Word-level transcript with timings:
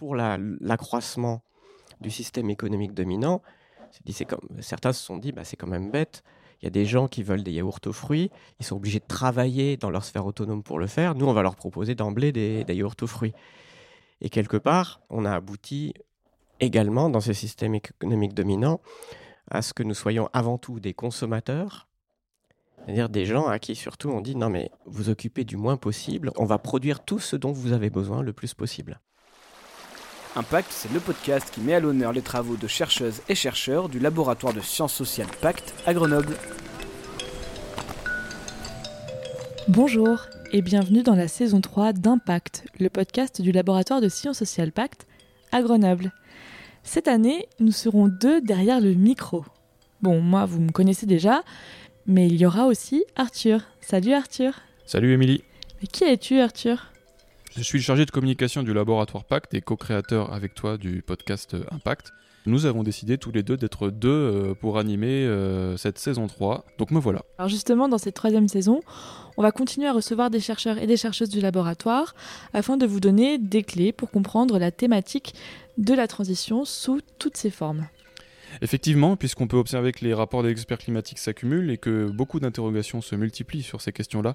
pour 0.00 0.16
l'accroissement 0.16 1.42
du 2.00 2.10
système 2.10 2.48
économique 2.48 2.94
dominant, 2.94 3.42
comme, 4.26 4.40
certains 4.60 4.94
se 4.94 5.04
sont 5.04 5.18
dit, 5.18 5.30
bah, 5.30 5.44
c'est 5.44 5.56
quand 5.56 5.66
même 5.66 5.90
bête. 5.90 6.24
Il 6.60 6.64
y 6.64 6.68
a 6.68 6.70
des 6.70 6.86
gens 6.86 7.06
qui 7.06 7.22
veulent 7.22 7.42
des 7.42 7.52
yaourts 7.52 7.80
aux 7.84 7.92
fruits, 7.92 8.30
ils 8.58 8.64
sont 8.64 8.76
obligés 8.76 8.98
de 8.98 9.06
travailler 9.06 9.76
dans 9.76 9.90
leur 9.90 10.04
sphère 10.04 10.24
autonome 10.24 10.62
pour 10.62 10.78
le 10.78 10.86
faire. 10.86 11.14
Nous, 11.14 11.26
on 11.26 11.34
va 11.34 11.42
leur 11.42 11.54
proposer 11.54 11.94
d'emblée 11.94 12.32
des, 12.32 12.64
des 12.64 12.74
yaourts 12.74 12.96
aux 13.02 13.06
fruits. 13.06 13.34
Et 14.22 14.30
quelque 14.30 14.56
part, 14.56 15.02
on 15.10 15.26
a 15.26 15.32
abouti 15.32 15.92
également 16.60 17.10
dans 17.10 17.20
ce 17.20 17.34
système 17.34 17.74
économique 17.74 18.32
dominant 18.32 18.80
à 19.50 19.60
ce 19.60 19.74
que 19.74 19.82
nous 19.82 19.94
soyons 19.94 20.30
avant 20.32 20.56
tout 20.56 20.80
des 20.80 20.94
consommateurs, 20.94 21.88
c'est-à-dire 22.84 23.10
des 23.10 23.26
gens 23.26 23.48
à 23.48 23.58
qui 23.58 23.74
surtout 23.74 24.08
on 24.08 24.22
dit 24.22 24.34
non 24.34 24.48
mais 24.48 24.70
vous 24.86 25.10
occupez 25.10 25.44
du 25.44 25.56
moins 25.56 25.76
possible, 25.76 26.30
on 26.36 26.46
va 26.46 26.58
produire 26.58 27.04
tout 27.04 27.18
ce 27.18 27.36
dont 27.36 27.52
vous 27.52 27.72
avez 27.72 27.90
besoin 27.90 28.22
le 28.22 28.32
plus 28.32 28.54
possible. 28.54 29.00
Impact, 30.36 30.68
c'est 30.70 30.92
le 30.92 31.00
podcast 31.00 31.50
qui 31.52 31.60
met 31.60 31.74
à 31.74 31.80
l'honneur 31.80 32.12
les 32.12 32.22
travaux 32.22 32.56
de 32.56 32.68
chercheuses 32.68 33.20
et 33.28 33.34
chercheurs 33.34 33.88
du 33.88 33.98
laboratoire 33.98 34.54
de 34.54 34.60
sciences 34.60 34.94
sociales 34.94 35.26
Pacte 35.40 35.74
à 35.86 35.92
Grenoble. 35.92 36.36
Bonjour 39.66 40.26
et 40.52 40.62
bienvenue 40.62 41.02
dans 41.02 41.16
la 41.16 41.26
saison 41.26 41.60
3 41.60 41.94
d'Impact, 41.94 42.64
le 42.78 42.88
podcast 42.88 43.42
du 43.42 43.50
laboratoire 43.50 44.00
de 44.00 44.08
sciences 44.08 44.38
sociales 44.38 44.70
Pacte 44.70 45.08
à 45.50 45.62
Grenoble. 45.62 46.12
Cette 46.84 47.08
année, 47.08 47.48
nous 47.58 47.72
serons 47.72 48.06
deux 48.06 48.40
derrière 48.40 48.80
le 48.80 48.94
micro. 48.94 49.44
Bon, 50.00 50.20
moi, 50.20 50.46
vous 50.46 50.60
me 50.60 50.70
connaissez 50.70 51.06
déjà, 51.06 51.42
mais 52.06 52.28
il 52.28 52.36
y 52.36 52.46
aura 52.46 52.66
aussi 52.66 53.04
Arthur. 53.16 53.62
Salut 53.80 54.12
Arthur. 54.12 54.60
Salut 54.86 55.12
Émilie. 55.12 55.42
Mais 55.80 55.88
qui 55.88 56.04
es-tu 56.04 56.38
Arthur? 56.38 56.86
Je 57.56 57.62
suis 57.62 57.78
le 57.78 57.82
chargé 57.82 58.06
de 58.06 58.10
communication 58.10 58.62
du 58.62 58.72
laboratoire 58.72 59.24
Pacte 59.24 59.54
et 59.54 59.60
co-créateur 59.60 60.32
avec 60.32 60.54
toi 60.54 60.76
du 60.76 61.02
podcast 61.02 61.56
Impact. 61.70 62.12
Nous 62.46 62.64
avons 62.64 62.82
décidé 62.82 63.18
tous 63.18 63.32
les 63.32 63.42
deux 63.42 63.56
d'être 63.56 63.90
deux 63.90 64.08
euh, 64.08 64.54
pour 64.54 64.78
animer 64.78 65.26
euh, 65.26 65.76
cette 65.76 65.98
saison 65.98 66.26
3. 66.26 66.64
Donc 66.78 66.90
me 66.90 66.98
voilà. 66.98 67.22
Alors 67.38 67.50
justement, 67.50 67.86
dans 67.86 67.98
cette 67.98 68.14
troisième 68.14 68.48
saison, 68.48 68.80
on 69.36 69.42
va 69.42 69.52
continuer 69.52 69.88
à 69.88 69.92
recevoir 69.92 70.30
des 70.30 70.40
chercheurs 70.40 70.78
et 70.78 70.86
des 70.86 70.96
chercheuses 70.96 71.28
du 71.28 71.40
laboratoire 71.40 72.14
afin 72.54 72.78
de 72.78 72.86
vous 72.86 73.00
donner 73.00 73.36
des 73.36 73.62
clés 73.62 73.92
pour 73.92 74.10
comprendre 74.10 74.58
la 74.58 74.70
thématique 74.70 75.34
de 75.76 75.92
la 75.92 76.06
transition 76.08 76.64
sous 76.64 77.00
toutes 77.18 77.36
ses 77.36 77.50
formes. 77.50 77.86
Effectivement, 78.62 79.16
puisqu'on 79.16 79.46
peut 79.46 79.56
observer 79.56 79.92
que 79.92 80.04
les 80.04 80.14
rapports 80.14 80.42
des 80.42 80.50
experts 80.50 80.78
climatiques 80.78 81.18
s'accumulent 81.18 81.70
et 81.70 81.78
que 81.78 82.10
beaucoup 82.10 82.40
d'interrogations 82.40 83.00
se 83.00 83.14
multiplient 83.14 83.62
sur 83.62 83.80
ces 83.80 83.92
questions-là, 83.92 84.34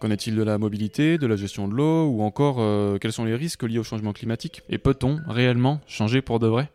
Qu'en 0.00 0.10
est-il 0.10 0.34
de 0.34 0.42
la 0.42 0.56
mobilité, 0.56 1.18
de 1.18 1.26
la 1.26 1.36
gestion 1.36 1.68
de 1.68 1.74
l'eau 1.74 2.06
ou 2.06 2.22
encore 2.22 2.56
euh, 2.58 2.96
quels 2.96 3.12
sont 3.12 3.26
les 3.26 3.34
risques 3.34 3.64
liés 3.64 3.78
au 3.78 3.82
changement 3.82 4.14
climatique? 4.14 4.62
Et 4.70 4.78
peut-on 4.78 5.20
réellement 5.28 5.78
changer 5.86 6.22
pour 6.22 6.38
de 6.38 6.46
vrai? 6.46 6.70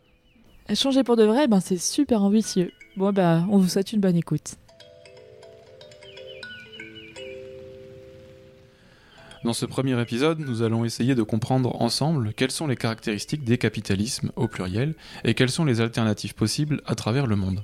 Changer 0.75 1.03
pour 1.03 1.15
de 1.15 1.23
vrai, 1.23 1.47
ben 1.47 1.59
c'est 1.59 1.79
super 1.79 2.21
ambitieux. 2.21 2.71
Bon 2.97 3.11
ben, 3.11 3.47
on 3.49 3.57
vous 3.57 3.67
souhaite 3.67 3.93
une 3.93 3.99
bonne 3.99 4.15
écoute. 4.15 4.57
Dans 9.45 9.53
ce 9.53 9.67
premier 9.67 10.01
épisode, 10.01 10.39
nous 10.39 10.63
allons 10.63 10.85
essayer 10.85 11.13
de 11.13 11.21
comprendre 11.21 11.79
ensemble 11.79 12.33
quelles 12.33 12.49
sont 12.49 12.65
les 12.65 12.75
caractéristiques 12.75 13.43
des 13.43 13.59
capitalismes 13.59 14.31
au 14.35 14.47
pluriel 14.47 14.95
et 15.23 15.35
quelles 15.35 15.51
sont 15.51 15.65
les 15.65 15.81
alternatives 15.81 16.33
possibles 16.33 16.81
à 16.87 16.95
travers 16.95 17.27
le 17.27 17.35
monde. 17.35 17.61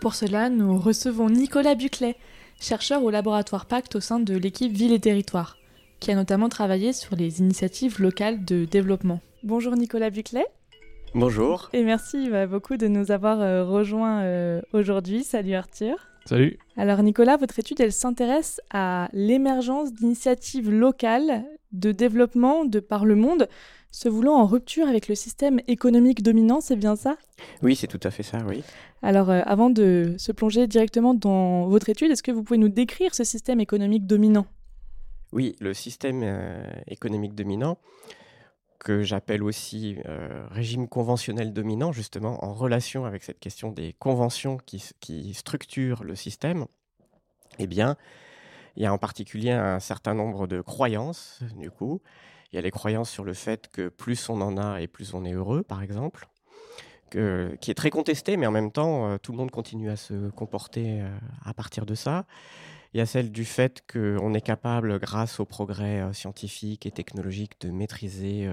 Pour 0.00 0.16
cela, 0.16 0.50
nous 0.50 0.76
recevons 0.76 1.30
Nicolas 1.30 1.76
Buclet, 1.76 2.16
chercheur 2.60 3.04
au 3.04 3.10
laboratoire 3.10 3.66
Pacte 3.66 3.94
au 3.94 4.00
sein 4.00 4.18
de 4.18 4.36
l'équipe 4.36 4.72
Ville 4.72 4.92
et 4.92 4.98
Territoire, 4.98 5.56
qui 6.00 6.10
a 6.10 6.16
notamment 6.16 6.48
travaillé 6.48 6.92
sur 6.92 7.14
les 7.14 7.38
initiatives 7.38 8.02
locales 8.02 8.44
de 8.44 8.64
développement. 8.64 9.20
Bonjour 9.44 9.76
Nicolas 9.76 10.10
Buclet. 10.10 10.46
Bonjour. 11.14 11.70
Et 11.74 11.84
merci 11.84 12.28
bah, 12.28 12.48
beaucoup 12.48 12.76
de 12.76 12.88
nous 12.88 13.12
avoir 13.12 13.40
euh, 13.40 13.64
rejoints 13.64 14.22
euh, 14.22 14.60
aujourd'hui. 14.72 15.22
Salut 15.22 15.54
Arthur. 15.54 16.07
Salut. 16.28 16.58
Alors 16.76 17.02
Nicolas, 17.02 17.38
votre 17.38 17.58
étude, 17.58 17.80
elle 17.80 17.90
s'intéresse 17.90 18.60
à 18.70 19.08
l'émergence 19.14 19.94
d'initiatives 19.94 20.70
locales 20.70 21.42
de 21.72 21.90
développement 21.90 22.66
de 22.66 22.80
par 22.80 23.06
le 23.06 23.14
monde 23.14 23.48
se 23.92 24.10
voulant 24.10 24.34
en 24.34 24.44
rupture 24.44 24.88
avec 24.88 25.08
le 25.08 25.14
système 25.14 25.58
économique 25.68 26.22
dominant, 26.22 26.60
c'est 26.60 26.76
bien 26.76 26.96
ça? 26.96 27.16
Oui, 27.62 27.74
c'est 27.76 27.86
tout 27.86 28.00
à 28.02 28.10
fait 28.10 28.22
ça, 28.22 28.40
oui. 28.46 28.62
Alors, 29.00 29.30
euh, 29.30 29.40
avant 29.46 29.70
de 29.70 30.16
se 30.18 30.30
plonger 30.30 30.66
directement 30.66 31.14
dans 31.14 31.66
votre 31.66 31.88
étude, 31.88 32.10
est-ce 32.10 32.22
que 32.22 32.30
vous 32.30 32.42
pouvez 32.42 32.58
nous 32.58 32.68
décrire 32.68 33.14
ce 33.14 33.24
système 33.24 33.58
économique 33.58 34.06
dominant? 34.06 34.44
Oui, 35.32 35.56
le 35.60 35.72
système 35.72 36.20
euh, 36.22 36.62
économique 36.88 37.34
dominant, 37.34 37.78
que 38.78 39.02
j'appelle 39.02 39.42
aussi 39.42 39.98
euh, 40.06 40.46
régime 40.50 40.88
conventionnel 40.88 41.52
dominant, 41.52 41.92
justement, 41.92 42.44
en 42.44 42.54
relation 42.54 43.04
avec 43.04 43.24
cette 43.24 43.40
question 43.40 43.72
des 43.72 43.94
conventions 43.98 44.56
qui, 44.56 44.82
qui 45.00 45.34
structurent 45.34 46.04
le 46.04 46.14
système, 46.14 46.66
eh 47.58 47.66
bien, 47.66 47.96
il 48.76 48.82
y 48.82 48.86
a 48.86 48.92
en 48.92 48.98
particulier 48.98 49.50
un 49.50 49.80
certain 49.80 50.14
nombre 50.14 50.46
de 50.46 50.60
croyances, 50.60 51.40
du 51.56 51.70
coup, 51.70 52.00
il 52.52 52.56
y 52.56 52.58
a 52.58 52.62
les 52.62 52.70
croyances 52.70 53.10
sur 53.10 53.24
le 53.24 53.34
fait 53.34 53.68
que 53.68 53.88
plus 53.88 54.28
on 54.28 54.40
en 54.40 54.56
a 54.56 54.80
et 54.80 54.86
plus 54.86 55.14
on 55.14 55.24
est 55.24 55.32
heureux, 55.32 55.62
par 55.62 55.82
exemple, 55.82 56.28
que, 57.10 57.56
qui 57.60 57.70
est 57.70 57.74
très 57.74 57.90
contesté, 57.90 58.36
mais 58.36 58.46
en 58.46 58.50
même 58.50 58.70
temps, 58.70 59.10
euh, 59.10 59.18
tout 59.18 59.32
le 59.32 59.38
monde 59.38 59.50
continue 59.50 59.90
à 59.90 59.96
se 59.96 60.30
comporter 60.30 61.00
euh, 61.00 61.08
à 61.44 61.52
partir 61.52 61.86
de 61.86 61.94
ça. 61.94 62.24
Il 62.94 62.98
y 62.98 63.00
a 63.00 63.06
celle 63.06 63.30
du 63.30 63.44
fait 63.44 63.82
qu'on 63.90 64.34
est 64.34 64.40
capable, 64.40 64.98
grâce 64.98 65.40
au 65.40 65.44
progrès 65.44 66.00
euh, 66.00 66.12
scientifique 66.12 66.86
et 66.86 66.90
technologique, 66.90 67.60
de 67.60 67.70
maîtriser 67.70 68.48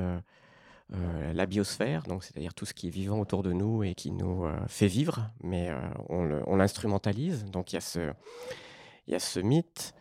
la 1.34 1.47
biosphère, 1.47 2.03
donc 2.03 2.23
c'est-à-dire 2.23 2.53
tout 2.53 2.66
ce 2.66 2.74
qui 2.75 2.88
est 2.88 2.91
vivant 2.91 3.19
autour 3.19 3.41
de 3.41 3.51
nous 3.53 3.84
et 3.84 3.95
qui 3.95 4.12
nous 4.12 4.45
fait 4.68 4.85
vivre, 4.85 5.31
mais 5.41 5.72
on 6.09 6.56
l'instrumentalise. 6.56 7.45
Donc 7.45 7.74
il 7.74 7.78
y, 7.78 9.16
a 9.16 9.19
ce, 9.19 9.40
mythe. 9.40 9.95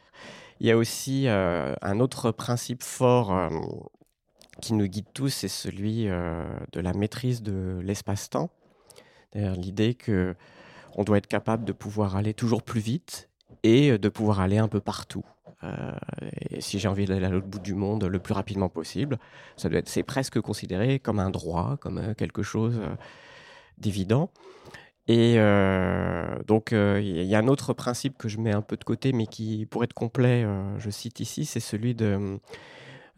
Il 0.61 0.67
y 0.67 0.71
a 0.71 0.77
aussi 0.77 1.27
euh, 1.27 1.75
un 1.83 2.01
autre 2.01 2.31
principe 2.31 2.83
fort 2.83 3.37
euh, 3.37 3.51
qui 4.61 4.75
nous 4.75 4.87
guide 4.87 5.07
tous, 5.13 5.29
c'est 5.29 5.49
celui 5.49 6.09
euh, 6.09 6.45
de 6.73 6.81
la 6.81 6.93
maîtrise 6.93 7.43
de 7.43 7.81
l'espace-temps. 7.83 8.51
L'idée 9.35 9.95
que 9.95 10.37
on 10.95 11.03
doit 11.03 11.19
être 11.19 11.27
capable 11.27 11.65
de 11.65 11.73
pouvoir 11.73 12.15
aller 12.15 12.35
toujours 12.35 12.63
plus 12.63 12.79
vite 12.81 13.29
et 13.65 13.99
de 13.99 14.09
pouvoir 14.09 14.39
aller 14.41 14.59
un 14.59 14.69
peu 14.69 14.81
partout. 14.81 15.25
et 16.51 16.61
si 16.61 16.79
j'ai 16.79 16.89
envie 16.89 17.07
d'aller 17.07 17.27
à 17.27 17.31
l'autre 17.31 17.47
bout 17.49 17.59
du 17.59 17.75
monde 17.75 18.05
le 18.05 18.19
plus 18.21 18.35
rapidement 18.35 18.69
possible, 18.69 19.19
ça 19.57 19.69
doit 19.69 19.81
être, 19.81 19.89
c'est 19.89 20.03
presque 20.05 20.41
considéré 20.41 21.01
comme 21.01 21.19
un 21.19 21.31
droit, 21.31 21.77
comme 21.81 22.15
quelque 22.15 22.43
chose 22.43 22.81
d'évident. 23.79 24.31
Et 25.07 25.35
euh, 25.37 26.39
donc, 26.47 26.73
euh, 26.73 27.01
il 27.03 27.25
y 27.25 27.35
a 27.35 27.39
un 27.39 27.49
autre 27.49 27.75
principe 27.75 28.17
que 28.17 28.29
je 28.29 28.39
mets 28.39 28.53
un 28.53 28.63
peu 28.63 28.77
de 28.77 28.85
côté, 28.85 29.13
mais 29.13 29.27
qui, 29.27 29.67
pour 29.67 29.85
être 29.85 29.93
complet, 29.93 30.45
euh, 30.45 30.79
je 30.79 30.89
cite 30.91 31.21
ici, 31.21 31.45
c'est 31.45 31.61
celui 31.61 31.95
de. 31.95 32.39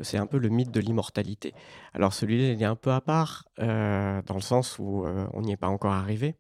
C'est 0.01 0.19
un 0.19 0.27
peu 0.27 0.39
le 0.39 0.49
mythe 0.49 0.71
de 0.71 0.81
l'immortalité. 0.81 1.55
Alors, 1.95 2.13
celui-là, 2.13 2.53
il 2.53 2.63
est 2.63 2.67
un 2.67 2.77
peu 2.77 2.93
à 2.93 3.01
part, 3.01 3.45
dans 3.59 4.35
le 4.35 4.41
sens 4.41 4.79
où 4.79 5.07
on 5.33 5.43
n'y 5.43 5.53
est 5.53 5.57
pas 5.57 5.69
encore 5.69 5.93
arrivé. 5.93 6.35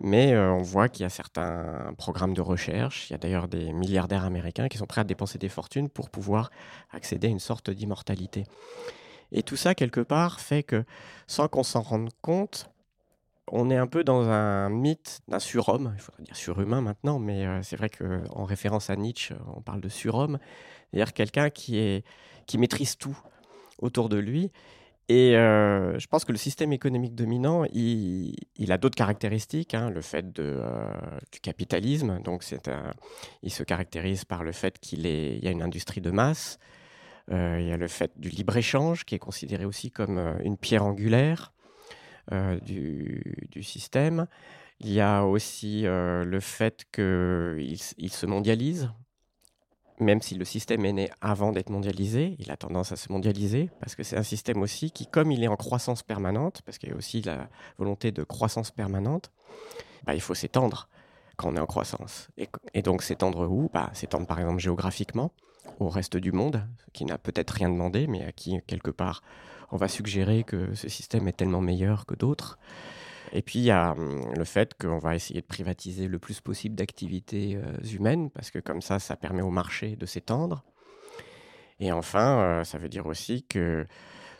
Mais 0.00 0.36
on 0.36 0.62
voit 0.62 0.88
qu'il 0.88 1.02
y 1.02 1.06
a 1.06 1.10
certains 1.10 1.92
programmes 1.98 2.34
de 2.34 2.40
recherche. 2.40 3.10
Il 3.10 3.12
y 3.12 3.16
a 3.16 3.18
d'ailleurs 3.18 3.48
des 3.48 3.72
milliardaires 3.72 4.24
américains 4.24 4.68
qui 4.68 4.78
sont 4.78 4.86
prêts 4.86 5.02
à 5.02 5.04
dépenser 5.04 5.38
des 5.38 5.48
fortunes 5.48 5.88
pour 5.88 6.08
pouvoir 6.10 6.50
accéder 6.90 7.26
à 7.26 7.30
une 7.30 7.38
sorte 7.38 7.70
d'immortalité. 7.70 8.44
Et 9.32 9.42
tout 9.42 9.56
ça, 9.56 9.74
quelque 9.74 10.00
part, 10.00 10.40
fait 10.40 10.62
que, 10.62 10.84
sans 11.26 11.48
qu'on 11.48 11.64
s'en 11.64 11.82
rende 11.82 12.10
compte, 12.22 12.70
on 13.48 13.70
est 13.70 13.76
un 13.76 13.86
peu 13.86 14.04
dans 14.04 14.28
un 14.28 14.68
mythe 14.68 15.20
d'un 15.28 15.38
surhomme, 15.38 15.92
il 15.94 16.00
faudrait 16.00 16.22
dire 16.24 16.36
surhumain 16.36 16.80
maintenant, 16.80 17.18
mais 17.18 17.46
euh, 17.46 17.62
c'est 17.62 17.76
vrai 17.76 17.88
qu'en 17.88 18.44
référence 18.44 18.90
à 18.90 18.96
Nietzsche, 18.96 19.34
on 19.54 19.60
parle 19.60 19.80
de 19.80 19.88
surhomme, 19.88 20.38
c'est-à-dire 20.90 21.12
quelqu'un 21.12 21.50
qui, 21.50 22.02
qui 22.46 22.58
maîtrise 22.58 22.96
tout 22.96 23.16
autour 23.78 24.08
de 24.08 24.16
lui. 24.16 24.50
Et 25.08 25.36
euh, 25.36 25.96
je 26.00 26.06
pense 26.08 26.24
que 26.24 26.32
le 26.32 26.38
système 26.38 26.72
économique 26.72 27.14
dominant, 27.14 27.64
il, 27.72 28.34
a 28.70 28.78
d'autres 28.78 28.96
caractéristiques. 28.96 29.74
Hein, 29.74 29.90
le 29.90 30.00
fait 30.00 30.40
euh, 30.40 30.92
du 31.30 31.38
capitalisme, 31.38 32.20
donc 32.24 32.42
c'est 32.42 32.68
il 33.44 33.52
se 33.52 33.62
caractérise 33.62 34.24
par 34.24 34.42
le 34.42 34.50
fait 34.50 34.80
qu'il 34.80 35.06
y 35.06 35.46
a 35.46 35.50
une 35.52 35.62
industrie 35.62 36.00
de 36.00 36.10
masse. 36.10 36.58
il 37.30 37.68
y 37.68 37.72
a 37.72 37.76
le 37.76 37.86
fait 37.86 38.18
du 38.18 38.30
libre 38.30 38.56
échange 38.56 39.04
qui 39.04 39.14
est 39.14 39.20
considéré 39.20 39.64
aussi 39.64 39.92
comme 39.92 40.18
une 40.42 40.56
pierre 40.56 40.84
angulaire. 40.84 41.52
Euh, 42.32 42.58
du, 42.58 43.62
système. 43.62 44.26
Il 44.80 44.92
y 44.92 45.00
a 45.00 45.24
aussi 45.24 45.86
euh, 45.86 46.24
le 46.24 46.40
fait 46.40 46.84
qu'il 46.92 47.78
il 47.98 48.12
se 48.12 48.26
mondialise, 48.26 48.90
même 50.00 50.20
si 50.20 50.34
le 50.34 50.44
système 50.44 50.84
est 50.84 50.92
né 50.92 51.10
avant 51.20 51.52
d'être 51.52 51.70
mondialisé, 51.70 52.36
il 52.38 52.50
a 52.50 52.56
tendance 52.56 52.92
à 52.92 52.96
se 52.96 53.10
mondialiser, 53.10 53.70
parce 53.80 53.94
que 53.94 54.02
c'est 54.02 54.16
un 54.16 54.22
système 54.22 54.60
aussi 54.60 54.90
qui, 54.90 55.06
comme 55.06 55.30
il 55.32 55.42
est 55.42 55.48
en 55.48 55.56
croissance 55.56 56.02
permanente, 56.02 56.62
parce 56.66 56.78
qu'il 56.78 56.90
y 56.90 56.92
a 56.92 56.96
aussi 56.96 57.22
la 57.22 57.48
volonté 57.78 58.10
de 58.10 58.24
croissance 58.24 58.72
permanente, 58.72 59.30
bah, 60.04 60.14
il 60.14 60.20
faut 60.20 60.34
s'étendre 60.34 60.88
quand 61.36 61.48
on 61.50 61.56
est 61.56 61.60
en 61.60 61.66
croissance. 61.66 62.28
Et, 62.74 62.82
donc 62.82 63.02
s'étendre 63.02 63.46
où? 63.48 63.70
Bah, 63.72 63.90
S'étendre 63.94 64.26
par 64.26 64.40
exemple 64.40 64.58
géographiquement 64.58 65.30
au 65.78 65.88
reste 65.88 66.16
du 66.16 66.32
monde, 66.32 66.62
qui 66.92 67.04
n'a 67.04 67.18
peut-être 67.18 67.52
rien 67.52 67.68
demandé, 67.68 68.06
mais 68.06 68.24
à 68.24 68.32
qui 68.32 68.60
quelque 68.66 68.90
part 68.90 69.22
on 69.70 69.76
va 69.76 69.88
suggérer 69.88 70.44
que 70.44 70.74
ce 70.74 70.88
système 70.88 71.28
est 71.28 71.36
tellement 71.36 71.60
meilleur 71.60 72.06
que 72.06 72.14
d'autres. 72.14 72.58
Et 73.32 73.42
puis 73.42 73.58
il 73.58 73.64
y 73.64 73.70
a 73.70 73.92
hum, 73.92 74.32
le 74.34 74.44
fait 74.44 74.74
qu'on 74.74 74.98
va 74.98 75.14
essayer 75.14 75.40
de 75.40 75.46
privatiser 75.46 76.08
le 76.08 76.18
plus 76.18 76.40
possible 76.40 76.74
d'activités 76.74 77.56
euh, 77.56 77.76
humaines, 77.92 78.30
parce 78.30 78.50
que 78.50 78.58
comme 78.58 78.80
ça, 78.80 78.98
ça 78.98 79.16
permet 79.16 79.42
au 79.42 79.50
marché 79.50 79.96
de 79.96 80.06
s'étendre. 80.06 80.64
Et 81.80 81.92
enfin, 81.92 82.38
euh, 82.38 82.64
ça 82.64 82.78
veut 82.78 82.88
dire 82.88 83.06
aussi 83.06 83.42
que 83.42 83.86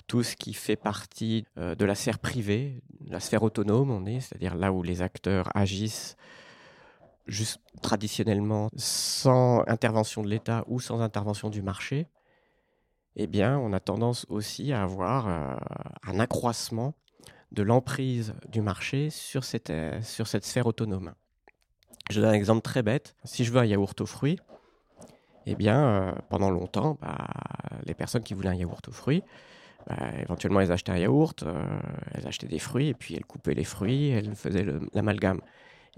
tout 0.06 0.22
ce 0.22 0.36
qui 0.36 0.54
fait 0.54 0.76
partie 0.76 1.46
euh, 1.58 1.74
de 1.74 1.84
la 1.84 1.94
sphère 1.94 2.18
privée, 2.18 2.80
la 3.08 3.20
sphère 3.20 3.42
autonome, 3.42 3.90
on 3.90 4.06
est, 4.06 4.20
c'est-à-dire 4.20 4.54
là 4.54 4.72
où 4.72 4.82
les 4.82 5.02
acteurs 5.02 5.48
agissent 5.54 6.16
juste 7.26 7.60
traditionnellement 7.82 8.70
sans 8.76 9.64
intervention 9.66 10.22
de 10.22 10.28
l'État 10.28 10.64
ou 10.68 10.80
sans 10.80 11.00
intervention 11.00 11.50
du 11.50 11.60
marché, 11.60 12.06
eh 13.16 13.26
bien, 13.26 13.58
on 13.58 13.72
a 13.72 13.80
tendance 13.80 14.26
aussi 14.28 14.72
à 14.72 14.82
avoir 14.82 15.26
un 16.06 16.20
accroissement 16.20 16.94
de 17.52 17.62
l'emprise 17.62 18.34
du 18.48 18.60
marché 18.60 19.10
sur 19.10 19.44
cette, 19.44 19.70
euh, 19.70 20.00
sur 20.02 20.26
cette 20.26 20.44
sphère 20.44 20.66
autonome. 20.66 21.14
Je 22.10 22.20
donne 22.20 22.30
un 22.30 22.34
exemple 22.34 22.62
très 22.62 22.82
bête. 22.82 23.16
Si 23.24 23.44
je 23.44 23.52
veux 23.52 23.58
un 23.58 23.64
yaourt 23.64 24.00
aux 24.00 24.06
fruits, 24.06 24.38
eh 25.46 25.54
bien, 25.54 25.84
euh, 25.84 26.12
pendant 26.28 26.50
longtemps, 26.50 26.98
bah, 27.00 27.26
les 27.84 27.94
personnes 27.94 28.22
qui 28.22 28.34
voulaient 28.34 28.50
un 28.50 28.54
yaourt 28.54 28.86
aux 28.88 28.92
fruits, 28.92 29.22
bah, 29.86 29.96
éventuellement, 30.20 30.60
elles 30.60 30.72
achetaient 30.72 30.92
un 30.92 30.98
yaourt, 30.98 31.42
euh, 31.42 31.64
elles 32.14 32.26
achetaient 32.26 32.48
des 32.48 32.58
fruits, 32.58 32.88
et 32.88 32.94
puis 32.94 33.14
elles 33.14 33.24
coupaient 33.24 33.54
les 33.54 33.64
fruits, 33.64 34.10
elles 34.10 34.34
faisaient 34.34 34.66
l'amalgame. 34.92 35.40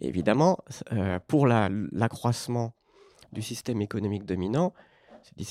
Évidemment, 0.01 0.59
pour 1.27 1.49
l'accroissement 1.49 2.73
du 3.33 3.43
système 3.43 3.83
économique 3.83 4.25
dominant, 4.25 4.73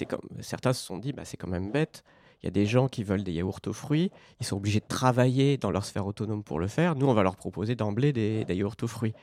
comme, 0.07 0.21
certains 0.41 0.73
se 0.73 0.83
sont 0.83 0.97
dit, 0.97 1.13
bah, 1.13 1.25
c'est 1.25 1.37
quand 1.37 1.47
même 1.47 1.71
bête, 1.71 2.03
il 2.41 2.45
y 2.45 2.47
a 2.47 2.51
des 2.51 2.65
gens 2.65 2.87
qui 2.87 3.03
veulent 3.03 3.23
des 3.23 3.33
yaourts 3.33 3.59
aux 3.65 3.73
fruits, 3.73 4.11
ils 4.39 4.45
sont 4.45 4.57
obligés 4.57 4.79
de 4.79 4.87
travailler 4.87 5.57
dans 5.57 5.71
leur 5.71 5.85
sphère 5.85 6.05
autonome 6.05 6.43
pour 6.43 6.59
le 6.59 6.67
faire. 6.67 6.95
Nous, 6.95 7.07
on 7.07 7.13
va 7.13 7.23
leur 7.23 7.35
proposer 7.35 7.75
d'emblée 7.75 8.13
des, 8.13 8.45
yaourts 8.49 8.75
aux 8.83 8.87
fruits. 8.87 9.13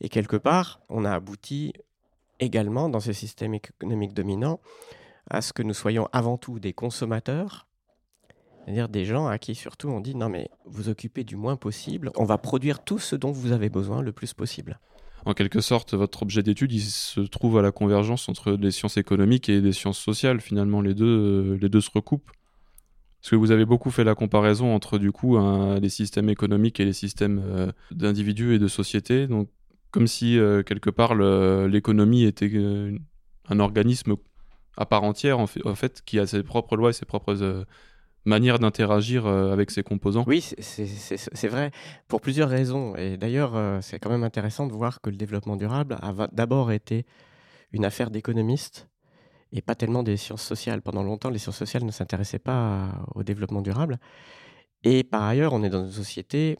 Et 0.00 0.08
quelque 0.08 0.36
part, 0.36 0.80
on 0.90 1.04
a 1.04 1.12
abouti 1.12 1.72
également 2.38 2.88
dans 2.90 3.00
ce 3.00 3.14
système 3.14 3.54
économique 3.54 4.12
dominant 4.12 4.60
à 5.30 5.40
ce 5.40 5.52
que 5.52 5.62
nous 5.62 5.74
soyons 5.74 6.08
avant 6.12 6.36
tout 6.36 6.58
des 6.60 6.74
consommateurs, 6.74 7.66
c'est-à-dire 8.64 8.88
des 8.88 9.04
gens 9.04 9.26
à 9.26 9.38
qui 9.38 9.54
surtout 9.54 9.88
on 9.88 10.00
dit 10.00 10.14
non 10.14 10.28
mais 10.28 10.50
vous 10.66 10.88
occupez 10.88 11.24
du 11.24 11.36
moins 11.36 11.56
possible, 11.56 12.10
on 12.16 12.24
va 12.24 12.36
produire 12.36 12.84
tout 12.84 12.98
ce 12.98 13.16
dont 13.16 13.32
vous 13.32 13.52
avez 13.52 13.70
besoin 13.70 14.02
le 14.02 14.12
plus 14.12 14.34
possible. 14.34 14.78
En 15.26 15.34
quelque 15.34 15.60
sorte, 15.60 15.94
votre 15.94 16.22
objet 16.22 16.44
d'étude, 16.44 16.72
il 16.72 16.80
se 16.80 17.20
trouve 17.20 17.58
à 17.58 17.62
la 17.62 17.72
convergence 17.72 18.28
entre 18.28 18.52
les 18.52 18.70
sciences 18.70 18.96
économiques 18.96 19.48
et 19.48 19.60
des 19.60 19.72
sciences 19.72 19.98
sociales. 19.98 20.40
Finalement, 20.40 20.80
les 20.80 20.94
deux, 20.94 21.04
euh, 21.04 21.58
les 21.60 21.68
deux 21.68 21.80
se 21.80 21.90
recoupent. 21.92 22.30
Parce 23.20 23.30
que 23.30 23.34
vous 23.34 23.50
avez 23.50 23.64
beaucoup 23.64 23.90
fait 23.90 24.04
la 24.04 24.14
comparaison 24.14 24.72
entre 24.72 24.98
du 24.98 25.10
coup 25.10 25.36
les 25.80 25.88
systèmes 25.88 26.28
économiques 26.28 26.78
et 26.78 26.84
les 26.84 26.92
systèmes 26.92 27.42
euh, 27.44 27.72
d'individus 27.90 28.54
et 28.54 28.60
de 28.60 28.68
sociétés. 28.68 29.26
Donc, 29.26 29.48
comme 29.90 30.06
si 30.06 30.38
euh, 30.38 30.62
quelque 30.62 30.90
part 30.90 31.16
l'économie 31.16 32.22
était 32.22 32.52
un 33.48 33.58
organisme 33.58 34.14
à 34.76 34.86
part 34.86 35.02
entière 35.02 35.40
en 35.40 35.46
fait, 35.46 36.02
qui 36.04 36.20
a 36.20 36.26
ses 36.28 36.44
propres 36.44 36.76
lois 36.76 36.90
et 36.90 36.92
ses 36.92 37.06
propres 37.06 37.66
manière 38.26 38.58
d'interagir 38.58 39.26
euh, 39.26 39.52
avec 39.52 39.70
ses 39.70 39.82
composants. 39.82 40.24
Oui, 40.26 40.40
c'est 40.58 41.48
vrai, 41.48 41.70
pour 42.08 42.20
plusieurs 42.20 42.48
raisons. 42.48 42.94
Et 42.96 43.16
d'ailleurs, 43.16 43.56
euh, 43.56 43.80
c'est 43.80 43.98
quand 43.98 44.10
même 44.10 44.24
intéressant 44.24 44.66
de 44.66 44.72
voir 44.72 45.00
que 45.00 45.10
le 45.10 45.16
développement 45.16 45.56
durable 45.56 45.96
a 46.02 46.28
d'abord 46.32 46.72
été 46.72 47.06
une 47.72 47.84
affaire 47.84 48.10
d'économistes 48.10 48.88
et 49.52 49.62
pas 49.62 49.74
tellement 49.74 50.02
des 50.02 50.16
sciences 50.16 50.42
sociales. 50.42 50.82
Pendant 50.82 51.02
longtemps, 51.02 51.30
les 51.30 51.38
sciences 51.38 51.56
sociales 51.56 51.84
ne 51.84 51.90
s'intéressaient 51.90 52.38
pas 52.38 52.90
au 53.14 53.22
développement 53.22 53.62
durable. 53.62 53.98
Et 54.82 55.04
par 55.04 55.22
ailleurs, 55.22 55.52
on 55.52 55.62
est 55.62 55.70
dans 55.70 55.84
une 55.84 55.92
société 55.92 56.58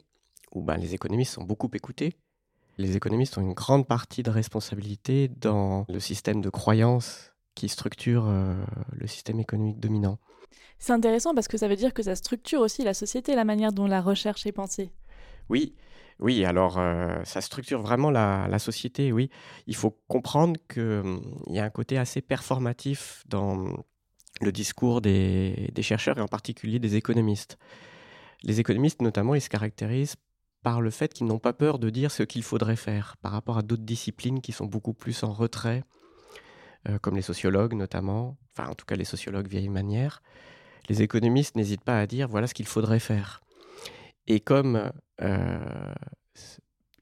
où 0.53 0.63
ben, 0.63 0.77
les 0.77 0.95
économistes 0.95 1.35
sont 1.35 1.45
beaucoup 1.45 1.71
écoutés. 1.75 2.15
Les 2.79 2.97
économistes 2.97 3.39
ont 3.39 3.43
une 3.43 3.55
grande 3.55 3.87
partie 3.87 4.23
de 4.23 4.31
responsabilité 4.31 5.29
dans 5.29 5.87
le 5.89 6.01
système 6.01 6.41
de 6.41 6.51
croyances 6.51 7.33
qui 7.55 7.69
structure 7.69 8.27
euh, 8.29 8.55
le 8.93 9.07
système 9.07 9.41
économique 9.41 9.81
dominant. 9.81 10.19
C'est 10.78 10.93
intéressant 10.93 11.34
parce 11.34 11.48
que 11.48 11.56
ça 11.56 11.69
veut 11.69 11.76
dire 11.76 11.94
que 11.94 12.02
ça 12.02 12.14
structure 12.16 12.60
aussi 12.60 12.84
la 12.84 12.94
société, 12.94 13.34
la 13.34 13.44
manière 13.44 13.72
dont 13.72 13.87
la 13.87 14.00
recherche 14.00 14.46
est 14.46 14.52
pensée. 14.52 14.90
Oui, 15.48 15.75
oui, 16.19 16.44
alors 16.44 16.78
euh, 16.78 17.22
ça 17.25 17.40
structure 17.40 17.82
vraiment 17.82 18.10
la, 18.10 18.58
société, 18.58 19.12
oui. 19.12 19.31
Il 19.66 19.76
faut 19.76 19.98
comprendre 20.08 20.58
qu'il 20.69 20.82
hum, 20.82 21.22
y 21.48 21.58
a 21.58 21.64
un 21.64 21.70
côté 21.70 21.98
assez 21.98 22.20
performatif 22.20 23.22
dans 23.28 23.66
le 24.40 24.52
discours 24.52 25.00
des, 25.00 25.72
chercheurs 25.81 26.19
et 26.19 26.20
en 26.20 26.28
particulier 26.28 26.78
des 26.78 26.96
économistes. 26.96 27.58
Les 28.43 28.60
économistes, 28.60 29.02
notamment, 29.02 29.34
ils 29.34 29.40
se 29.40 29.48
caractérisent 29.48 30.16
par 30.62 30.81
le 30.81 30.90
fait 30.90 31.12
qu'ils 31.12 31.26
n'ont 31.26 31.38
pas 31.38 31.52
peur 31.52 31.78
de 31.78 31.90
dire 31.90 32.10
ce 32.10 32.22
qu'il 32.22 32.43
faudrait 32.43 32.76
faire 32.76 33.16
par 33.19 33.32
rapport 33.32 33.58
à 33.58 33.62
d'autres 33.62 33.84
disciplines 33.84 34.40
qui 34.40 34.52
sont 34.52 34.66
beaucoup 34.66 34.94
plus 34.94 35.22
en 35.22 35.32
retrait, 35.32 35.84
euh, 36.88 36.99
comme 36.99 37.17
les 37.17 37.23
sociologues 37.23 37.75
notamment, 37.75 38.37
enfin 38.53 38.71
en 38.71 38.75
tout 38.75 38.87
cas 38.87 38.97
les 38.97 39.05
sociologues 39.05 39.49
vieille 39.49 39.69
manière 39.69 40.23
les 40.88 41.03
économistes 41.03 41.56
n'hésitent 41.56 41.85
pas 41.85 41.99
à 41.99 42.06
dire 42.06 42.29
voilà 42.29 42.47
ce 42.47 42.55
qu'il 42.55 42.67
faudrait 42.67 43.00
faire. 43.00 43.41
Et 44.27 44.41
comme 44.41 44.93
euh, 45.21 45.94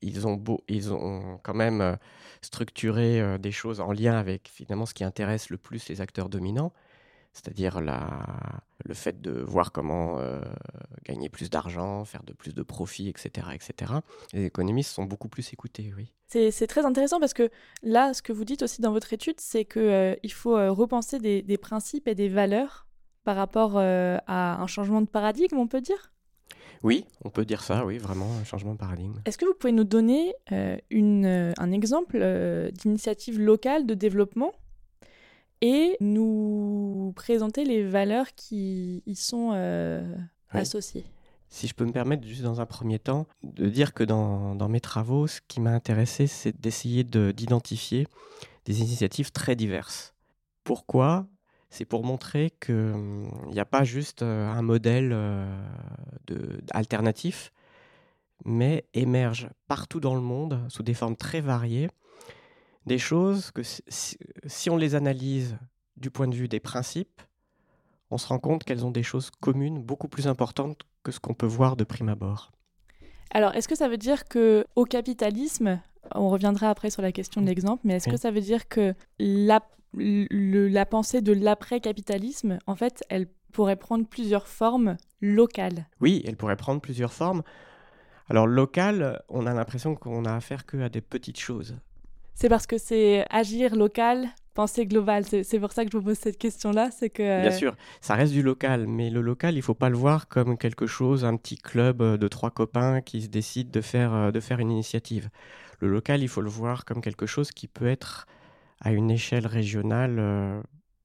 ils, 0.00 0.26
ont 0.26 0.34
beau, 0.34 0.60
ils 0.68 0.92
ont 0.92 1.38
quand 1.42 1.54
même 1.54 1.80
euh, 1.80 1.96
structuré 2.42 3.38
des 3.38 3.52
choses 3.52 3.80
en 3.80 3.92
lien 3.92 4.18
avec 4.18 4.48
finalement 4.48 4.86
ce 4.86 4.94
qui 4.94 5.04
intéresse 5.04 5.50
le 5.50 5.56
plus 5.56 5.88
les 5.88 6.00
acteurs 6.00 6.28
dominants, 6.28 6.72
c'est-à-dire 7.34 7.80
le 7.80 8.94
fait 8.94 9.20
de 9.20 9.32
voir 9.32 9.72
comment 9.72 10.18
gagner 11.04 11.28
plus 11.28 11.50
d'argent, 11.50 12.04
faire 12.04 12.22
de 12.22 12.32
plus 12.32 12.54
de 12.54 12.62
profits, 12.62 13.08
etc., 13.08 13.48
etc. 13.52 13.92
Les 14.32 14.46
économistes 14.46 14.92
sont 14.92 15.04
beaucoup 15.04 15.28
plus 15.28 15.52
écoutés, 15.52 15.92
oui. 15.96 16.12
C'est 16.28 16.66
très 16.66 16.84
intéressant 16.84 17.20
parce 17.20 17.34
que 17.34 17.50
là, 17.82 18.14
ce 18.14 18.22
que 18.22 18.32
vous 18.32 18.44
dites 18.44 18.62
aussi 18.62 18.80
dans 18.80 18.92
votre 18.92 19.12
étude, 19.12 19.38
c'est 19.38 19.64
qu'il 19.64 20.32
faut 20.32 20.54
repenser 20.74 21.18
des, 21.18 21.58
principes 21.58 22.08
et 22.08 22.14
des 22.14 22.28
valeurs 22.28 22.84
par 23.24 23.36
rapport 23.36 23.72
euh, 23.76 24.18
à 24.26 24.62
un 24.62 24.66
changement 24.66 25.00
de 25.00 25.06
paradigme, 25.06 25.58
on 25.58 25.66
peut 25.66 25.80
dire? 25.80 26.12
Oui, 26.82 27.06
on 27.24 27.30
peut 27.30 27.46
dire 27.46 27.62
ça, 27.62 27.86
oui, 27.86 27.96
vraiment, 27.96 28.28
un 28.40 28.44
changement 28.44 28.74
de 28.74 28.78
paradigme. 28.78 29.14
Est-ce 29.24 29.38
que 29.38 29.46
vous 29.46 29.54
pouvez 29.54 29.72
nous 29.72 29.84
donner 29.84 30.34
euh, 30.52 30.76
une, 30.90 31.24
euh, 31.24 31.52
un 31.56 31.72
exemple 31.72 32.18
d'initiative 32.72 33.40
locale 33.40 33.86
de 33.86 33.94
développement? 33.94 34.52
Et 35.64 35.96
nous 36.00 37.14
présenter 37.16 37.64
les 37.64 37.88
valeurs 37.88 38.34
qui 38.34 39.02
y 39.06 39.16
sont 39.16 39.52
associées. 40.50 41.06
Si 41.48 41.66
je 41.66 41.74
peux 41.74 41.86
me 41.86 41.92
permettre, 41.92 42.26
juste 42.26 42.42
dans 42.42 42.60
un 42.60 42.66
premier 42.66 42.98
temps, 42.98 43.26
de 43.42 43.70
dire 43.70 43.94
que 43.94 44.04
dans, 44.04 44.54
dans 44.56 44.68
mes 44.68 44.80
travaux, 44.80 45.26
ce 45.26 45.40
qui 45.48 45.62
m'a 45.62 45.70
intéressé, 45.70 46.26
c'est 46.26 46.60
d'essayer 46.60 47.02
d'identifier 47.02 48.06
des 48.66 48.80
initiatives 48.80 49.32
très 49.32 49.56
diverses. 49.56 50.12
Pourquoi? 50.64 51.26
C'est 51.70 51.86
pour 51.86 52.04
montrer 52.04 52.52
qu'il 52.60 52.94
n'y 53.50 53.58
a 53.58 53.64
pas 53.64 53.84
juste 53.84 54.22
un 54.22 54.60
modèle 54.60 55.16
de, 56.26 56.60
alternatif, 56.72 57.52
mais 58.44 58.84
émergent 58.92 59.48
partout 59.66 59.98
dans 59.98 60.14
le 60.14 60.20
monde, 60.20 60.60
sous 60.68 60.82
des 60.82 60.92
formes 60.92 61.16
très 61.16 61.40
variées, 61.40 61.88
des 62.86 62.98
choses 62.98 63.50
que 63.50 63.62
si, 63.62 64.70
on 64.70 64.76
les 64.76 64.94
analyse 64.94 65.56
du 65.96 66.10
point 66.10 66.28
de 66.28 66.34
vue 66.34 66.48
des 66.48 66.60
principes, 66.60 67.22
on 68.10 68.18
se 68.18 68.26
rend 68.26 68.38
compte 68.38 68.64
qu'elles 68.64 68.84
ont 68.84 68.90
des 68.90 69.02
choses 69.02 69.30
communes 69.30 69.82
beaucoup 69.82 70.08
plus 70.08 70.28
importantes 70.28 70.82
que 71.02 71.12
ce 71.12 71.20
qu'on 71.20 71.34
peut 71.34 71.46
voir 71.46 71.76
de 71.76 71.84
prime 71.84 72.08
abord. 72.08 72.52
Alors, 73.30 73.54
est-ce 73.54 73.68
que 73.68 73.74
ça 73.74 73.88
veut 73.88 73.96
dire 73.96 74.24
que 74.24 74.64
au 74.76 74.84
capitalisme, 74.84 75.80
on 76.14 76.28
reviendra 76.28 76.70
après 76.70 76.90
sur 76.90 77.02
la 77.02 77.12
question 77.12 77.40
de 77.40 77.46
l'exemple, 77.46 77.82
mais 77.84 77.94
est-ce 77.94 78.08
que 78.08 78.16
ça 78.16 78.30
veut 78.30 78.40
dire 78.40 78.68
que 78.68 78.94
la 79.18 79.60
la 79.96 80.86
pensée 80.86 81.20
de 81.20 81.32
l'après-capitalisme, 81.32 82.58
en 82.66 82.74
fait, 82.74 83.04
elle 83.08 83.28
pourrait 83.52 83.76
prendre 83.76 84.06
plusieurs 84.06 84.48
formes 84.48 84.96
locales? 85.20 85.86
Oui, 86.00 86.22
elle 86.26 86.36
pourrait 86.36 86.56
prendre 86.56 86.80
plusieurs 86.80 87.12
formes. 87.12 87.42
Alors, 88.28 88.46
local, 88.46 89.22
on 89.28 89.46
a 89.46 89.54
l'impression 89.54 89.94
qu'on 89.94 90.24
a 90.24 90.34
affaire 90.34 90.66
qu'à 90.66 90.88
des 90.88 91.00
petites 91.00 91.38
choses. 91.38 91.76
C'est 92.34 92.48
parce 92.48 92.66
que 92.66 92.78
c'est 92.78 93.24
agir 93.30 93.76
local, 93.76 94.28
penser 94.54 94.86
global. 94.86 95.24
C'est 95.24 95.60
pour 95.60 95.72
ça 95.72 95.84
que 95.84 95.90
je 95.90 95.96
vous 95.96 96.02
pose 96.02 96.18
cette 96.18 96.38
question-là. 96.38 96.90
C'est 96.90 97.10
que 97.10 97.42
bien 97.42 97.50
sûr, 97.50 97.76
ça 98.00 98.14
reste 98.14 98.32
du 98.32 98.42
local, 98.42 98.86
mais 98.86 99.10
le 99.10 99.20
local, 99.20 99.56
il 99.56 99.62
faut 99.62 99.74
pas 99.74 99.88
le 99.88 99.96
voir 99.96 100.28
comme 100.28 100.58
quelque 100.58 100.86
chose, 100.86 101.24
un 101.24 101.36
petit 101.36 101.56
club 101.56 102.02
de 102.02 102.28
trois 102.28 102.50
copains 102.50 103.00
qui 103.00 103.22
se 103.22 103.28
décident 103.28 103.70
de 103.70 103.80
faire 103.80 104.32
de 104.32 104.40
faire 104.40 104.58
une 104.58 104.70
initiative. 104.70 105.30
Le 105.80 105.88
local, 105.88 106.22
il 106.22 106.28
faut 106.28 106.40
le 106.40 106.50
voir 106.50 106.84
comme 106.84 107.00
quelque 107.00 107.26
chose 107.26 107.50
qui 107.50 107.68
peut 107.68 107.86
être 107.86 108.26
à 108.80 108.92
une 108.92 109.10
échelle 109.10 109.46
régionale 109.46 110.16
euh, 110.18 110.62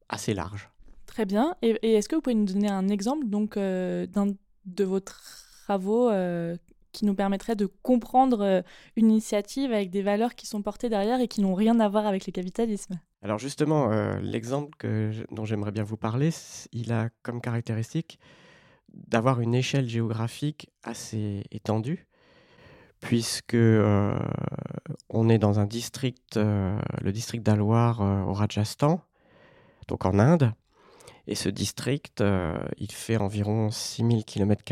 assez 0.10 0.34
large. 0.34 0.70
Très 1.06 1.26
bien. 1.26 1.56
Et, 1.62 1.78
est-ce 1.82 2.10
que 2.10 2.16
vous 2.16 2.22
pouvez 2.22 2.36
nous 2.36 2.46
donner 2.46 2.70
un 2.70 2.88
exemple 2.90 3.28
donc 3.28 3.58
euh, 3.58 4.06
d'un 4.06 4.28
de 4.66 4.84
vos 4.84 5.00
travaux 5.00 6.10
euh, 6.10 6.56
qui 6.92 7.06
nous 7.06 7.16
permettrait 7.16 7.56
de 7.56 7.66
comprendre 7.66 8.64
une 8.96 9.10
initiative 9.12 9.72
avec 9.72 9.90
des 9.90 10.02
valeurs 10.02 10.36
qui 10.36 10.48
sont 10.48 10.62
portées 10.62 10.90
derrière 10.90 11.20
et 11.20 11.28
qui 11.28 11.42
n'ont 11.42 11.54
rien 11.54 11.80
à 11.80 11.90
voir 11.90 12.06
avec 12.06 12.26
le 12.26 12.32
capitalisme 12.32 13.00
Alors 13.22 13.40
justement, 13.40 13.90
l'exemple 14.22 14.72
dont 15.32 15.46
j'aimerais 15.46 15.72
bien 15.72 15.84
vous 15.84 15.98
parler, 15.98 16.30
il 16.72 16.92
a 16.92 17.10
comme 17.24 17.42
caractéristique 17.42 18.20
d'avoir 18.94 19.42
une 19.42 19.56
échelle 19.56 19.88
géographique 19.88 20.70
assez 20.84 21.44
étendue, 21.52 22.08
puisque 23.00 23.54
euh, 23.54 24.18
on 25.10 25.30
est 25.30 25.38
dans 25.38 25.60
un 25.60 25.66
district, 25.66 26.38
euh, 26.38 26.78
le 27.02 27.12
district 27.12 27.48
euh, 27.48 28.24
au 28.24 28.34
Rajasthan, 28.34 29.02
donc 29.88 30.06
en 30.06 30.20
Inde. 30.20 30.54
Et 31.28 31.36
ce 31.36 31.50
district, 31.50 32.24
il 32.78 32.92
fait 32.92 33.18
environ 33.18 33.70
6000 33.70 34.26
km. 34.26 34.64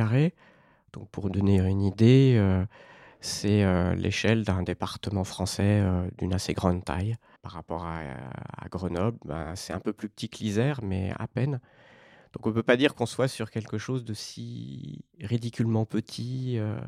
Donc 0.94 1.10
pour 1.10 1.30
donner 1.30 1.60
une 1.60 1.82
idée, 1.82 2.42
c'est 3.20 3.96
l'échelle 3.96 4.44
d'un 4.44 4.64
département 4.64 5.24
français 5.24 5.84
d'une 6.18 6.34
assez 6.34 6.54
grande 6.54 6.84
taille. 6.84 7.16
Par 7.42 7.52
rapport 7.52 7.86
à, 7.86 8.68
Grenoble, 8.70 9.18
ben, 9.26 9.56
c'est 9.56 9.74
un 9.74 9.80
peu 9.80 9.94
plus 9.94 10.10
petit 10.10 10.30
que 10.30 10.40
l'Isère, 10.40 10.80
mais 10.84 11.14
à 11.18 11.28
peine. 11.28 11.60
Donc 12.34 12.46
on 12.46 12.50
ne 12.50 12.54
peut 12.54 12.64
pas 12.64 12.78
dire 12.78 12.94
qu'on 12.96 13.06
soit 13.06 13.28
sur 13.28 13.50
quelque 13.50 13.78
chose 13.78 14.04
de 14.04 14.14
si 14.14 15.00
ridiculement 15.22 15.86
petit. 15.86 16.58
Euh. 16.58 16.80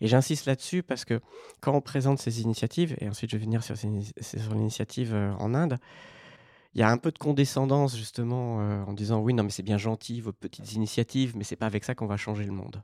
Et 0.00 0.08
j'insiste 0.08 0.46
là-dessus 0.46 0.82
parce 0.82 1.04
que 1.04 1.20
quand 1.60 1.74
on 1.74 1.80
présente 1.80 2.18
ces 2.18 2.42
initiatives, 2.42 2.96
et 3.00 3.08
ensuite 3.08 3.30
je 3.30 3.36
vais 3.36 3.44
venir 3.44 3.62
sur, 3.62 3.74
l'initiative 4.54 5.14
euh, 5.14 5.32
en 5.38 5.54
Inde, 5.54 5.78
il 6.74 6.80
y 6.80 6.84
a 6.84 6.90
un 6.90 6.98
peu 6.98 7.10
de 7.10 7.18
condescendance 7.18 7.96
justement 7.96 8.60
euh, 8.60 8.84
en 8.84 8.92
disant 8.92 9.20
oui, 9.20 9.34
non 9.34 9.44
mais 9.44 9.50
c'est 9.50 9.62
bien 9.62 9.78
gentil 9.78 10.20
vos 10.20 10.32
petites 10.32 10.72
initiatives, 10.72 11.36
mais 11.36 11.44
c'est 11.44 11.56
pas 11.56 11.66
avec 11.66 11.84
ça 11.84 11.94
qu'on 11.94 12.06
va 12.06 12.16
changer 12.16 12.44
le 12.44 12.52
monde. 12.52 12.82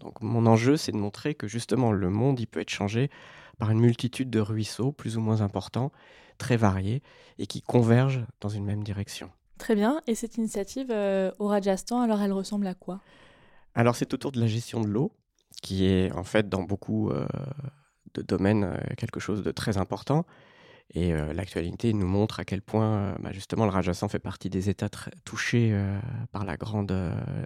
Donc 0.00 0.20
mon 0.20 0.46
enjeu, 0.46 0.76
c'est 0.76 0.92
de 0.92 0.96
montrer 0.96 1.34
que 1.34 1.48
justement 1.48 1.92
le 1.92 2.10
monde, 2.10 2.38
il 2.40 2.46
peut 2.46 2.60
être 2.60 2.70
changé 2.70 3.10
par 3.58 3.70
une 3.70 3.80
multitude 3.80 4.30
de 4.30 4.40
ruisseaux 4.40 4.92
plus 4.92 5.16
ou 5.16 5.20
moins 5.20 5.40
importants, 5.40 5.90
très 6.38 6.56
variés, 6.56 7.02
et 7.38 7.46
qui 7.46 7.62
convergent 7.62 8.24
dans 8.40 8.48
une 8.48 8.64
même 8.64 8.82
direction. 8.84 9.30
Très 9.58 9.74
bien. 9.74 10.00
Et 10.06 10.14
cette 10.14 10.36
initiative 10.36 10.88
euh, 10.90 11.30
au 11.38 11.46
Rajasthan, 11.48 12.02
alors 12.02 12.20
elle 12.20 12.32
ressemble 12.32 12.66
à 12.66 12.74
quoi? 12.74 13.00
Alors 13.74 13.96
c'est 13.96 14.12
autour 14.12 14.32
de 14.32 14.40
la 14.40 14.46
gestion 14.46 14.80
de 14.80 14.88
l'eau, 14.88 15.12
qui 15.62 15.86
est 15.86 16.12
en 16.12 16.24
fait 16.24 16.48
dans 16.48 16.62
beaucoup 16.62 17.10
euh, 17.10 17.26
de 18.14 18.22
domaines 18.22 18.64
euh, 18.64 18.94
quelque 18.96 19.20
chose 19.20 19.42
de 19.42 19.50
très 19.50 19.78
important. 19.78 20.26
Et 20.94 21.12
l'actualité 21.12 21.92
nous 21.92 22.06
montre 22.06 22.40
à 22.40 22.44
quel 22.44 22.62
point 22.62 23.16
bah, 23.20 23.32
justement 23.32 23.64
le 23.64 23.70
Rajasthan 23.70 24.08
fait 24.08 24.18
partie 24.18 24.48
des 24.48 24.70
États 24.70 24.88
touchés 25.24 25.76
par 26.32 26.44
la 26.44 26.56
grande, 26.56 26.94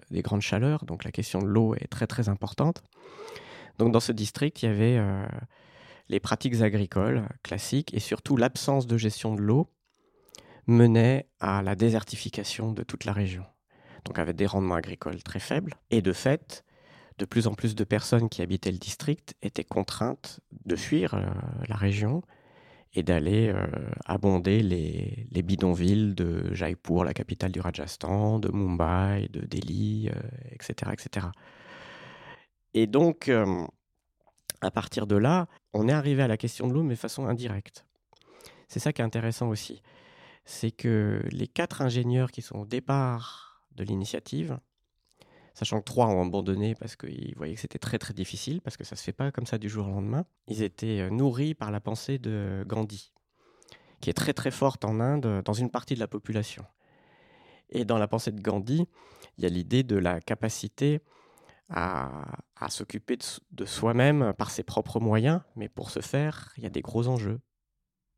les 0.09 0.21
grandes 0.21 0.41
chaleurs. 0.41 0.85
Donc 0.85 1.03
la 1.03 1.11
question 1.11 1.41
de 1.41 1.47
l'eau 1.47 1.75
est 1.75 1.87
très 1.87 2.07
très 2.07 2.29
importante. 2.29 2.83
Donc 3.77 3.91
dans 3.91 3.99
ce 3.99 4.11
district, 4.11 4.61
il 4.61 4.67
y 4.67 4.69
avait 4.69 5.01
les 6.07 6.19
pratiques 6.19 6.61
agricoles 6.61 7.27
classiques 7.41 7.93
et 7.93 7.99
surtout 7.99 8.37
l'absence 8.37 8.85
de 8.85 8.97
gestion 8.97 9.33
de 9.33 9.41
l'eau 9.41 9.67
menait 10.67 11.27
à 11.39 11.61
la 11.61 11.75
désertification 11.75 12.71
de 12.73 12.83
toute 12.83 13.05
la 13.05 13.13
région. 13.13 13.45
Donc 14.05 14.19
avec 14.19 14.35
des 14.35 14.45
rendements 14.45 14.75
agricoles 14.75 15.21
très 15.23 15.39
faibles. 15.39 15.75
Et 15.89 16.01
de 16.01 16.13
fait, 16.13 16.63
de 17.17 17.25
plus 17.25 17.47
en 17.47 17.53
plus 17.53 17.75
de 17.75 17.83
personnes 17.83 18.29
qui 18.29 18.41
habitaient 18.41 18.71
le 18.71 18.77
district 18.77 19.35
étaient 19.41 19.63
contraintes 19.63 20.39
de 20.65 20.75
fuir 20.75 21.13
euh, 21.13 21.25
la 21.67 21.75
région 21.75 22.21
et 22.93 23.03
d'aller 23.03 23.49
euh, 23.49 23.67
abonder 24.05 24.61
les, 24.61 25.41
bidonvilles 25.41 26.13
de 26.13 26.53
Jaipur, 26.53 27.03
la 27.03 27.13
capitale 27.13 27.51
du 27.51 27.61
Rajasthan, 27.61 28.39
de 28.39 28.49
Mumbai, 28.49 29.29
de 29.29 29.41
Delhi, 29.41 30.09
etc., 30.51 30.73
euh, 30.85 30.91
etc. 30.91 31.27
Et 32.73 32.87
donc, 32.87 33.29
à 34.61 34.71
partir 34.71 35.07
de 35.07 35.15
là, 35.15 35.47
on 35.73 35.89
est 35.89 35.93
arrivé 35.93 36.23
à 36.23 36.27
la 36.27 36.37
question 36.37 36.67
de 36.67 36.73
l'eau, 36.73 36.83
mais 36.83 36.93
de 36.93 36.99
façon 36.99 37.27
indirecte. 37.27 37.85
C'est 38.67 38.79
ça 38.79 38.93
qui 38.93 39.01
est 39.01 39.05
intéressant 39.05 39.49
aussi 39.49 39.81
c'est 40.45 40.71
que 40.71 41.21
les 41.31 41.47
quatre 41.47 41.81
ingénieurs 41.81 42.31
qui 42.31 42.41
sont 42.41 42.59
au 42.59 42.65
départ 42.65 43.63
de 43.75 43.83
l'initiative, 43.83 44.59
sachant 45.53 45.79
que 45.79 45.85
trois 45.85 46.07
ont 46.07 46.25
abandonné 46.25 46.75
parce 46.75 46.95
qu'ils 46.95 47.35
voyaient 47.35 47.55
que 47.55 47.61
c'était 47.61 47.79
très 47.79 47.97
très 47.97 48.13
difficile, 48.13 48.61
parce 48.61 48.77
que 48.77 48.83
ça 48.83 48.95
ne 48.95 48.97
se 48.97 49.03
fait 49.03 49.13
pas 49.13 49.31
comme 49.31 49.45
ça 49.45 49.57
du 49.57 49.69
jour 49.69 49.87
au 49.87 49.91
lendemain, 49.91 50.25
ils 50.47 50.63
étaient 50.63 51.01
euh, 51.01 51.09
nourris 51.09 51.53
par 51.53 51.71
la 51.71 51.79
pensée 51.79 52.19
de 52.19 52.63
Gandhi, 52.67 53.11
qui 53.99 54.09
est 54.09 54.13
très 54.13 54.33
très 54.33 54.51
forte 54.51 54.85
en 54.85 54.99
Inde 54.99 55.41
dans 55.43 55.53
une 55.53 55.69
partie 55.69 55.95
de 55.95 55.99
la 55.99 56.07
population. 56.07 56.65
Et 57.69 57.85
dans 57.85 57.97
la 57.97 58.07
pensée 58.07 58.31
de 58.31 58.41
Gandhi, 58.41 58.85
il 59.37 59.43
y 59.43 59.47
a 59.47 59.49
l'idée 59.49 59.83
de 59.83 59.95
la 59.95 60.19
capacité 60.19 61.01
à, 61.69 62.25
s'occuper 62.67 63.17
de 63.51 63.65
soi-même 63.65 64.33
par 64.37 64.51
ses 64.51 64.63
propres 64.63 64.99
moyens, 64.99 65.41
mais 65.55 65.69
pour 65.69 65.89
ce 65.89 66.01
faire, 66.01 66.51
il 66.57 66.63
y 66.63 66.65
a 66.65 66.69
des 66.69 66.81
gros 66.81 67.07
enjeux 67.07 67.39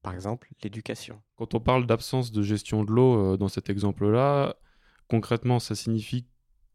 par 0.04 0.14
exemple 0.14 0.50
l'éducation. 0.62 1.22
Quand 1.38 1.56
on 1.56 1.60
parle 1.60 1.88
d'absence 1.88 2.32
de 2.32 2.44
gestion 2.44 2.84
de 2.84 2.92
l'eau 2.92 3.34
euh, 3.34 3.38
dans 3.38 3.48
cet 3.48 3.70
exemple-là, 3.70 4.56
concrètement, 5.08 5.60
ça 5.60 5.74
signifie 5.74 6.28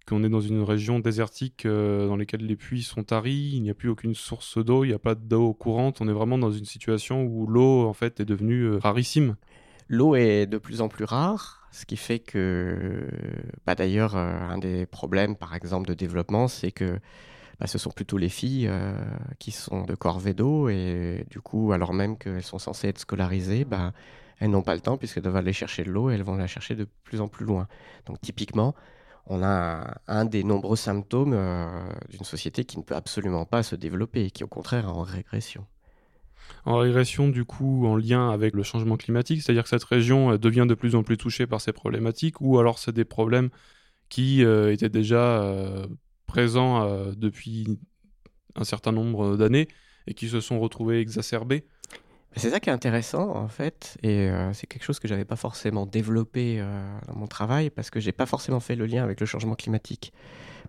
qu'on 0.09 0.25
est 0.25 0.29
dans 0.29 0.41
une 0.41 0.63
région 0.63 1.01
désertique 1.01 1.67
euh, 1.67 2.07
dans 2.07 2.17
laquelle 2.17 2.47
les 2.47 2.57
puits 2.57 2.83
sont 2.83 3.05
taris, 3.05 3.51
il 3.55 3.63
n'y 3.63 3.71
a 3.71 3.75
plus 3.75 3.89
aucune 3.89 4.15
source 4.15 4.59
d'eau, 4.59 4.85
il 4.85 4.89
n'y 4.89 4.95
a 4.95 4.99
pas 4.99 5.15
d'eau 5.15 5.53
courante, 5.53 6.01
on 6.01 6.09
est 6.09 6.13
vraiment 6.13 6.39
dans 6.39 6.51
une 6.51 6.65
situation 6.65 7.23
où 7.25 7.47
l'eau 7.47 7.87
en 7.87 7.93
fait 7.93 8.21
est 8.21 8.25
devenue 8.25 8.63
euh, 8.63 8.79
rarissime. 8.79 9.37
L'eau 9.89 10.15
est 10.15 10.47
de 10.47 10.59
plus 10.59 10.81
en 10.81 10.89
plus 10.89 11.05
rare, 11.05 11.69
ce 11.73 11.85
qui 11.87 11.97
fait 11.97 12.19
que, 12.19 13.09
bah, 13.67 13.75
d'ailleurs, 13.75 14.17
un 14.17 14.59
des 14.59 14.85
problèmes, 14.85 15.35
par 15.35 15.55
exemple, 15.55 15.89
de 15.89 15.95
développement, 15.95 16.47
c'est 16.47 16.73
que 16.73 16.99
bah, 17.61 17.67
ce 17.67 17.79
sont 17.79 17.91
plutôt 17.91 18.19
les 18.19 18.29
filles 18.29 18.69
euh, 18.69 18.97
qui 19.39 19.51
sont 19.51 19.83
de 19.83 19.95
corvée 19.95 20.35
d'eau 20.35 20.69
et 20.69 21.27
du 21.31 21.41
coup, 21.41 21.73
alors 21.73 21.93
même 21.93 22.17
qu'elles 22.17 22.43
sont 22.43 22.59
censées 22.59 22.89
être 22.89 23.01
scolarisées, 23.01 23.65
bah, 23.65 23.93
elles 24.39 24.51
n'ont 24.51 24.63
pas 24.63 24.75
le 24.75 24.81
temps 24.81 24.97
puisqu'elles 24.97 25.25
doivent 25.25 25.37
aller 25.37 25.53
chercher 25.53 25.83
de 25.83 25.91
l'eau 25.91 26.11
et 26.11 26.15
elles 26.15 26.23
vont 26.23 26.37
la 26.37 26.47
chercher 26.47 26.77
de 26.77 26.87
plus 27.03 27.21
en 27.21 27.27
plus 27.27 27.45
loin. 27.45 27.67
Donc 28.07 28.21
typiquement, 28.21 28.75
on 29.29 29.43
a 29.43 30.01
un 30.07 30.25
des 30.25 30.43
nombreux 30.43 30.77
symptômes 30.77 31.35
euh, 31.35 31.67
d'une 32.09 32.25
société 32.25 32.65
qui 32.65 32.79
ne 32.79 32.83
peut 32.83 32.97
absolument 32.97 33.45
pas 33.45 33.63
se 33.63 33.77
développer 33.77 34.25
et 34.25 34.31
qui 34.31 34.45
au 34.45 34.49
contraire 34.49 34.85
est 34.85 34.91
en 34.91 35.03
régression. 35.03 35.67
En 36.65 36.79
régression 36.79 37.29
du 37.29 37.45
coup 37.45 37.87
en 37.87 37.97
lien 37.97 38.31
avec 38.31 38.55
le 38.55 38.63
changement 38.63 38.97
climatique, 38.97 39.43
c'est-à-dire 39.43 39.65
que 39.65 39.69
cette 39.69 39.85
région 39.85 40.33
euh, 40.33 40.39
devient 40.39 40.67
de 40.69 40.75
plus 40.75 40.95
en 40.95 41.03
plus 41.03 41.17
touchée 41.17 41.47
par 41.47 41.61
ces 41.61 41.73
problématiques 41.73 42.41
ou 42.41 42.59
alors 42.59 42.79
c'est 42.79 42.93
des 42.93 43.05
problèmes 43.05 43.51
qui 44.09 44.41
étaient 44.41 44.89
déjà 44.89 45.45
présents 46.29 46.85
euh, 46.85 47.13
depuis 47.17 47.81
un 48.55 48.63
certain 48.63 48.93
nombre 48.93 49.37
d'années 49.37 49.67
et 50.07 50.15
qui 50.15 50.29
se 50.29 50.41
sont 50.41 50.61
retrouvés 50.61 51.01
exacerbés? 51.01 51.65
C'est 52.39 52.51
ça 52.51 52.61
qui 52.61 52.71
est 52.71 52.73
intéressant 52.73 53.35
en 53.37 53.49
fait, 53.49 53.99
et 54.03 54.29
euh, 54.29 54.53
c'est 54.53 54.67
quelque 54.67 54.85
chose 54.85 55.01
que 55.01 55.09
j'avais 55.09 55.25
pas 55.25 55.37
forcément 55.37 55.87
développé 55.87 56.61
euh, 56.61 56.99
dans 57.09 57.17
mon 57.17 57.27
travail 57.27 57.69
parce 57.69 57.91
que 57.91 57.99
j'ai 57.99 58.13
pas 58.13 58.27
forcément 58.27 58.61
fait 58.61 58.77
le 58.77 58.87
lien 58.87 59.03
avec 59.03 59.19
le 59.19 59.27
changement 59.27 59.57
climatique, 59.57 60.13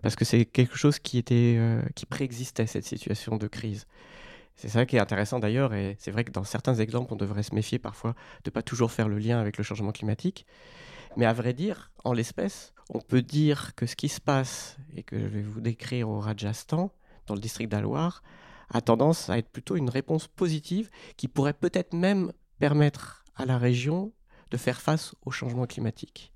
parce 0.02 0.16
que 0.16 0.24
c'est 0.24 0.44
quelque 0.44 0.76
chose 0.76 0.98
qui 0.98 1.16
était 1.16 1.58
qui 1.94 2.06
préexistait 2.06 2.66
cette 2.66 2.84
situation 2.84 3.36
de 3.36 3.46
crise. 3.46 3.86
C'est 4.56 4.68
ça 4.68 4.84
qui 4.84 4.96
est 4.96 5.00
intéressant 5.00 5.38
d'ailleurs, 5.38 5.72
et 5.72 5.96
c'est 5.98 6.10
vrai 6.10 6.24
que 6.24 6.32
dans 6.32 6.44
certains 6.44 6.74
exemples, 6.74 7.14
on 7.14 7.16
devrait 7.16 7.44
se 7.44 7.54
méfier 7.54 7.78
parfois 7.78 8.14
de 8.44 8.50
pas 8.50 8.62
toujours 8.62 8.90
faire 8.90 9.08
le 9.08 9.18
lien 9.18 9.40
avec 9.40 9.56
le 9.56 9.64
changement 9.64 9.92
climatique. 9.92 10.46
Mais 11.16 11.24
à 11.24 11.32
vrai 11.32 11.54
dire, 11.54 11.90
en 12.04 12.12
l'espèce, 12.12 12.74
on 12.92 13.00
peut 13.00 13.22
dire 13.22 13.74
que 13.74 13.86
ce 13.86 13.96
qui 13.96 14.08
se 14.08 14.20
passe, 14.20 14.76
et 14.96 15.02
que 15.02 15.18
je 15.18 15.26
vais 15.26 15.42
vous 15.42 15.60
décrire 15.60 16.08
au 16.08 16.20
Rajasthan, 16.20 16.92
dans 17.26 17.34
le 17.34 17.40
district 17.40 17.70
d'Alwar, 17.70 18.22
a 18.70 18.80
tendance 18.80 19.30
à 19.30 19.38
être 19.38 19.48
plutôt 19.48 19.76
une 19.76 19.90
réponse 19.90 20.28
positive 20.28 20.90
qui 21.16 21.28
pourrait 21.28 21.52
peut-être 21.52 21.92
même 21.92 22.32
permettre 22.58 23.24
à 23.36 23.46
la 23.46 23.58
région 23.58 24.12
de 24.50 24.56
faire 24.56 24.80
face 24.80 25.14
au 25.24 25.30
changement 25.30 25.66
climatique. 25.66 26.32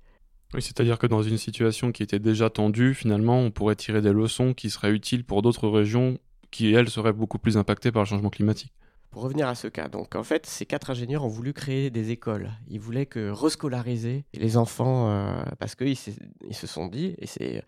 Oui, 0.53 0.61
c'est-à-dire 0.61 0.97
que 0.97 1.07
dans 1.07 1.23
une 1.23 1.37
situation 1.37 1.91
qui 1.91 2.03
était 2.03 2.19
déjà 2.19 2.49
tendue, 2.49 2.93
finalement, 2.93 3.39
on 3.39 3.51
pourrait 3.51 3.75
tirer 3.75 4.01
des 4.01 4.13
leçons 4.13 4.53
qui 4.53 4.69
seraient 4.69 4.91
utiles 4.91 5.25
pour 5.25 5.41
d'autres 5.41 5.67
régions 5.67 6.17
qui, 6.51 6.73
elles, 6.73 6.89
seraient 6.89 7.13
beaucoup 7.13 7.39
plus 7.39 7.57
impactées 7.57 7.91
par 7.91 8.03
le 8.03 8.07
changement 8.07 8.29
climatique. 8.29 8.71
Pour 9.11 9.23
revenir 9.23 9.47
à 9.47 9.55
ce 9.55 9.67
cas, 9.67 9.87
donc 9.87 10.15
en 10.15 10.23
fait, 10.23 10.45
ces 10.45 10.65
quatre 10.65 10.89
ingénieurs 10.89 11.23
ont 11.23 11.29
voulu 11.29 11.53
créer 11.53 11.89
des 11.89 12.11
écoles. 12.11 12.51
Ils 12.67 12.79
voulaient 12.79 13.05
que 13.05 13.29
rescolariser 13.29 14.25
les 14.33 14.57
enfants 14.57 15.09
euh, 15.09 15.43
parce 15.57 15.75
qu'ils 15.75 15.97
ils 16.47 16.55
se 16.55 16.67
sont 16.67 16.87
dit, 16.87 17.15
et 17.17 17.27
c'est 17.27 17.63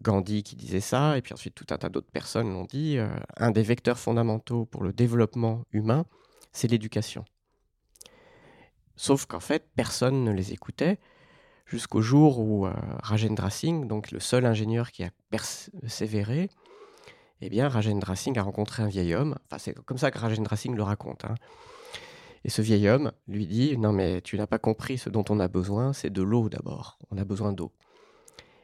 Gandhi 0.00 0.42
qui 0.42 0.56
disait 0.56 0.80
ça, 0.80 1.16
et 1.16 1.22
puis 1.22 1.32
ensuite 1.32 1.54
tout 1.54 1.66
un 1.70 1.78
tas 1.78 1.88
d'autres 1.88 2.10
personnes 2.10 2.52
l'ont 2.52 2.64
dit, 2.64 2.98
euh, 2.98 3.08
un 3.36 3.50
des 3.50 3.62
vecteurs 3.62 3.98
fondamentaux 3.98 4.64
pour 4.64 4.82
le 4.82 4.92
développement 4.92 5.64
humain, 5.72 6.06
c'est 6.52 6.68
l'éducation. 6.68 7.24
Sauf 8.96 9.26
qu'en 9.26 9.40
fait, 9.40 9.68
personne 9.74 10.24
ne 10.24 10.32
les 10.32 10.52
écoutait 10.52 10.98
jusqu'au 11.66 12.02
jour 12.02 12.38
où 12.38 12.66
euh, 12.66 12.72
Rajendra 13.02 13.50
Singh, 13.50 13.86
donc 13.86 14.10
le 14.10 14.20
seul 14.20 14.44
ingénieur 14.44 14.90
qui 14.90 15.04
a 15.04 15.10
persévéré, 15.30 16.50
eh 17.40 17.48
bien, 17.48 17.68
Rajendra 17.68 18.14
Singh 18.14 18.38
a 18.38 18.42
rencontré 18.42 18.82
un 18.82 18.88
vieil 18.88 19.14
homme. 19.14 19.36
C'est 19.58 19.74
comme 19.84 19.98
ça 19.98 20.10
que 20.10 20.18
Rajendra 20.18 20.56
Singh 20.56 20.76
le 20.76 20.82
raconte. 20.82 21.24
Hein. 21.24 21.34
Et 22.44 22.50
ce 22.50 22.62
vieil 22.62 22.88
homme 22.88 23.12
lui 23.26 23.46
dit 23.46 23.76
Non, 23.78 23.92
mais 23.92 24.20
tu 24.20 24.36
n'as 24.36 24.46
pas 24.46 24.58
compris 24.58 24.98
ce 24.98 25.08
dont 25.08 25.24
on 25.28 25.40
a 25.40 25.48
besoin, 25.48 25.92
c'est 25.92 26.10
de 26.10 26.22
l'eau 26.22 26.48
d'abord. 26.48 26.98
On 27.10 27.18
a 27.18 27.24
besoin 27.24 27.52
d'eau. 27.52 27.72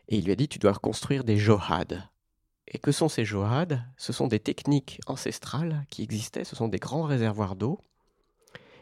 Et 0.09 0.19
il 0.19 0.25
lui 0.25 0.33
a 0.33 0.37
dit 0.37 0.49
Tu 0.49 0.59
dois 0.59 0.75
construire 0.75 1.25
des 1.25 1.37
johad. 1.37 2.03
Et 2.67 2.79
que 2.79 2.93
sont 2.93 3.09
ces 3.09 3.25
johad 3.25 3.83
Ce 3.97 4.13
sont 4.13 4.27
des 4.27 4.41
techniques 4.41 5.01
ancestrales 5.07 5.87
qui 5.91 6.03
existaient, 6.03 6.45
ce 6.45 6.57
sont 6.57 6.69
des 6.69 6.79
grands 6.79 7.05
réservoirs 7.05 7.57
d'eau. 7.57 7.81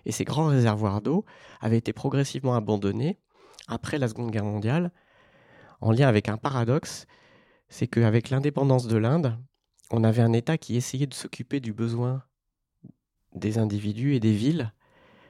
Et 0.05 0.13
ces 0.13 0.25
grands 0.25 0.47
réservoirs 0.47 1.03
d'eau 1.03 1.25
avaient 1.61 1.79
été 1.79 1.93
progressivement 1.93 2.55
abandonnés 2.55 3.19
après 3.69 3.99
la 3.99 4.09
Seconde 4.09 4.31
Guerre 4.31 4.45
mondiale, 4.45 4.93
en 5.81 5.91
lien 5.91 6.09
avec 6.09 6.29
un 6.29 6.37
paradoxe 6.37 7.07
c'est 7.69 7.87
qu'avec 7.87 8.31
l'indépendance 8.31 8.87
de 8.87 8.97
l'Inde, 8.97 9.39
on 9.91 10.05
avait 10.05 10.23
un 10.23 10.33
État 10.33 10.59
qui 10.59 10.77
essayait 10.77 11.07
de 11.07 11.15
s'occuper 11.15 11.61
du 11.61 11.73
besoin 11.73 12.23
des 13.35 13.59
individus 13.59 14.15
et 14.15 14.21
des 14.21 14.33
villes, 14.33 14.73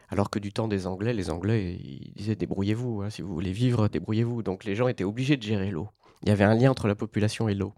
alors 0.08 0.30
que 0.30 0.38
du 0.38 0.52
temps 0.52 0.68
des 0.68 0.86
Anglais, 0.86 1.12
les 1.12 1.30
Anglais 1.30 1.78
ils 1.80 2.12
disaient 2.14 2.36
débrouillez-vous, 2.36 3.02
hein, 3.02 3.10
si 3.10 3.22
vous 3.22 3.32
voulez 3.34 3.52
vivre, 3.52 3.88
débrouillez-vous. 3.88 4.42
Donc 4.42 4.64
les 4.64 4.74
gens 4.74 4.88
étaient 4.88 5.04
obligés 5.04 5.36
de 5.36 5.42
gérer 5.42 5.70
l'eau. 5.70 5.88
Il 6.22 6.28
y 6.28 6.32
avait 6.32 6.44
un 6.44 6.54
lien 6.54 6.70
entre 6.70 6.88
la 6.88 6.94
population 6.94 7.48
et 7.48 7.54
l'eau. 7.54 7.72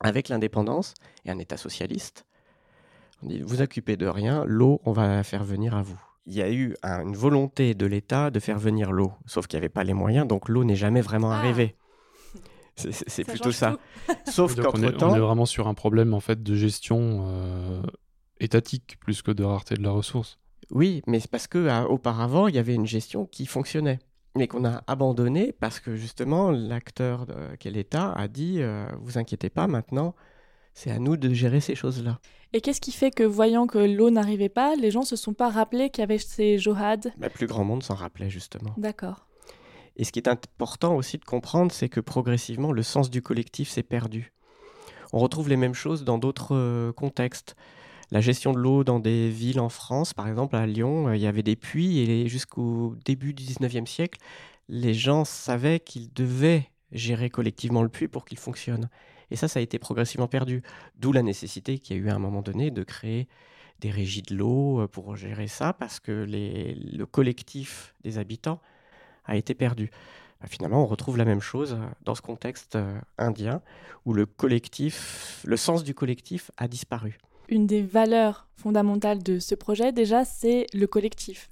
Avec 0.00 0.28
l'indépendance 0.28 0.94
et 1.24 1.30
un 1.30 1.38
État 1.38 1.56
socialiste, 1.56 2.26
on 3.22 3.28
dit 3.28 3.40
vous 3.40 3.62
occupez 3.62 3.96
de 3.96 4.06
rien, 4.06 4.44
l'eau, 4.46 4.80
on 4.84 4.92
va 4.92 5.08
la 5.08 5.24
faire 5.24 5.42
venir 5.44 5.74
à 5.74 5.82
vous. 5.82 5.98
Il 6.26 6.34
y 6.34 6.42
a 6.42 6.50
eu 6.50 6.74
une 6.82 7.14
volonté 7.16 7.74
de 7.74 7.86
l'État 7.86 8.30
de 8.30 8.40
faire 8.40 8.58
venir 8.58 8.90
l'eau, 8.92 9.12
sauf 9.26 9.46
qu'il 9.46 9.58
n'y 9.58 9.64
avait 9.64 9.68
pas 9.72 9.84
les 9.84 9.94
moyens, 9.94 10.26
donc 10.26 10.48
l'eau 10.48 10.64
n'est 10.64 10.74
jamais 10.76 11.00
vraiment 11.00 11.30
Ah. 11.30 11.36
arrivée. 11.38 11.76
C'est- 12.74 13.24
plutôt 13.24 13.52
ça. 13.52 13.78
tout. 14.06 14.14
Sauf 14.30 14.54
Donc 14.54 14.66
on, 14.74 14.82
est, 14.82 15.02
on 15.02 15.14
est 15.14 15.18
vraiment 15.18 15.46
sur 15.46 15.66
un 15.66 15.72
problème 15.72 16.12
en 16.12 16.20
fait 16.20 16.42
de 16.42 16.54
gestion 16.54 17.24
euh, 17.26 17.82
étatique 18.38 18.98
plus 19.00 19.22
que 19.22 19.30
de 19.30 19.42
rareté 19.44 19.76
de 19.76 19.82
la 19.82 19.92
ressource. 19.92 20.38
Oui, 20.70 21.02
mais 21.06 21.20
c'est 21.20 21.30
parce 21.30 21.46
que 21.46 21.68
à- 21.68 21.88
auparavant, 21.88 22.48
il 22.48 22.54
y 22.54 22.58
avait 22.58 22.74
une 22.74 22.86
gestion 22.86 23.26
qui 23.26 23.46
fonctionnait, 23.46 23.98
mais 24.36 24.48
qu'on 24.48 24.64
a 24.64 24.82
abandonnée 24.86 25.52
parce 25.52 25.80
que 25.80 25.94
justement, 25.96 26.50
l'acteur 26.50 27.26
de- 27.26 27.54
qu'est 27.58 27.70
l'État 27.70 28.12
a 28.12 28.28
dit 28.28 28.56
euh, 28.60 28.86
Vous 29.00 29.18
inquiétez 29.18 29.50
pas, 29.50 29.66
maintenant, 29.66 30.14
c'est 30.74 30.90
à 30.90 30.98
nous 30.98 31.16
de 31.16 31.32
gérer 31.32 31.60
ces 31.60 31.74
choses-là. 31.74 32.18
Et 32.52 32.60
qu'est-ce 32.60 32.80
qui 32.80 32.92
fait 32.92 33.10
que, 33.10 33.22
voyant 33.22 33.66
que 33.66 33.78
l'eau 33.78 34.10
n'arrivait 34.10 34.48
pas, 34.48 34.76
les 34.76 34.90
gens 34.90 35.02
se 35.02 35.16
sont 35.16 35.34
pas 35.34 35.48
rappelés 35.50 35.90
qu'il 35.90 36.02
y 36.02 36.04
avait 36.04 36.18
ces 36.18 36.58
Johad 36.58 37.12
Le 37.18 37.28
plus 37.28 37.46
grand 37.46 37.64
monde 37.64 37.82
s'en 37.82 37.94
rappelait 37.94 38.30
justement. 38.30 38.70
D'accord. 38.76 39.26
Et 39.96 40.04
ce 40.04 40.12
qui 40.12 40.18
est 40.18 40.28
important 40.28 40.94
aussi 40.94 41.16
de 41.16 41.24
comprendre, 41.24 41.72
c'est 41.72 41.88
que 41.88 42.00
progressivement, 42.00 42.72
le 42.72 42.82
sens 42.82 43.08
du 43.10 43.22
collectif 43.22 43.70
s'est 43.70 43.82
perdu. 43.82 44.32
On 45.12 45.18
retrouve 45.18 45.48
les 45.48 45.56
mêmes 45.56 45.74
choses 45.74 46.04
dans 46.04 46.18
d'autres 46.18 46.54
euh, 46.54 46.92
contextes. 46.92 47.56
La 48.12 48.20
gestion 48.20 48.52
de 48.52 48.58
l'eau 48.58 48.84
dans 48.84 49.00
des 49.00 49.28
villes 49.28 49.58
en 49.58 49.68
France, 49.68 50.14
par 50.14 50.28
exemple 50.28 50.54
à 50.54 50.66
Lyon, 50.66 51.08
euh, 51.08 51.16
il 51.16 51.22
y 51.22 51.26
avait 51.26 51.42
des 51.42 51.56
puits 51.56 51.98
et 51.98 52.28
jusqu'au 52.28 52.94
début 53.04 53.34
du 53.34 53.42
19e 53.42 53.86
siècle, 53.86 54.20
les 54.68 54.94
gens 54.94 55.24
savaient 55.24 55.80
qu'ils 55.80 56.12
devaient 56.12 56.70
gérer 56.92 57.30
collectivement 57.30 57.82
le 57.82 57.88
puits 57.88 58.06
pour 58.06 58.24
qu'il 58.24 58.38
fonctionne. 58.38 58.88
Et 59.32 59.36
ça, 59.36 59.48
ça 59.48 59.58
a 59.58 59.62
été 59.62 59.80
progressivement 59.80 60.28
perdu. 60.28 60.62
D'où 60.96 61.10
la 61.10 61.22
nécessité 61.22 61.80
qu'il 61.80 61.96
y 61.96 61.98
a 61.98 62.02
eu 62.02 62.08
à 62.08 62.14
un 62.14 62.20
moment 62.20 62.42
donné 62.42 62.70
de 62.70 62.84
créer 62.84 63.26
des 63.80 63.90
régies 63.90 64.22
de 64.22 64.36
l'eau 64.36 64.82
euh, 64.82 64.86
pour 64.86 65.16
gérer 65.16 65.48
ça, 65.48 65.72
parce 65.72 65.98
que 65.98 66.26
le 66.28 67.04
collectif 67.06 67.92
des 68.04 68.18
habitants 68.18 68.60
a 69.24 69.34
été 69.34 69.52
perdu. 69.54 69.90
Bah, 70.40 70.46
finalement, 70.48 70.84
on 70.84 70.86
retrouve 70.86 71.16
la 71.16 71.24
même 71.24 71.40
chose 71.40 71.72
euh, 71.72 71.84
dans 72.04 72.14
ce 72.14 72.22
contexte 72.22 72.78
indien 73.18 73.62
où 74.04 74.12
le 74.12 74.26
collectif, 74.26 75.42
le 75.44 75.56
sens 75.56 75.82
du 75.82 75.92
collectif 75.92 76.52
a 76.56 76.68
disparu. 76.68 77.18
Une 77.48 77.66
des 77.66 77.82
valeurs 77.82 78.48
fondamentales 78.56 79.22
de 79.22 79.38
ce 79.38 79.54
projet, 79.54 79.92
déjà, 79.92 80.24
c'est 80.24 80.66
le 80.74 80.86
collectif. 80.86 81.48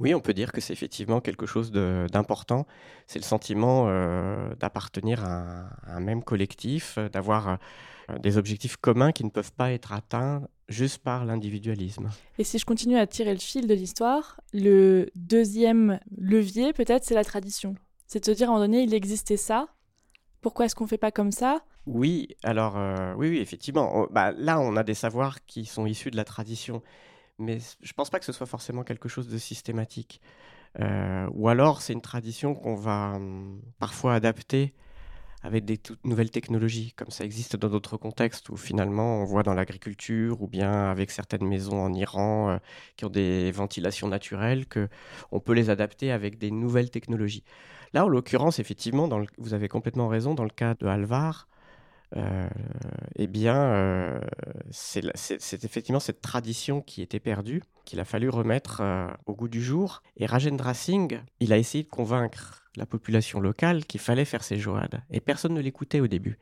Oui, 0.00 0.14
on 0.14 0.20
peut 0.20 0.34
dire 0.34 0.50
que 0.52 0.60
c'est 0.60 0.72
effectivement 0.72 1.20
quelque 1.20 1.46
chose 1.46 1.70
d'important. 1.70 2.66
C'est 3.06 3.18
le 3.18 3.24
sentiment 3.24 3.84
euh, 3.88 4.54
d'appartenir 4.56 5.24
à, 5.24 5.28
un- 5.28 5.64
à 5.86 5.96
un 5.96 6.00
même 6.00 6.22
collectif, 6.24 6.96
euh, 6.98 7.08
d'avoir 7.08 7.48
euh, 8.10 8.18
des 8.18 8.36
objectifs 8.38 8.76
communs 8.76 9.12
qui 9.12 9.24
ne 9.24 9.30
peuvent 9.30 9.52
pas 9.52 9.70
être 9.72 9.92
atteints 9.92 10.42
juste 10.68 10.98
par 10.98 11.24
l'individualisme. 11.24 12.08
Et 12.38 12.44
si 12.44 12.58
je 12.58 12.64
continue 12.66 12.96
à 12.96 13.06
tirer 13.06 13.32
le 13.32 13.38
fil 13.38 13.66
de 13.68 13.74
l'histoire, 13.74 14.40
le 14.52 15.10
deuxième 15.14 16.00
levier, 16.16 16.72
peut-être, 16.72 17.04
c'est 17.04 17.14
la 17.14 17.24
tradition. 17.24 17.76
C'est 18.06 18.20
de 18.20 18.24
se 18.24 18.30
dire, 18.32 18.48
à 18.48 18.52
un 18.52 18.54
moment 18.54 18.66
donné, 18.66 18.82
il 18.82 18.94
existait 18.94 19.36
ça. 19.36 19.68
Pourquoi 20.40 20.64
est-ce 20.64 20.74
qu'on 20.74 20.86
fait 20.86 20.98
pas 20.98 21.12
comme 21.12 21.32
ça? 21.32 21.62
Oui, 21.86 22.28
alors 22.42 22.76
euh, 22.78 23.14
oui, 23.16 23.28
oui, 23.28 23.38
effectivement. 23.38 24.06
Bah, 24.10 24.32
là, 24.32 24.58
on 24.60 24.76
a 24.76 24.82
des 24.84 24.94
savoirs 24.94 25.44
qui 25.44 25.66
sont 25.66 25.84
issus 25.86 26.10
de 26.10 26.16
la 26.16 26.24
tradition, 26.24 26.82
mais 27.38 27.60
c- 27.60 27.76
je 27.82 27.92
pense 27.94 28.10
pas 28.10 28.18
que 28.20 28.26
ce 28.26 28.32
soit 28.32 28.46
forcément 28.46 28.84
quelque 28.84 29.08
chose 29.08 29.28
de 29.28 29.38
systématique. 29.38 30.20
Euh, 30.80 31.28
ou 31.34 31.48
alors, 31.48 31.82
c'est 31.82 31.94
une 31.94 32.02
tradition 32.02 32.54
qu'on 32.54 32.76
va 32.76 33.14
hum, 33.16 33.60
parfois 33.80 34.14
adapter 34.14 34.74
avec 35.42 35.64
des 35.66 35.78
toutes 35.78 36.04
nouvelles 36.06 36.30
technologies, 36.30 36.92
comme 36.96 37.10
ça 37.10 37.24
existe 37.24 37.56
dans 37.56 37.68
d'autres 37.70 37.96
contextes 37.98 38.48
où 38.50 38.56
finalement 38.56 39.22
on 39.22 39.24
voit 39.24 39.42
dans 39.44 39.54
l'agriculture 39.54 40.42
ou 40.42 40.48
bien 40.48 40.72
avec 40.90 41.10
certaines 41.12 41.46
maisons 41.46 41.80
en 41.82 41.92
Iran 41.94 42.50
euh, 42.50 42.58
qui 42.96 43.04
ont 43.06 43.10
des 43.10 43.52
ventilations 43.52 44.08
naturelles 44.08 44.66
que 44.66 44.88
on 45.32 45.40
peut 45.40 45.54
les 45.54 45.70
adapter 45.70 46.12
avec 46.12 46.38
des 46.38 46.50
nouvelles 46.50 46.90
technologies. 46.90 47.44
Là, 47.92 48.04
en 48.04 48.08
l'occurrence, 48.08 48.58
effectivement, 48.58 49.08
dans 49.08 49.22
vous 49.38 49.54
avez 49.54 49.68
complètement 49.68 50.08
raison, 50.08 50.34
dans 50.34 50.44
le 50.44 50.50
cas 50.50 50.74
de 50.74 50.86
Alvar, 50.86 51.48
euh, 52.16 52.48
eh 53.16 53.26
bien, 53.26 53.56
euh, 53.56 54.20
c'est 54.70 55.64
effectivement 55.64 56.00
cette 56.00 56.20
tradition 56.20 56.80
qui 56.80 57.02
était 57.02 57.20
perdue, 57.20 57.62
qu'il 57.84 57.98
a 57.98 58.04
fallu 58.04 58.28
remettre 58.28 58.80
euh, 58.80 59.08
au 59.26 59.34
goût 59.34 59.48
du 59.48 59.62
jour. 59.62 60.02
Et 60.16 60.26
Rajendra 60.26 60.74
Singh, 60.74 61.20
il 61.40 61.52
a 61.52 61.58
essayé 61.58 61.82
de 61.84 61.88
convaincre 61.88 62.64
la 62.76 62.86
population 62.86 63.40
locale 63.40 63.84
qu'il 63.84 64.00
fallait 64.00 64.24
faire 64.24 64.44
ces 64.44 64.58
joades. 64.58 65.02
Et 65.10 65.20
personne 65.20 65.54
ne 65.54 65.60
l'écoutait 65.60 66.00
au 66.00 66.06
début. 66.06 66.38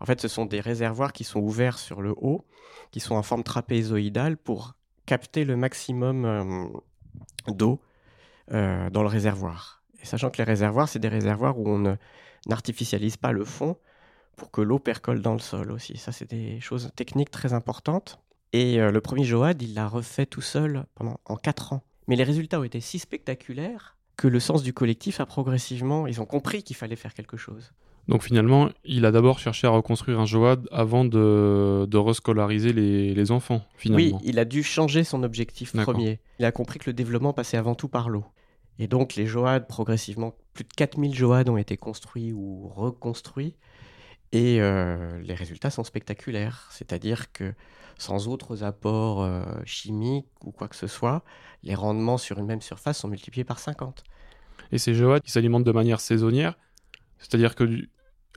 En 0.00 0.06
fait, 0.06 0.20
ce 0.20 0.28
sont 0.28 0.46
des 0.46 0.60
réservoirs 0.60 1.12
qui 1.12 1.24
sont 1.24 1.40
ouverts 1.40 1.78
sur 1.78 2.02
le 2.02 2.14
haut, 2.16 2.44
qui 2.90 3.00
sont 3.00 3.14
en 3.14 3.22
forme 3.22 3.44
trapézoïdale 3.44 4.36
pour 4.36 4.74
capter 5.06 5.44
le 5.44 5.56
maximum 5.56 6.80
d'eau 7.46 7.80
dans 8.48 9.02
le 9.02 9.06
réservoir. 9.06 9.84
Et 10.02 10.06
sachant 10.06 10.30
que 10.30 10.38
les 10.38 10.44
réservoirs, 10.44 10.88
c'est 10.88 10.98
des 10.98 11.08
réservoirs 11.08 11.58
où 11.58 11.68
on 11.68 11.96
n'artificialise 12.46 13.16
pas 13.16 13.30
le 13.30 13.44
fond 13.44 13.76
pour 14.36 14.50
que 14.50 14.60
l'eau 14.60 14.78
percole 14.78 15.22
dans 15.22 15.34
le 15.34 15.38
sol 15.38 15.70
aussi. 15.72 15.96
Ça, 15.96 16.12
c'est 16.12 16.30
des 16.30 16.60
choses 16.60 16.90
techniques 16.96 17.30
très 17.30 17.52
importantes. 17.52 18.18
Et 18.52 18.80
euh, 18.80 18.90
le 18.90 19.00
premier 19.00 19.24
Joad, 19.24 19.60
il 19.62 19.74
l'a 19.74 19.88
refait 19.88 20.26
tout 20.26 20.40
seul 20.40 20.84
pendant 20.94 21.18
en 21.24 21.36
4 21.36 21.72
ans. 21.72 21.82
Mais 22.08 22.16
les 22.16 22.24
résultats 22.24 22.60
ont 22.60 22.64
été 22.64 22.80
si 22.80 22.98
spectaculaires 22.98 23.96
que 24.16 24.28
le 24.28 24.40
sens 24.40 24.62
du 24.62 24.72
collectif 24.72 25.20
a 25.20 25.26
progressivement, 25.26 26.06
ils 26.06 26.20
ont 26.20 26.26
compris 26.26 26.62
qu'il 26.62 26.76
fallait 26.76 26.96
faire 26.96 27.14
quelque 27.14 27.36
chose. 27.36 27.72
Donc 28.08 28.22
finalement, 28.24 28.68
il 28.84 29.06
a 29.06 29.12
d'abord 29.12 29.38
cherché 29.38 29.66
à 29.66 29.70
reconstruire 29.70 30.18
un 30.18 30.26
Joad 30.26 30.68
avant 30.72 31.04
de, 31.04 31.86
de 31.88 31.98
rescolariser 31.98 32.72
les, 32.72 33.14
les 33.14 33.30
enfants, 33.30 33.62
finalement. 33.76 34.18
Oui, 34.18 34.22
il 34.24 34.38
a 34.38 34.44
dû 34.44 34.62
changer 34.62 35.04
son 35.04 35.22
objectif 35.22 35.72
premier. 35.72 36.20
Il 36.38 36.44
a 36.44 36.52
compris 36.52 36.78
que 36.78 36.90
le 36.90 36.94
développement 36.94 37.32
passait 37.32 37.56
avant 37.56 37.74
tout 37.74 37.88
par 37.88 38.08
l'eau. 38.08 38.24
Et 38.78 38.88
donc 38.88 39.14
les 39.14 39.26
Joad, 39.26 39.68
progressivement, 39.68 40.34
plus 40.54 40.64
de 40.64 40.72
4000 40.74 41.14
Joad 41.14 41.48
ont 41.48 41.56
été 41.56 41.76
construits 41.76 42.32
ou 42.32 42.68
reconstruits. 42.68 43.54
Et 44.32 44.60
euh, 44.60 45.20
les 45.20 45.34
résultats 45.34 45.70
sont 45.70 45.84
spectaculaires. 45.84 46.68
C'est-à-dire 46.70 47.32
que 47.32 47.52
sans 47.98 48.28
autres 48.28 48.64
apports 48.64 49.22
euh, 49.22 49.44
chimiques 49.64 50.26
ou 50.42 50.50
quoi 50.50 50.68
que 50.68 50.76
ce 50.76 50.86
soit, 50.86 51.22
les 51.62 51.74
rendements 51.74 52.18
sur 52.18 52.38
une 52.38 52.46
même 52.46 52.62
surface 52.62 52.98
sont 52.98 53.08
multipliés 53.08 53.44
par 53.44 53.58
50. 53.58 54.02
Et 54.72 54.78
ces 54.78 54.94
Joad, 54.94 55.22
ils 55.26 55.30
s'alimentent 55.30 55.64
de 55.64 55.72
manière 55.72 56.00
saisonnière, 56.00 56.58
c'est-à-dire 57.18 57.54
que 57.54 57.64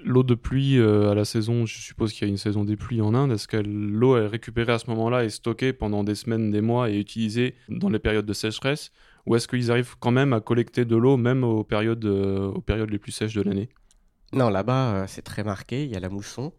l'eau 0.04 0.24
de 0.24 0.36
pluie 0.36 0.78
euh, 0.78 1.10
à 1.10 1.16
la 1.16 1.24
saison, 1.24 1.66
je 1.66 1.80
suppose 1.80 2.12
qu'il 2.12 2.28
y 2.28 2.30
a 2.30 2.32
une 2.32 2.38
saison 2.38 2.66
des 2.66 2.76
pluies 2.76 3.02
en 3.02 3.14
Inde, 3.14 3.32
est-ce 3.32 3.48
que 3.48 3.56
l'eau 3.58 4.18
est 4.18 4.28
récupérée 4.28 4.74
à 4.74 4.80
ce 4.80 4.90
moment-là 4.90 5.24
et 5.24 5.30
stockée 5.30 5.72
pendant 5.72 6.04
des 6.04 6.16
semaines, 6.16 6.52
des 6.52 6.62
mois 6.62 6.90
et 6.90 7.00
utilisée 7.00 7.56
dans 7.70 7.90
les 7.90 8.00
périodes 8.00 8.26
de 8.26 8.34
sécheresse? 8.34 8.92
Ou 9.26 9.36
est-ce 9.36 9.48
qu'ils 9.48 9.72
arrivent 9.72 9.96
quand 10.00 10.12
même 10.12 10.34
à 10.34 10.42
collecter 10.42 10.84
de 10.84 10.96
l'eau 10.96 11.16
même 11.16 11.44
aux 11.44 11.64
périodes 11.64 12.06
les 12.06 13.00
plus 13.00 13.12
sèches 13.12 13.34
de 13.34 13.42
l'année? 13.42 13.70
Non, 14.36 14.50
là-bas, 14.50 14.96
euh, 14.96 15.06
c'est 15.08 15.22
très 15.22 15.46
marqué. 15.46 15.86
Il 15.86 15.92
y 15.92 15.96
a 15.96 16.00
la 16.02 16.10
mousson, 16.10 16.52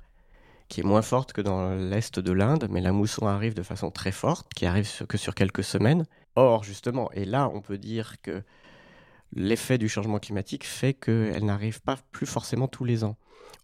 qui 0.69 0.81
est 0.81 0.83
moins 0.83 1.03
forte 1.03 1.35
que 1.35 1.43
dans 1.43 1.75
l'est 1.75 2.19
de 2.19 2.33
l'Inde, 2.33 2.69
mais 2.71 2.81
la 2.81 2.91
mousson 2.91 3.27
arrive 3.27 3.53
de 3.53 3.63
façon 3.63 3.91
très 3.91 4.13
forte, 4.13 4.49
qui 4.55 4.65
arrive 4.65 4.91
que 5.07 5.19
sur 5.19 5.35
quelques 5.35 5.63
semaines. 5.63 6.07
Or, 6.37 6.65
justement, 6.65 7.13
et 7.13 7.27
là, 7.27 7.51
on 7.53 7.61
peut 7.61 7.77
dire 7.77 8.23
que 8.23 8.43
l'effet 9.35 9.77
du 9.77 9.91
changement 9.91 10.19
climatique 10.19 10.65
fait 10.65 10.95
qu'elle 10.95 11.45
n'arrive 11.45 11.83
pas 11.83 11.99
plus 12.13 12.25
forcément 12.25 12.67
tous 12.67 12.85
les 12.85 13.05
ans. 13.05 13.19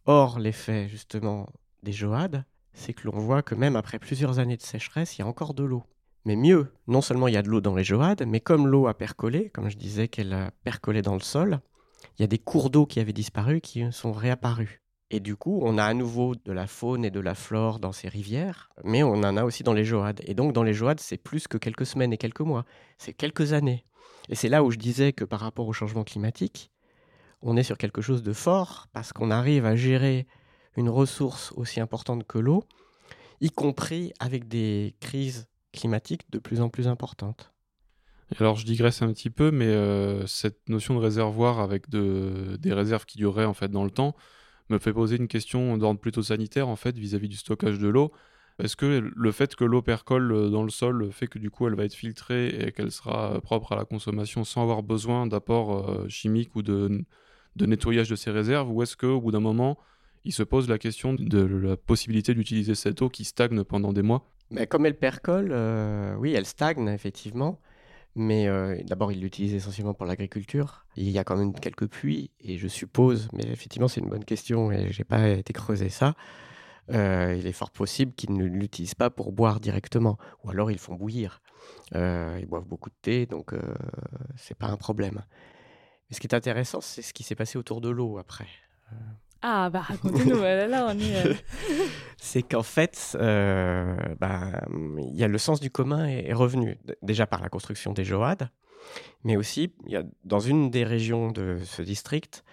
Or, 0.04 0.38
l'effet, 0.38 0.88
justement, 0.90 1.48
des 1.82 1.92
Joades, 1.92 2.44
c'est 2.74 2.92
que 2.92 3.06
l'on 3.06 3.18
voit 3.18 3.42
que 3.42 3.54
même 3.54 3.76
après 3.76 3.98
plusieurs 3.98 4.40
années 4.40 4.58
de 4.58 4.62
sécheresse, 4.62 5.16
il 5.16 5.22
y 5.22 5.24
a 5.24 5.26
encore 5.26 5.54
de 5.54 5.64
l'eau. 5.64 5.84
Mais 6.26 6.36
mieux, 6.36 6.70
non 6.86 7.00
seulement 7.00 7.28
il 7.28 7.34
y 7.34 7.38
a 7.38 7.42
de 7.42 7.48
l'eau 7.48 7.62
dans 7.62 7.74
les 7.74 7.84
Joades, 7.84 8.26
mais 8.26 8.40
comme 8.40 8.66
l'eau 8.66 8.88
a 8.88 8.94
percolé, 8.94 9.48
comme 9.48 9.70
je 9.70 9.78
disais 9.78 10.08
qu'elle 10.08 10.34
a 10.34 10.50
percolé 10.64 11.00
dans 11.00 11.14
le 11.14 11.20
sol, 11.20 11.62
il 12.18 12.22
y 12.22 12.24
a 12.24 12.28
des 12.28 12.38
cours 12.38 12.70
d'eau 12.70 12.86
qui 12.86 13.00
avaient 13.00 13.12
disparu 13.12 13.60
qui 13.60 13.90
sont 13.92 14.12
réapparus. 14.12 14.80
Et 15.10 15.20
du 15.20 15.36
coup, 15.36 15.60
on 15.62 15.76
a 15.76 15.84
à 15.84 15.92
nouveau 15.92 16.34
de 16.34 16.52
la 16.52 16.66
faune 16.66 17.04
et 17.04 17.10
de 17.10 17.20
la 17.20 17.34
flore 17.34 17.78
dans 17.78 17.92
ces 17.92 18.08
rivières, 18.08 18.70
mais 18.82 19.02
on 19.02 19.12
en 19.12 19.36
a 19.36 19.44
aussi 19.44 19.62
dans 19.62 19.74
les 19.74 19.84
Joades. 19.84 20.22
Et 20.24 20.32
donc, 20.32 20.54
dans 20.54 20.62
les 20.62 20.72
Joades, 20.72 21.00
c'est 21.00 21.18
plus 21.18 21.48
que 21.48 21.58
quelques 21.58 21.84
semaines 21.84 22.14
et 22.14 22.16
quelques 22.16 22.40
mois, 22.40 22.64
c'est 22.96 23.12
quelques 23.12 23.52
années. 23.52 23.84
Et 24.30 24.34
c'est 24.34 24.48
là 24.48 24.64
où 24.64 24.70
je 24.70 24.78
disais 24.78 25.12
que 25.12 25.24
par 25.24 25.40
rapport 25.40 25.68
au 25.68 25.74
changement 25.74 26.02
climatique, 26.02 26.70
on 27.42 27.58
est 27.58 27.62
sur 27.62 27.76
quelque 27.76 28.00
chose 28.00 28.22
de 28.22 28.32
fort, 28.32 28.86
parce 28.94 29.12
qu'on 29.12 29.30
arrive 29.30 29.66
à 29.66 29.76
gérer 29.76 30.26
une 30.78 30.88
ressource 30.88 31.52
aussi 31.56 31.80
importante 31.80 32.26
que 32.26 32.38
l'eau, 32.38 32.64
y 33.42 33.50
compris 33.50 34.14
avec 34.18 34.48
des 34.48 34.94
crises 35.00 35.46
climatiques 35.72 36.30
de 36.30 36.38
plus 36.38 36.62
en 36.62 36.70
plus 36.70 36.88
importantes. 36.88 37.51
Alors 38.40 38.56
je 38.56 38.64
digresse 38.64 39.02
un 39.02 39.12
petit 39.12 39.30
peu, 39.30 39.50
mais 39.50 39.66
euh, 39.66 40.26
cette 40.26 40.68
notion 40.68 40.94
de 40.94 41.00
réservoir 41.00 41.60
avec 41.60 41.88
de- 41.90 42.56
des 42.58 42.72
réserves 42.72 43.04
qui 43.04 43.18
dureraient 43.18 43.44
en 43.44 43.54
fait 43.54 43.68
dans 43.68 43.84
le 43.84 43.90
temps 43.90 44.14
me 44.70 44.78
fait 44.78 44.92
poser 44.92 45.16
une 45.16 45.28
question 45.28 45.76
d'ordre 45.76 46.00
plutôt 46.00 46.22
sanitaire 46.22 46.68
en 46.68 46.76
fait 46.76 46.96
vis-à-vis 46.96 47.28
du 47.28 47.36
stockage 47.36 47.78
de 47.78 47.88
l'eau. 47.88 48.12
Est-ce 48.58 48.76
que 48.76 49.10
le 49.14 49.32
fait 49.32 49.54
que 49.54 49.64
l'eau 49.64 49.82
percole 49.82 50.50
dans 50.50 50.62
le 50.62 50.70
sol 50.70 51.10
fait 51.10 51.26
que 51.26 51.38
du 51.38 51.50
coup 51.50 51.66
elle 51.66 51.74
va 51.74 51.84
être 51.84 51.94
filtrée 51.94 52.48
et 52.48 52.72
qu'elle 52.72 52.90
sera 52.90 53.40
propre 53.40 53.72
à 53.72 53.76
la 53.76 53.84
consommation 53.84 54.44
sans 54.44 54.62
avoir 54.62 54.82
besoin 54.82 55.26
d'apports 55.26 56.06
chimiques 56.08 56.54
ou 56.54 56.62
de, 56.62 57.04
nettoyage 57.58 58.08
de 58.08 58.14
ses 58.14 58.30
réserves? 58.30 58.70
Ou 58.70 58.82
est-ce 58.82 58.96
qu'au 58.96 59.20
bout 59.20 59.32
d'un 59.32 59.40
moment, 59.40 59.78
il 60.24 60.32
se 60.32 60.42
pose 60.42 60.68
la 60.68 60.78
question 60.78 61.14
de 61.14 61.42
la 61.44 61.76
possibilité 61.76 62.34
d'utiliser 62.34 62.74
cette 62.74 63.02
eau 63.02 63.08
qui 63.08 63.24
stagne 63.24 63.64
pendant 63.64 63.92
des 63.92 64.02
mois? 64.02 64.30
Mais 64.50 64.66
Comme 64.66 64.86
elle 64.86 64.98
percole, 64.98 65.48
euh, 65.50 66.14
oui, 66.16 66.32
elle 66.34 66.46
stagne 66.46 66.88
effectivement. 66.88 67.58
Mais 68.14 68.46
euh, 68.46 68.78
d'abord, 68.84 69.10
il 69.12 69.20
l'utilise 69.20 69.54
essentiellement 69.54 69.94
pour 69.94 70.06
l'agriculture. 70.06 70.84
Il 70.96 71.08
y 71.08 71.18
a 71.18 71.24
quand 71.24 71.36
même 71.36 71.54
quelques 71.54 71.86
pluies, 71.86 72.30
et 72.40 72.58
je 72.58 72.68
suppose, 72.68 73.28
mais 73.32 73.44
effectivement, 73.46 73.88
c'est 73.88 74.00
une 74.00 74.10
bonne 74.10 74.24
question, 74.24 74.70
et 74.70 74.92
j'ai 74.92 75.04
pas 75.04 75.28
été 75.28 75.52
creusé 75.52 75.88
ça. 75.88 76.14
Euh, 76.90 77.34
il 77.38 77.46
est 77.46 77.52
fort 77.52 77.70
possible 77.70 78.12
qu'ils 78.12 78.34
ne 78.34 78.44
l'utilisent 78.44 78.94
pas 78.94 79.08
pour 79.08 79.32
boire 79.32 79.60
directement, 79.60 80.18
ou 80.44 80.50
alors 80.50 80.70
ils 80.70 80.78
font 80.78 80.94
bouillir. 80.94 81.40
ils 81.94 82.46
boivent 82.46 82.66
beaucoup 82.66 82.90
de 82.90 82.96
thé, 83.00 83.26
donc 83.26 83.54
c'est 84.36 84.56
pas 84.56 84.68
un 84.68 84.76
problème. 84.76 85.22
Mais 86.10 86.16
ce 86.16 86.20
qui 86.20 86.26
est 86.26 86.34
intéressant, 86.34 86.82
c'est 86.82 87.02
ce 87.02 87.14
qui 87.14 87.22
s'est 87.22 87.36
passé 87.36 87.56
autour 87.56 87.80
de 87.80 87.88
l'eau 87.88 88.18
après. 88.18 88.48
Ah, 89.42 89.70
bah 89.70 89.80
racontez-nous, 89.80 90.40
là, 90.40 90.86
on 90.88 90.98
est. 90.98 91.26
Euh. 91.26 91.34
c'est 92.16 92.42
qu'en 92.42 92.62
fait, 92.62 93.16
euh, 93.20 93.96
bah, 94.20 94.62
il 94.70 95.16
y 95.16 95.24
a 95.24 95.28
le 95.28 95.38
sens 95.38 95.60
du 95.60 95.70
commun 95.70 96.06
est, 96.06 96.32
revenu, 96.32 96.78
déjà 97.02 97.26
par 97.26 97.42
la 97.42 97.48
construction 97.48 97.92
des 97.92 98.04
Joades, 98.04 98.48
mais 99.24 99.36
aussi, 99.36 99.74
y 99.86 99.96
a, 99.96 100.04
dans 100.24 100.38
une 100.38 100.70
des 100.70 100.84
régions 100.84 101.32
de 101.32 101.58
ce 101.64 101.82
district, 101.82 102.44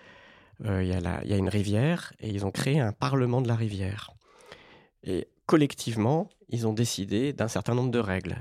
euh, 0.66 0.84
il 0.84 0.90
y, 0.90 1.30
y, 1.30 1.34
a 1.34 1.38
une 1.38 1.48
rivière 1.48 2.12
et 2.20 2.30
ils 2.30 2.46
ont 2.46 2.52
créé 2.52 2.80
un 2.80 2.92
parlement 2.92 3.42
de 3.42 3.48
la 3.48 3.56
rivière. 3.56 4.12
Et 5.04 5.28
collectivement, 5.46 6.28
ils 6.50 6.68
ont 6.68 6.74
décidé 6.74 7.34
d'un 7.34 7.48
certain 7.48 7.76
nombre 7.76 7.92
de 7.92 8.00
règles. 8.00 8.36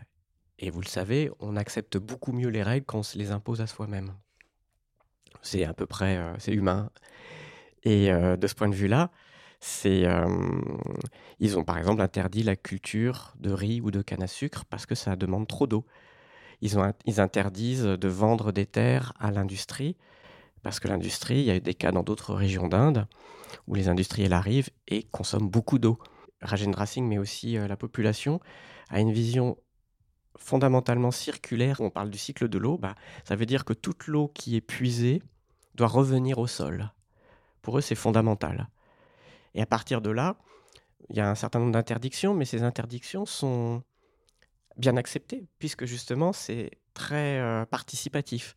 Et 0.59 0.71
vous 0.71 0.81
le 0.81 0.89
savez, 0.89 1.31
on 1.39 1.55
accepte 1.55 1.99
beaucoup 1.99 2.33
mieux 2.33 2.49
les 2.49 2.63
règles 2.63 2.87
quand 2.87 2.99
on 2.99 3.03
se 3.05 3.19
les 3.19 3.31
impose 3.31 3.61
à 3.61 3.67
soi-même. 3.67 4.15
C'est 5.43 5.65
à 5.65 5.73
peu 5.73 5.87
près, 5.87 6.21
c'est 6.39 6.53
humain. 6.53 6.91
Et 7.89 8.13
euh, 8.13 8.37
de 8.37 8.47
ce 8.47 8.55
point 8.55 8.69
de 8.69 8.75
vue-là, 8.75 9.11
c'est, 9.61 10.05
euh, 10.05 10.29
ils 11.41 11.59
ont 11.59 11.65
par 11.65 11.79
exemple 11.79 12.03
interdit 12.03 12.43
la 12.43 12.55
culture 12.55 13.33
de 13.41 13.51
riz 13.51 13.81
ou 13.81 13.91
de 13.91 14.03
canne 14.03 14.23
à 14.23 14.27
sucre 14.27 14.67
parce 14.67 14.85
que 14.85 14.95
ça 14.95 15.17
demande 15.17 15.49
trop 15.49 15.67
d'eau. 15.67 15.87
Ils, 16.61 16.79
interdisent 17.19 17.85
de 17.85 18.09
vendre 18.09 18.53
des 18.53 18.67
terres 18.67 19.15
à 19.19 19.31
l'industrie 19.31 19.97
parce 20.63 20.81
que 20.81 20.89
l'industrie, 20.89 21.39
il 21.39 21.45
y 21.45 21.51
a 21.51 21.57
eu 21.57 21.63
des 21.63 21.73
cas 21.73 21.91
dans 21.91 22.03
d'autres 22.03 22.35
régions 22.35 22.69
d'Inde 22.69 23.07
où 23.67 23.75
les 23.75 23.89
industriels 23.89 24.35
arrivent 24.35 24.69
et 24.87 25.05
consomment 25.05 25.49
beaucoup 25.49 25.79
d'eau. 25.79 25.99
Rajendra 26.43 26.85
Singh, 26.85 27.09
mais 27.09 27.17
aussi 27.17 27.57
euh, 27.57 27.67
la 27.69 27.79
population, 27.79 28.39
a 28.91 29.01
une 29.01 29.13
vision 29.13 29.57
fondamentalement 30.37 31.11
circulaire. 31.11 31.81
On 31.81 31.89
parle 31.89 32.11
du 32.11 32.19
cycle 32.19 32.51
de 32.51 32.59
l'eau, 32.59 32.77
bah, 32.77 32.97
ça 33.25 33.35
veut 33.35 33.47
dire 33.47 33.65
que 33.65 33.73
toute 33.73 34.09
l'eau 34.09 34.29
qui 34.29 34.57
est 34.57 34.61
puisée 34.61 35.23
doit 35.75 35.89
revenir 35.89 36.39
au 36.39 36.47
sol. 36.47 36.93
Pour 37.63 37.79
eux, 37.79 37.81
c'est 37.81 37.95
fondamental. 37.95 38.69
Et 39.55 39.63
à 39.63 39.67
partir 39.67 40.01
de 40.01 40.11
là, 40.11 40.37
il 41.11 41.17
y 41.17 41.21
a 41.21 41.31
un 41.31 41.35
certain 41.35 41.59
nombre 41.59 41.73
d'interdictions, 41.73 42.35
mais 42.35 42.45
ces 42.45 42.63
interdictions 42.63 43.27
sont 43.27 43.83
bien 44.77 44.97
acceptées, 44.97 45.47
puisque 45.59 45.85
justement, 45.85 46.33
c'est 46.33 46.71
très 46.95 47.39
euh, 47.39 47.65
participatif. 47.65 48.55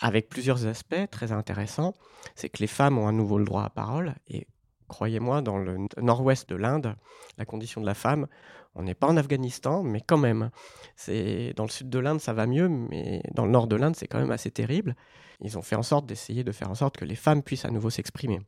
Avec 0.00 0.28
plusieurs 0.28 0.66
aspects 0.66 1.10
très 1.10 1.32
intéressants, 1.32 1.92
c'est 2.34 2.48
que 2.48 2.58
les 2.60 2.66
femmes 2.66 2.96
ont 2.98 3.06
à 3.06 3.12
nouveau 3.12 3.38
le 3.38 3.44
droit 3.44 3.64
à 3.64 3.70
parole, 3.70 4.14
et 4.28 4.46
croyez-moi, 4.90 5.40
dans 5.40 5.56
le 5.56 5.78
nord-ouest 6.02 6.48
de 6.50 6.56
l'Inde, 6.56 6.96
la 7.38 7.44
condition 7.44 7.80
de 7.80 7.86
la 7.86 7.94
femme, 7.94 8.26
on 8.74 8.82
n'est 8.82 8.94
pas 8.94 9.06
en 9.06 9.16
Afghanistan, 9.16 9.82
mais 9.82 10.00
quand 10.00 10.18
même. 10.18 10.50
C'est 10.96 11.54
dans 11.56 11.64
le 11.64 11.70
sud 11.70 11.88
de 11.88 11.98
l'Inde, 11.98 12.20
ça 12.20 12.32
va 12.32 12.46
mieux, 12.46 12.68
mais 12.68 13.22
dans 13.32 13.46
le 13.46 13.50
nord 13.50 13.66
de 13.66 13.76
l'Inde, 13.76 13.96
c'est 13.96 14.06
quand 14.06 14.18
même 14.18 14.32
assez 14.32 14.50
terrible. 14.50 14.96
Ils 15.40 15.56
ont 15.56 15.62
fait 15.62 15.76
en 15.76 15.82
sorte 15.82 16.06
d'essayer 16.06 16.44
de 16.44 16.52
faire 16.52 16.70
en 16.70 16.74
sorte 16.74 16.96
que 16.96 17.04
les 17.04 17.14
femmes 17.14 17.42
puissent 17.42 17.64
à 17.64 17.70
nouveau 17.70 17.88
s'exprimer. 17.88 18.40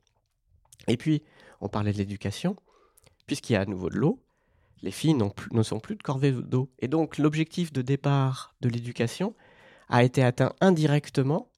Et 0.88 0.96
puis, 0.96 1.22
on 1.60 1.68
parlait 1.68 1.92
de 1.92 1.98
l'éducation, 1.98 2.56
puisqu'il 3.26 3.54
y 3.54 3.56
a 3.56 3.60
à 3.60 3.66
nouveau 3.66 3.88
de 3.88 3.96
l'eau, 3.96 4.20
les 4.82 4.90
filles 4.90 5.16
ne 5.52 5.62
sont 5.62 5.78
plus 5.78 5.94
de 5.94 6.02
corvée 6.02 6.32
d'eau. 6.32 6.68
Et 6.80 6.88
donc, 6.88 7.18
l'objectif 7.18 7.72
de 7.72 7.82
départ 7.82 8.54
de 8.60 8.68
l'éducation 8.68 9.34
a 9.88 10.02
été 10.02 10.24
atteint 10.24 10.52
indirectement 10.60 11.48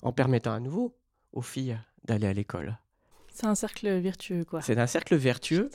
en 0.00 0.12
permettant 0.12 0.52
à 0.52 0.60
nouveau 0.60 0.96
aux 1.32 1.42
filles 1.42 1.78
d'aller 2.04 2.26
à 2.26 2.32
l'école. 2.32 2.78
C'est 3.34 3.46
un 3.46 3.56
cercle 3.56 3.88
vertueux, 3.98 4.44
quoi. 4.44 4.62
C'est 4.62 4.78
un 4.78 4.86
cercle 4.86 5.16
vertueux 5.16 5.68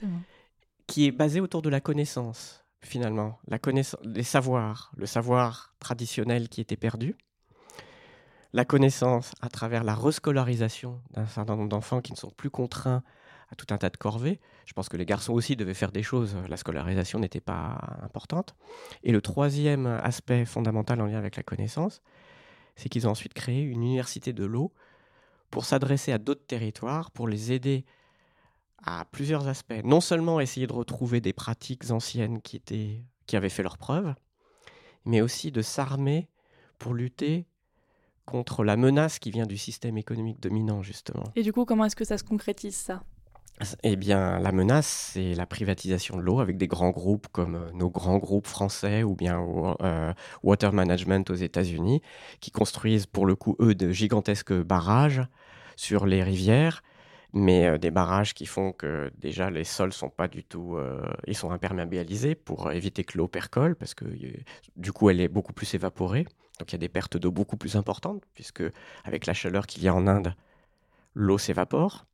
qui 0.87 1.05
est 1.05 1.11
basé 1.11 1.41
autour 1.41 1.61
de 1.61 1.69
la 1.69 1.81
connaissance, 1.81 2.63
finalement. 2.81 3.37
La 3.47 3.59
connaissance, 3.59 3.99
les 4.05 4.23
savoirs, 4.23 4.91
le 4.95 5.05
savoir 5.05 5.75
traditionnel 5.79 6.47
qui 6.47 6.61
était 6.61 6.77
perdu, 6.77 7.17
la 8.53 8.63
connaissance 8.63 9.33
à 9.41 9.49
travers 9.49 9.83
la 9.83 9.93
rescolarisation 9.93 11.01
d'un 11.11 11.25
certain 11.27 11.57
nombre 11.57 11.69
d'enfants 11.69 11.99
qui 11.99 12.13
ne 12.13 12.17
sont 12.17 12.31
plus 12.31 12.49
contraints 12.49 13.03
à 13.51 13.55
tout 13.55 13.67
un 13.71 13.77
tas 13.77 13.89
de 13.89 13.97
corvées. 13.97 14.39
Je 14.65 14.71
pense 14.71 14.87
que 14.87 14.95
les 14.95 15.05
garçons 15.05 15.33
aussi 15.33 15.57
devaient 15.57 15.73
faire 15.73 15.91
des 15.91 16.01
choses, 16.01 16.37
la 16.47 16.55
scolarisation 16.55 17.19
n'était 17.19 17.41
pas 17.41 17.99
importante. 18.01 18.55
Et 19.03 19.11
le 19.11 19.21
troisième 19.21 19.85
aspect 19.85 20.45
fondamental 20.45 21.01
en 21.01 21.07
lien 21.07 21.17
avec 21.17 21.35
la 21.35 21.43
connaissance, 21.43 22.01
c'est 22.77 22.87
qu'ils 22.87 23.05
ont 23.05 23.11
ensuite 23.11 23.33
créé 23.33 23.63
une 23.63 23.83
université 23.83 24.31
de 24.31 24.45
l'eau 24.45 24.71
pour 25.49 25.65
s'adresser 25.65 26.11
à 26.11 26.17
d'autres 26.17 26.45
territoires, 26.45 27.11
pour 27.11 27.27
les 27.27 27.51
aider 27.51 27.85
à 28.83 29.05
plusieurs 29.11 29.47
aspects. 29.47 29.81
Non 29.83 30.01
seulement 30.01 30.39
essayer 30.39 30.67
de 30.67 30.73
retrouver 30.73 31.21
des 31.21 31.33
pratiques 31.33 31.91
anciennes 31.91 32.41
qui, 32.41 32.61
avaient 33.33 33.49
fait 33.49 33.63
leurs 33.63 33.77
preuves, 33.77 34.13
mais 35.05 35.21
aussi 35.21 35.51
de 35.51 35.61
s'armer 35.61 36.29
pour 36.77 36.93
lutter 36.93 37.45
contre 38.25 38.63
la 38.63 38.77
menace 38.77 39.19
qui 39.19 39.31
vient 39.31 39.47
du 39.47 39.57
système 39.57 39.97
économique 39.97 40.39
dominant, 40.39 40.83
justement. 40.83 41.23
Et 41.35 41.43
du 41.43 41.51
coup, 41.51 41.65
comment 41.65 41.85
est-ce 41.85 41.95
que 41.95 42.05
ça 42.05 42.17
se 42.17 42.23
concrétise, 42.23 42.75
ça? 42.75 43.03
Eh 43.83 43.95
bien, 43.97 44.39
la 44.39 44.51
menace, 44.51 45.11
c'est 45.13 45.33
la 45.33 45.45
privatisation 45.45 46.17
de 46.17 46.21
l'eau 46.21 46.39
avec 46.39 46.57
des 46.57 46.67
grands 46.67 46.91
groupes 46.91 47.27
comme 47.31 47.55
euh, 47.55 47.71
nos 47.73 47.89
grands 47.89 48.17
groupes 48.17 48.47
français 48.47 49.03
ou 49.03 49.15
bien 49.15 49.41
euh, 49.81 50.13
Water 50.43 50.71
Management 50.71 51.29
aux 51.29 51.35
États-Unis, 51.35 52.01
qui 52.39 52.51
construisent 52.51 53.05
pour 53.05 53.25
le 53.25 53.35
coup, 53.35 53.57
eux, 53.59 53.75
de 53.75 53.91
gigantesques 53.91 54.53
barrages 54.53 55.21
sur 55.75 56.05
les 56.05 56.23
rivières, 56.23 56.83
mais 57.33 57.67
euh, 57.67 57.77
des 57.77 57.91
barrages 57.91 58.33
qui 58.33 58.45
font 58.45 58.71
que 58.71 59.11
déjà 59.17 59.49
les 59.49 59.65
sols 59.65 59.93
sont 59.93 60.09
pas 60.09 60.29
du 60.29 60.43
tout, 60.43 60.77
ils 61.27 61.35
sont 61.35 61.51
imperméabilisés 61.51 62.35
pour 62.35 62.71
éviter 62.71 63.03
que 63.03 63.17
l'eau 63.17 63.27
percole, 63.27 63.75
parce 63.75 63.93
que 63.93 64.05
du 64.77 64.91
coup, 64.93 65.09
elle 65.09 65.21
est 65.21 65.27
beaucoup 65.27 65.53
plus 65.53 65.73
évaporée. 65.73 66.25
Donc 66.59 66.71
il 66.71 66.73
y 66.73 66.75
a 66.75 66.79
des 66.79 66.89
pertes 66.89 67.17
d'eau 67.17 67.31
beaucoup 67.31 67.57
plus 67.57 67.75
importantes, 67.75 68.23
puisque 68.33 68.63
avec 69.03 69.25
la 69.25 69.33
chaleur 69.33 69.67
qu'il 69.67 69.83
y 69.83 69.87
a 69.87 69.93
en 69.95 70.07
Inde, 70.07 70.33
l'eau 71.13 71.37
s'évapore. 71.37 72.08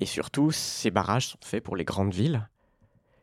Et 0.00 0.06
surtout, 0.06 0.50
ces 0.50 0.90
barrages 0.90 1.28
sont 1.28 1.38
faits 1.42 1.62
pour 1.62 1.76
les 1.76 1.84
grandes 1.84 2.12
villes. 2.12 2.48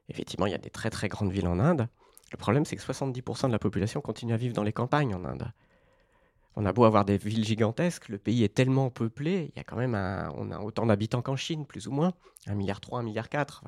Effectivement, 0.09 0.45
il 0.45 0.51
y 0.51 0.55
a 0.55 0.59
des 0.59 0.69
très 0.69 0.89
très 0.89 1.07
grandes 1.07 1.31
villes 1.31 1.47
en 1.47 1.59
Inde. 1.59 1.87
Le 2.31 2.37
problème, 2.37 2.65
c'est 2.65 2.75
que 2.75 2.81
70% 2.81 3.47
de 3.47 3.51
la 3.51 3.59
population 3.59 4.01
continue 4.01 4.33
à 4.33 4.37
vivre 4.37 4.55
dans 4.55 4.63
les 4.63 4.73
campagnes 4.73 5.13
en 5.13 5.23
Inde. 5.23 5.51
On 6.55 6.65
a 6.65 6.73
beau 6.73 6.83
avoir 6.83 7.05
des 7.05 7.17
villes 7.17 7.45
gigantesques, 7.45 8.09
le 8.09 8.19
pays 8.19 8.43
est 8.43 8.53
tellement 8.53 8.91
peuplé, 8.91 9.51
il 9.53 9.57
y 9.57 9.59
a 9.59 9.63
quand 9.63 9.75
même 9.75 9.95
on 10.35 10.51
a 10.51 10.59
autant 10.59 10.85
d'habitants 10.85 11.23
qu'en 11.23 11.35
Chine, 11.35 11.65
plus 11.65 11.87
ou 11.87 11.91
moins, 11.91 12.13
1,3 12.45 12.55
milliard, 12.55 12.79
1,4 12.79 13.03
milliard. 13.03 13.25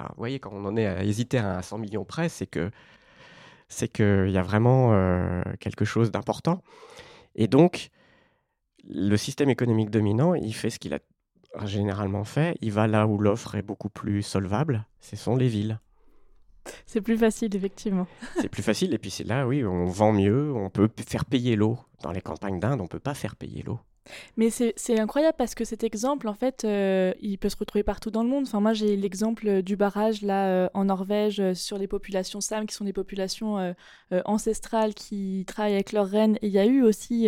vous 0.09 0.17
voyez, 0.17 0.39
quand 0.39 0.51
on 0.53 0.65
en 0.65 0.77
est 0.77 0.85
à 0.85 1.03
hésiter 1.03 1.39
à 1.39 1.63
100 1.63 1.79
millions 1.79 2.05
près, 2.05 2.29
c'est 2.29 2.45
que 2.45 2.69
c'est 3.67 3.87
qu'il 3.87 4.29
y 4.29 4.37
a 4.37 4.43
vraiment 4.43 4.93
euh, 4.93 5.41
quelque 5.59 5.85
chose 5.85 6.11
d'important. 6.11 6.61
Et 7.33 7.47
donc, 7.47 7.89
le 8.87 9.17
système 9.17 9.49
économique 9.49 9.89
dominant, 9.89 10.35
il 10.35 10.53
fait 10.53 10.69
ce 10.69 10.77
qu'il 10.77 10.93
a 10.93 10.99
généralement 11.65 12.23
fait. 12.23 12.57
Il 12.61 12.71
va 12.71 12.87
là 12.87 13.07
où 13.07 13.17
l'offre 13.17 13.55
est 13.55 13.61
beaucoup 13.61 13.89
plus 13.89 14.21
solvable, 14.21 14.85
ce 14.99 15.15
sont 15.15 15.35
les 15.35 15.47
villes. 15.47 15.79
C'est 16.85 17.01
plus 17.01 17.17
facile, 17.17 17.55
effectivement. 17.55 18.07
c'est 18.41 18.49
plus 18.49 18.63
facile, 18.63 18.93
et 18.93 18.97
puis 18.97 19.11
c'est 19.11 19.23
là, 19.23 19.47
oui, 19.47 19.63
on 19.63 19.85
vend 19.85 20.11
mieux, 20.11 20.53
on 20.53 20.69
peut 20.69 20.89
faire 21.07 21.25
payer 21.25 21.55
l'eau. 21.55 21.77
Dans 22.01 22.11
les 22.11 22.21
campagnes 22.21 22.59
d'Inde, 22.59 22.81
on 22.81 22.85
ne 22.85 22.89
peut 22.89 22.99
pas 22.99 23.13
faire 23.13 23.35
payer 23.35 23.63
l'eau. 23.63 23.79
Mais 24.37 24.49
c'est 24.49 24.99
incroyable 24.99 25.35
parce 25.37 25.55
que 25.55 25.65
cet 25.65 25.83
exemple, 25.83 26.27
en 26.27 26.33
fait, 26.33 26.63
euh, 26.63 27.13
il 27.21 27.37
peut 27.37 27.49
se 27.49 27.57
retrouver 27.57 27.83
partout 27.83 28.11
dans 28.11 28.23
le 28.23 28.29
monde. 28.29 28.45
Enfin, 28.47 28.59
moi, 28.59 28.73
j'ai 28.73 28.95
l'exemple 28.95 29.61
du 29.61 29.75
barrage 29.75 30.21
là 30.21 30.47
euh, 30.47 30.69
en 30.73 30.85
Norvège 30.85 31.39
euh, 31.39 31.53
sur 31.53 31.77
les 31.77 31.87
populations 31.87 32.41
Sam, 32.41 32.65
qui 32.65 32.75
sont 32.75 32.85
des 32.85 32.93
populations 32.93 33.75
ancestrales 34.25 34.93
qui 34.93 35.43
travaillent 35.47 35.73
avec 35.73 35.91
leurs 35.91 36.07
reines. 36.07 36.37
Et 36.41 36.47
il 36.47 36.53
y 36.53 36.59
a 36.59 36.65
eu 36.65 36.81
aussi 36.83 37.27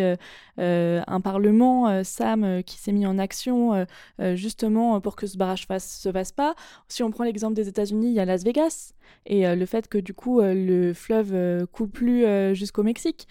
un 0.58 1.22
parlement 1.22 2.04
Sam 2.04 2.64
qui 2.64 2.78
s'est 2.78 2.92
mis 2.92 3.06
en 3.06 3.18
action 3.18 3.86
justement 4.36 5.00
pour 5.02 5.16
que 5.16 5.28
ce 5.28 5.38
barrage 5.38 5.66
fasse, 5.66 6.00
se 6.02 6.12
fasse 6.12 6.32
pas. 6.32 6.56
Si 6.88 7.04
on 7.04 7.12
prend 7.12 7.24
l'exemple 7.24 7.56
des 7.56 7.68
États-Unis, 7.68 8.08
il 8.08 8.14
y 8.14 8.20
a 8.20 8.26
Las 8.26 8.44
Vegas 8.44 8.94
et 9.26 9.56
le 9.56 9.66
fait 9.66 9.88
que 9.88 9.98
du 9.98 10.14
coup 10.14 10.42
le 10.42 10.94
fleuve 10.94 11.68
coule 11.68 11.90
plus 11.90 12.26
jusqu'au 12.56 12.84
Mexique. 12.84 13.28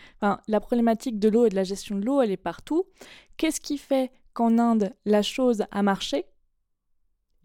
La 0.49 0.61
problématique 0.61 1.19
de 1.19 1.29
l'eau 1.29 1.47
et 1.47 1.49
de 1.49 1.55
la 1.55 1.65
gestion 1.65 1.97
de 1.97 2.05
l'eau, 2.05 2.21
elle 2.21 2.31
est 2.31 2.37
partout. 2.37 2.85
Qu'est-ce 3.37 3.61
qui 3.61 3.79
fait 3.79 4.11
qu'en 4.35 4.59
Inde, 4.59 4.93
la 5.05 5.23
chose 5.23 5.65
a 5.71 5.83
marché? 5.83 6.27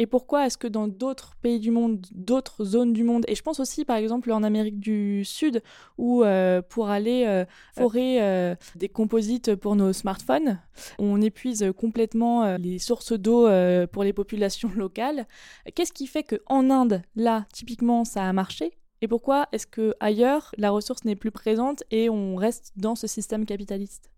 Et 0.02 0.08
pourquoi 0.08 0.48
est-ce 0.48 0.58
que 0.58 0.68
dans 0.68 0.88
d'autres 0.88 1.36
pays 1.44 1.60
du 1.60 1.70
monde, 1.70 2.04
d'autres 2.12 2.66
zones 2.66 2.92
du 2.92 3.04
monde, 3.04 3.24
et 3.28 3.36
je 3.36 3.44
pense 3.44 3.60
aussi 3.60 3.86
par 3.86 3.98
exemple 3.98 4.32
en 4.32 4.42
Amérique 4.42 4.80
du 4.80 5.24
Sud, 5.24 5.62
où 6.00 6.24
euh, 6.24 6.64
pour 6.64 6.90
aller 6.90 7.26
euh, 7.28 7.46
forer 7.78 8.20
euh, 8.20 8.56
des 8.76 8.90
composites 8.90 9.54
pour 9.54 9.76
nos 9.76 9.94
smartphones, 9.94 10.60
on 10.98 11.22
épuise 11.22 11.72
complètement 11.78 12.58
les 12.58 12.80
sources 12.80 13.14
d'eau 13.14 13.48
pour 13.92 14.04
les 14.04 14.12
populations 14.12 14.72
locales. 14.76 15.28
Qu'est-ce 15.76 15.94
qui 15.94 16.08
fait 16.08 16.24
qu'en 16.24 16.72
Inde, 16.72 17.04
là, 17.16 17.46
typiquement, 17.54 18.04
ça 18.04 18.28
a 18.28 18.34
marché? 18.34 18.72
Et 19.02 19.08
pourquoi 19.08 19.50
est-ce 19.52 19.68
que 19.68 19.94
ailleurs 20.00 20.56
la 20.58 20.72
ressource 20.72 21.06
n'est 21.06 21.16
plus 21.16 21.30
présente 21.30 21.84
et 21.92 22.10
on 22.10 22.36
reste 22.38 22.72
dans 22.76 22.96
ce 22.96 23.06
système 23.06 23.46
capitaliste? 23.46 24.10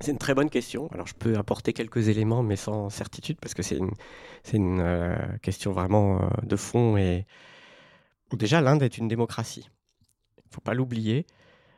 C'est 0.00 0.10
une 0.10 0.18
très 0.18 0.34
bonne 0.34 0.50
question. 0.50 0.88
Alors, 0.92 1.06
je 1.06 1.14
peux 1.14 1.36
apporter 1.36 1.72
quelques 1.72 2.08
éléments, 2.08 2.42
mais 2.42 2.56
sans 2.56 2.90
certitude, 2.90 3.38
parce 3.40 3.54
que 3.54 3.62
c'est 3.62 3.78
une, 4.52 4.80
euh, 4.80 5.16
question 5.42 5.72
vraiment 5.72 6.22
euh, 6.22 6.28
de 6.42 6.56
fond. 6.56 6.96
Et 6.96 7.26
déjà, 8.32 8.60
l'Inde 8.60 8.82
est 8.82 8.98
une 8.98 9.08
démocratie. 9.08 9.70
Il 10.38 10.48
ne 10.48 10.54
faut 10.54 10.60
pas 10.60 10.74
l'oublier. 10.74 11.26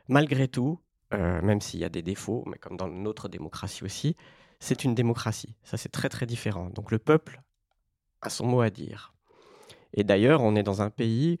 Malgré 0.09 0.47
tout, 0.47 0.79
euh, 1.13 1.41
même 1.41 1.61
s'il 1.61 1.79
y 1.79 1.85
a 1.85 1.89
des 1.89 2.01
défauts, 2.01 2.43
mais 2.47 2.57
comme 2.57 2.75
dans 2.75 2.89
notre 2.89 3.29
démocratie 3.29 3.83
aussi, 3.83 4.17
c'est 4.59 4.83
une 4.83 4.95
démocratie. 4.95 5.55
Ça, 5.63 5.77
c'est 5.77 5.89
très 5.89 6.09
très 6.09 6.25
différent. 6.25 6.69
Donc, 6.71 6.91
le 6.91 6.99
peuple 6.99 7.41
a 8.21 8.29
son 8.29 8.45
mot 8.45 8.61
à 8.61 8.69
dire. 8.69 9.13
Et 9.93 10.03
d'ailleurs, 10.03 10.41
on 10.41 10.55
est 10.55 10.63
dans 10.63 10.81
un 10.81 10.89
pays 10.89 11.39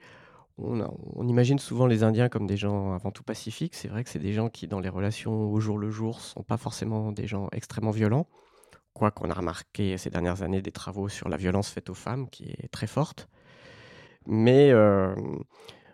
on, 0.61 1.27
imagine 1.27 1.59
souvent 1.59 1.87
les 1.87 2.03
Indiens 2.03 2.29
comme 2.29 2.47
des 2.47 2.57
gens 2.57 2.93
avant 2.93 3.11
tout 3.11 3.23
pacifiques. 3.23 3.75
C'est 3.75 3.87
vrai 3.87 4.03
que 4.03 4.09
c'est 4.09 4.19
des 4.19 4.33
gens 4.33 4.49
qui, 4.49 4.67
dans 4.67 4.79
les 4.79 4.89
relations 4.89 5.51
au 5.51 5.59
jour 5.59 5.77
le 5.77 5.89
jour, 5.89 6.21
sont 6.21 6.43
pas 6.43 6.57
forcément 6.57 7.11
des 7.11 7.27
gens 7.27 7.47
extrêmement 7.51 7.91
violents. 7.91 8.27
Quoi 8.93 9.11
qu'on 9.11 9.29
a 9.29 9.33
remarqué 9.33 9.97
ces 9.97 10.09
dernières 10.09 10.41
années 10.41 10.61
des 10.61 10.71
travaux 10.71 11.09
sur 11.09 11.29
la 11.29 11.37
violence 11.37 11.69
faite 11.69 11.89
aux 11.89 11.95
femmes, 11.95 12.29
qui 12.29 12.45
est 12.45 12.69
très 12.71 12.87
forte. 12.87 13.29
Mais 14.25 14.71
euh, 14.71 15.15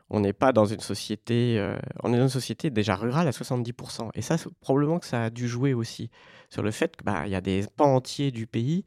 on 0.10 0.19
n'est 0.19 0.34
pas 0.34 0.54
dans 0.54 0.65
une 0.65 0.80
société, 0.80 1.60
euh, 1.60 1.78
on 2.04 2.13
est 2.13 2.17
dans 2.17 2.23
une 2.23 2.30
société 2.30 2.69
déjà 2.69 2.95
rurale 2.95 3.28
à 3.28 3.32
70%. 3.32 4.10
Et 4.15 4.21
ça, 4.21 4.38
probablement 4.62 4.99
que 4.99 5.06
ça 5.06 5.23
a 5.23 5.30
dû 5.30 5.47
jouer 5.47 5.73
aussi 5.73 6.10
sur 6.49 6.63
le 6.63 6.71
fait 6.71 6.95
qu'il 6.95 7.06
bah, 7.06 7.28
y 7.28 7.36
a 7.36 7.41
des 7.41 7.65
pans 7.75 7.95
entiers 7.95 8.32
du 8.32 8.47
pays 8.47 8.86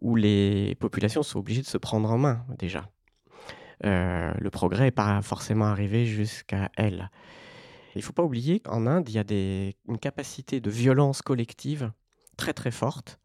où 0.00 0.16
les 0.16 0.74
populations 0.76 1.22
sont 1.22 1.38
obligées 1.38 1.62
de 1.62 1.66
se 1.66 1.76
prendre 1.76 2.10
en 2.10 2.18
main 2.18 2.44
déjà 2.58 2.88
euh, 3.84 4.32
le 4.38 4.50
progrès 4.50 4.84
n'est 4.84 4.90
pas 4.90 5.22
forcément 5.22 5.66
arrivé 5.66 6.06
jusqu'à 6.06 6.70
elle. 6.76 7.10
Il 7.94 7.98
ne 7.98 8.02
faut 8.02 8.12
pas 8.12 8.22
oublier 8.22 8.60
qu'en 8.60 8.86
Inde, 8.86 9.08
il 9.08 9.14
y 9.14 9.18
a 9.18 9.72
une 9.88 9.98
capacité 9.98 10.60
de 10.60 10.70
violence 10.70 11.22
collective 11.22 11.90
très 12.36 12.52
très 12.52 12.70
forte. 12.70 13.18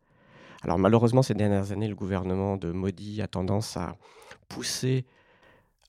Alors 0.63 0.79
malheureusement, 0.79 1.21
ces 1.21 1.35
dernières 1.35 1.71
années, 1.71 1.87
le 1.87 1.95
gouvernement 1.95 2.57
de 2.57 2.71
Modi 2.71 3.21
a 3.21 3.27
tendance 3.27 3.77
à 3.77 3.95
pousser 4.49 5.05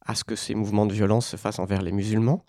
à 0.05 0.15
ce 0.15 0.25
que 0.25 0.37
ces 0.37 0.55
mouvements 0.55 0.87
de 0.87 0.93
violence 0.93 1.27
se 1.27 1.37
fassent 1.37 1.59
envers 1.59 1.83
les 1.83 1.93
musulmans, 1.93 2.45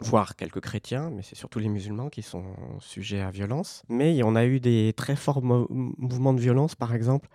voire 0.00 0.36
quelques 0.36 0.60
chrétiens, 0.60 1.10
mais 1.10 1.22
c'est 1.22 1.34
surtout 1.34 1.58
les 1.58 1.68
musulmans 1.68 2.08
qui 2.08 2.22
sont 2.22 2.44
sujets 2.78 3.20
à 3.20 3.30
violence. 3.30 3.82
Mais 3.88 4.22
on 4.22 4.36
a 4.36 4.46
eu 4.46 4.60
des 4.60 4.94
très 4.96 5.16
forts 5.16 5.42
mouvements 5.42 6.32
de 6.32 6.40
violence, 6.40 6.74
par 6.74 6.94
exemple, 6.94 7.28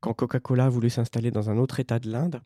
quand 0.00 0.12
Coca-Cola 0.14 0.68
voulu 0.68 0.90
s'installer 0.90 1.30
dans 1.30 1.50
un 1.50 1.58
autre 1.58 1.80
État 1.80 1.98
de 1.98 2.10
l'Inde 2.10 2.42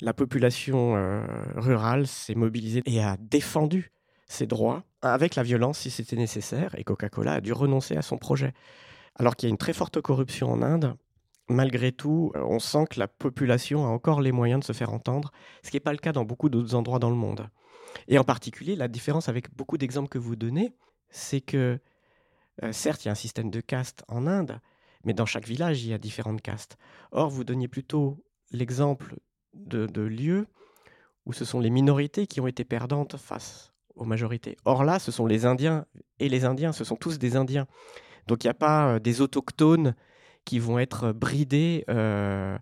la 0.00 0.14
population 0.14 0.96
euh, 0.96 1.24
rurale 1.56 2.06
s'est 2.06 2.34
mobilisée 2.34 2.82
et 2.86 3.02
a 3.02 3.16
défendu 3.18 3.90
ses 4.26 4.46
droits 4.46 4.84
avec 5.02 5.34
la 5.34 5.42
violence 5.42 5.78
si 5.78 5.90
c'était 5.90 6.16
nécessaire, 6.16 6.74
et 6.76 6.84
Coca-Cola 6.84 7.34
a 7.34 7.40
dû 7.40 7.52
renoncer 7.52 7.96
à 7.96 8.02
son 8.02 8.18
projet. 8.18 8.52
Alors 9.16 9.36
qu'il 9.36 9.48
y 9.48 9.50
a 9.50 9.52
une 9.52 9.58
très 9.58 9.72
forte 9.72 10.00
corruption 10.00 10.52
en 10.52 10.62
Inde, 10.62 10.96
malgré 11.48 11.92
tout, 11.92 12.32
euh, 12.36 12.42
on 12.42 12.58
sent 12.58 12.84
que 12.90 13.00
la 13.00 13.08
population 13.08 13.84
a 13.86 13.88
encore 13.88 14.20
les 14.20 14.32
moyens 14.32 14.60
de 14.60 14.64
se 14.64 14.72
faire 14.72 14.92
entendre, 14.92 15.32
ce 15.62 15.70
qui 15.70 15.76
n'est 15.76 15.80
pas 15.80 15.92
le 15.92 15.98
cas 15.98 16.12
dans 16.12 16.24
beaucoup 16.24 16.48
d'autres 16.48 16.74
endroits 16.74 16.98
dans 16.98 17.10
le 17.10 17.16
monde. 17.16 17.48
Et 18.06 18.18
en 18.18 18.24
particulier, 18.24 18.76
la 18.76 18.88
différence 18.88 19.28
avec 19.28 19.54
beaucoup 19.54 19.78
d'exemples 19.78 20.08
que 20.08 20.18
vous 20.18 20.36
donnez, 20.36 20.72
c'est 21.10 21.40
que, 21.40 21.78
euh, 22.62 22.72
certes, 22.72 23.04
il 23.04 23.08
y 23.08 23.08
a 23.08 23.12
un 23.12 23.16
système 23.16 23.50
de 23.50 23.60
caste 23.60 24.04
en 24.08 24.26
Inde, 24.26 24.60
mais 25.04 25.14
dans 25.14 25.26
chaque 25.26 25.46
village, 25.46 25.82
il 25.82 25.90
y 25.90 25.94
a 25.94 25.98
différentes 25.98 26.42
castes. 26.42 26.76
Or, 27.12 27.30
vous 27.30 27.44
donniez 27.44 27.68
plutôt 27.68 28.22
l'exemple 28.50 29.16
de, 29.58 30.00
lieux 30.00 30.46
où 31.26 31.32
ce 31.32 31.44
sont 31.44 31.60
les 31.60 31.70
minorités 31.70 32.26
qui 32.26 32.40
ont 32.40 32.46
été 32.46 32.64
perdantes 32.64 33.16
face 33.16 33.72
aux 33.94 34.04
majorités. 34.04 34.56
Or 34.64 34.84
là, 34.84 34.98
ce 34.98 35.10
sont 35.10 35.26
les 35.26 35.44
Indiens 35.44 35.84
et 36.20 36.28
les 36.28 36.44
Indiens, 36.44 36.72
ce 36.72 36.84
sont 36.84 36.96
tous 36.96 37.18
des 37.18 37.36
Indiens. 37.36 37.66
Donc 38.26 38.44
il 38.44 38.46
n'y 38.46 38.50
a 38.50 38.54
pas 38.54 38.94
euh, 38.94 38.98
des 38.98 39.20
autochtones 39.20 39.94
qui 40.44 40.58
vont 40.58 40.78
être 40.78 41.12
bridés, 41.12 41.84
euh, 41.90 42.56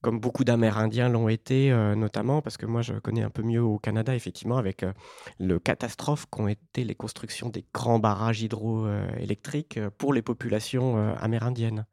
comme 0.00 0.18
beaucoup 0.18 0.44
d'Amérindiens 0.44 1.08
l'ont 1.08 1.28
été, 1.28 1.70
euh, 1.70 1.94
notamment, 1.94 2.40
parce 2.42 2.56
que 2.56 2.66
moi 2.66 2.82
je 2.82 2.94
connais 2.94 3.22
un 3.22 3.30
peu 3.30 3.42
mieux 3.42 3.62
au 3.62 3.78
Canada, 3.78 4.14
effectivement, 4.14 4.58
avec 4.58 4.84
le 5.38 5.58
catastrophe 5.58 6.26
qu'ont 6.30 6.48
été 6.48 6.84
les 6.84 6.94
constructions 6.94 7.48
des 7.48 7.64
grands 7.74 7.98
barrages 7.98 8.42
hydroélectriques 8.42 9.78
pour 9.98 10.12
les 10.12 10.22
populations 10.22 11.14
amérindiennes. 11.16 11.86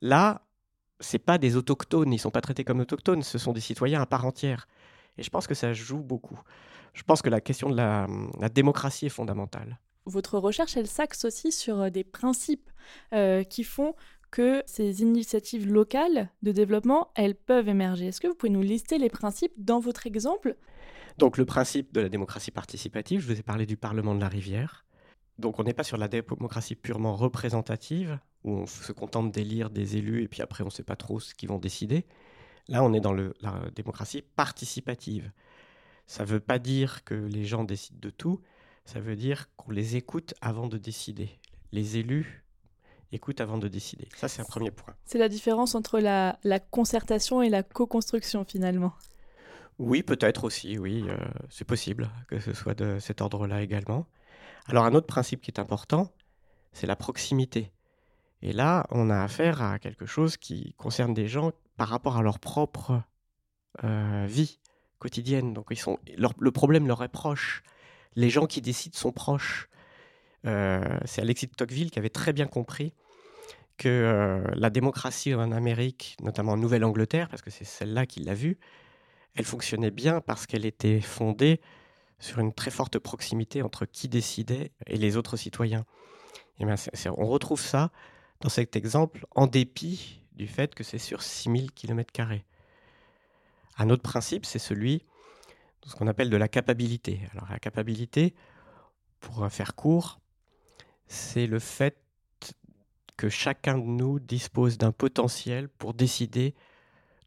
Là, 0.00 0.42
c'est 1.02 1.18
pas 1.18 1.38
des 1.38 1.56
autochtones, 1.56 2.12
ils 2.12 2.18
sont 2.18 2.30
pas 2.30 2.40
traités 2.40 2.64
comme 2.64 2.80
autochtones, 2.80 3.22
ce 3.22 3.38
sont 3.38 3.52
des 3.52 3.60
citoyens 3.60 4.00
à 4.00 4.06
part 4.06 4.24
entière. 4.24 4.66
Et 5.18 5.22
je 5.22 5.30
pense 5.30 5.46
que 5.46 5.54
ça 5.54 5.72
joue 5.72 6.00
beaucoup. 6.00 6.40
Je 6.94 7.02
pense 7.02 7.22
que 7.22 7.28
la 7.28 7.40
question 7.40 7.70
de 7.70 7.76
la, 7.76 8.06
démocratie 8.52 9.06
est 9.06 9.10
fondamentale. 9.10 9.78
Votre 10.06 10.38
recherche, 10.38 10.76
elle 10.76 10.86
s'axe 10.86 11.24
aussi 11.24 11.52
sur 11.52 11.80
euh, 11.80 11.90
des 11.90 12.04
principes 12.04 12.70
euh, 13.12 13.44
qui 13.44 13.62
font 13.62 13.94
que 14.30 14.62
ces 14.66 15.02
initiatives 15.02 15.70
locales 15.70 16.30
de 16.42 16.52
développement, 16.52 17.10
elles 17.14 17.34
peuvent 17.34 17.68
émerger. 17.68 18.06
Est-ce 18.06 18.20
que 18.20 18.26
vous 18.26 18.34
pouvez 18.34 18.50
nous 18.50 18.62
lister 18.62 18.98
les 18.98 19.10
principes 19.10 19.52
dans 19.58 19.78
votre 19.78 20.06
exemple? 20.06 20.56
Donc 21.18 21.36
le 21.36 21.44
principe 21.44 21.92
de 21.92 22.00
la 22.00 22.08
démocratie 22.08 22.50
participative, 22.50 23.20
je 23.20 23.26
vous 23.26 23.38
ai 23.38 23.42
parlé 23.42 23.66
du 23.66 23.76
Parlement 23.76 24.14
de 24.14 24.20
la 24.20 24.28
Rivière. 24.28 24.86
Donc 25.38 25.58
on 25.58 25.64
n'est 25.64 25.74
pas 25.74 25.84
sur 25.84 25.98
la 25.98 26.08
démocratie 26.08 26.74
purement 26.74 27.14
représentative, 27.14 28.18
où 28.44 28.52
on 28.52 28.66
se 28.66 28.92
contente 28.92 29.32
d'élire 29.32 29.70
des 29.70 29.96
élus 29.96 30.22
et 30.22 30.28
puis 30.28 30.42
après 30.42 30.62
on 30.62 30.66
ne 30.66 30.70
sait 30.70 30.82
pas 30.82 30.96
trop 30.96 31.20
ce 31.20 31.34
qu'ils 31.34 31.48
vont 31.48 31.58
décider. 31.58 32.06
Là, 32.68 32.84
on 32.84 32.92
est 32.92 33.00
dans 33.00 33.12
la 33.12 33.60
démocratie 33.74 34.22
participative. 34.22 35.30
Ça 36.06 36.24
ne 36.24 36.28
veut 36.28 36.40
pas 36.40 36.58
dire 36.58 37.04
que 37.04 37.14
les 37.14 37.44
gens 37.44 37.64
décident 37.64 37.98
de 38.00 38.10
tout, 38.10 38.40
ça 38.84 39.00
veut 39.00 39.16
dire 39.16 39.48
qu'on 39.56 39.72
les 39.72 39.96
écoute 39.96 40.34
avant 40.40 40.68
de 40.68 40.78
décider. 40.78 41.38
Les 41.72 41.96
élus 41.96 42.44
écoutent 43.12 43.40
avant 43.40 43.58
de 43.58 43.68
décider. 43.68 44.08
Ça, 44.16 44.28
c'est 44.28 44.42
un 44.42 44.44
premier 44.44 44.70
point. 44.70 44.94
C'est 45.04 45.18
la 45.18 45.28
différence 45.28 45.74
entre 45.74 46.00
la, 46.00 46.38
concertation 46.70 47.42
et 47.42 47.48
la 47.48 47.62
co-construction, 47.62 48.44
finalement. 48.44 48.92
Oui, 49.78 50.02
peut-être 50.02 50.44
aussi, 50.44 50.78
oui, 50.78 51.04
euh, 51.08 51.16
c'est 51.48 51.64
possible 51.64 52.10
que 52.28 52.38
ce 52.40 52.52
soit 52.52 52.74
de 52.74 52.98
cet 52.98 53.20
ordre-là 53.20 53.62
également. 53.62 54.06
Alors 54.66 54.84
un 54.84 54.94
autre 54.94 55.06
principe 55.06 55.40
qui 55.40 55.50
est 55.50 55.58
important, 55.58 56.12
c'est 56.72 56.86
la 56.86 56.94
proximité. 56.94 57.72
Et 58.42 58.52
là, 58.52 58.86
on 58.90 59.08
a 59.08 59.22
affaire 59.22 59.62
à 59.62 59.78
quelque 59.78 60.04
chose 60.04 60.36
qui 60.36 60.74
concerne 60.76 61.14
des 61.14 61.28
gens 61.28 61.52
par 61.76 61.88
rapport 61.88 62.16
à 62.16 62.22
leur 62.22 62.40
propre 62.40 63.02
euh, 63.84 64.26
vie 64.28 64.58
quotidienne. 64.98 65.54
Donc 65.54 65.66
ils 65.70 65.78
sont, 65.78 65.98
le 66.16 66.50
problème 66.50 66.88
leur 66.88 67.02
est 67.04 67.08
proche. 67.08 67.62
Les 68.16 68.30
gens 68.30 68.46
qui 68.46 68.60
décident 68.60 68.96
sont 68.96 69.12
proches. 69.12 69.68
Euh, 70.44 70.98
c'est 71.04 71.22
Alexis 71.22 71.46
de 71.46 71.54
Tocqueville 71.54 71.92
qui 71.92 72.00
avait 72.00 72.10
très 72.10 72.32
bien 72.32 72.46
compris 72.46 72.92
que 73.78 73.88
euh, 73.88 74.44
la 74.54 74.70
démocratie 74.70 75.34
en 75.34 75.52
Amérique, 75.52 76.16
notamment 76.20 76.52
en 76.52 76.56
Nouvelle-Angleterre, 76.56 77.28
parce 77.28 77.42
que 77.42 77.50
c'est 77.50 77.64
celle-là 77.64 78.06
qu'il 78.06 78.24
l'a 78.24 78.34
vue, 78.34 78.58
elle 79.34 79.44
fonctionnait 79.44 79.92
bien 79.92 80.20
parce 80.20 80.46
qu'elle 80.46 80.66
était 80.66 81.00
fondée 81.00 81.60
sur 82.18 82.40
une 82.40 82.52
très 82.52 82.70
forte 82.70 82.98
proximité 82.98 83.62
entre 83.62 83.86
qui 83.86 84.08
décidait 84.08 84.72
et 84.86 84.96
les 84.96 85.16
autres 85.16 85.36
citoyens. 85.36 85.84
Et 86.58 86.64
bien, 86.64 86.74
on 87.16 87.26
retrouve 87.26 87.60
ça 87.60 87.90
dans 88.42 88.48
cet 88.48 88.76
exemple 88.76 89.24
en 89.34 89.46
dépit 89.46 90.20
du 90.34 90.46
fait 90.46 90.74
que 90.74 90.82
c'est 90.82 90.98
sur 90.98 91.22
6000 91.22 91.72
km. 91.72 92.12
Un 93.78 93.90
autre 93.90 94.02
principe, 94.02 94.44
c'est 94.44 94.58
celui 94.58 95.04
de 95.82 95.88
ce 95.88 95.94
qu'on 95.94 96.08
appelle 96.08 96.28
de 96.28 96.36
la 96.36 96.48
capacité. 96.48 97.20
Alors 97.32 97.48
la 97.50 97.58
capacité, 97.58 98.34
pour 99.20 99.48
faire 99.50 99.74
court, 99.74 100.20
c'est 101.06 101.46
le 101.46 101.60
fait 101.60 101.96
que 103.16 103.28
chacun 103.28 103.78
de 103.78 103.84
nous 103.84 104.18
dispose 104.18 104.76
d'un 104.76 104.92
potentiel 104.92 105.68
pour 105.68 105.94
décider 105.94 106.54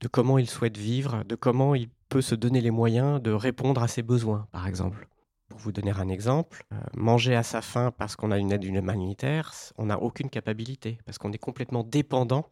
de 0.01 0.08
comment 0.10 0.38
il 0.38 0.49
souhaite 0.49 0.78
vivre, 0.78 1.23
de 1.23 1.36
comment 1.36 1.75
il 1.75 1.89
peut 2.10 2.21
se 2.21 2.36
donner 2.36 2.60
les 2.60 2.71
moyens 2.71 3.21
de 3.21 3.32
répondre 3.32 3.82
à 3.82 3.88
ses 3.88 4.01
besoins, 4.01 4.47
par 4.51 4.67
exemple. 4.67 5.08
Pour 5.56 5.62
vous 5.62 5.72
donner 5.72 5.91
un 5.91 6.10
exemple, 6.10 6.65
euh, 6.74 6.76
manger 6.96 7.34
à 7.34 7.41
sa 7.41 7.62
faim 7.62 7.94
parce 7.98 8.18
qu'on 8.18 8.32
a 8.32 8.38
une 8.38 8.52
aide 8.52 8.65
humanitaire, 8.65 9.54
on 9.78 9.86
n'a 9.86 10.02
aucune 10.02 10.30
capacité, 10.30 10.98
parce 11.06 11.18
qu'on 11.18 11.32
est 11.32 11.38
complètement 11.38 11.86
dépendant 11.86 12.50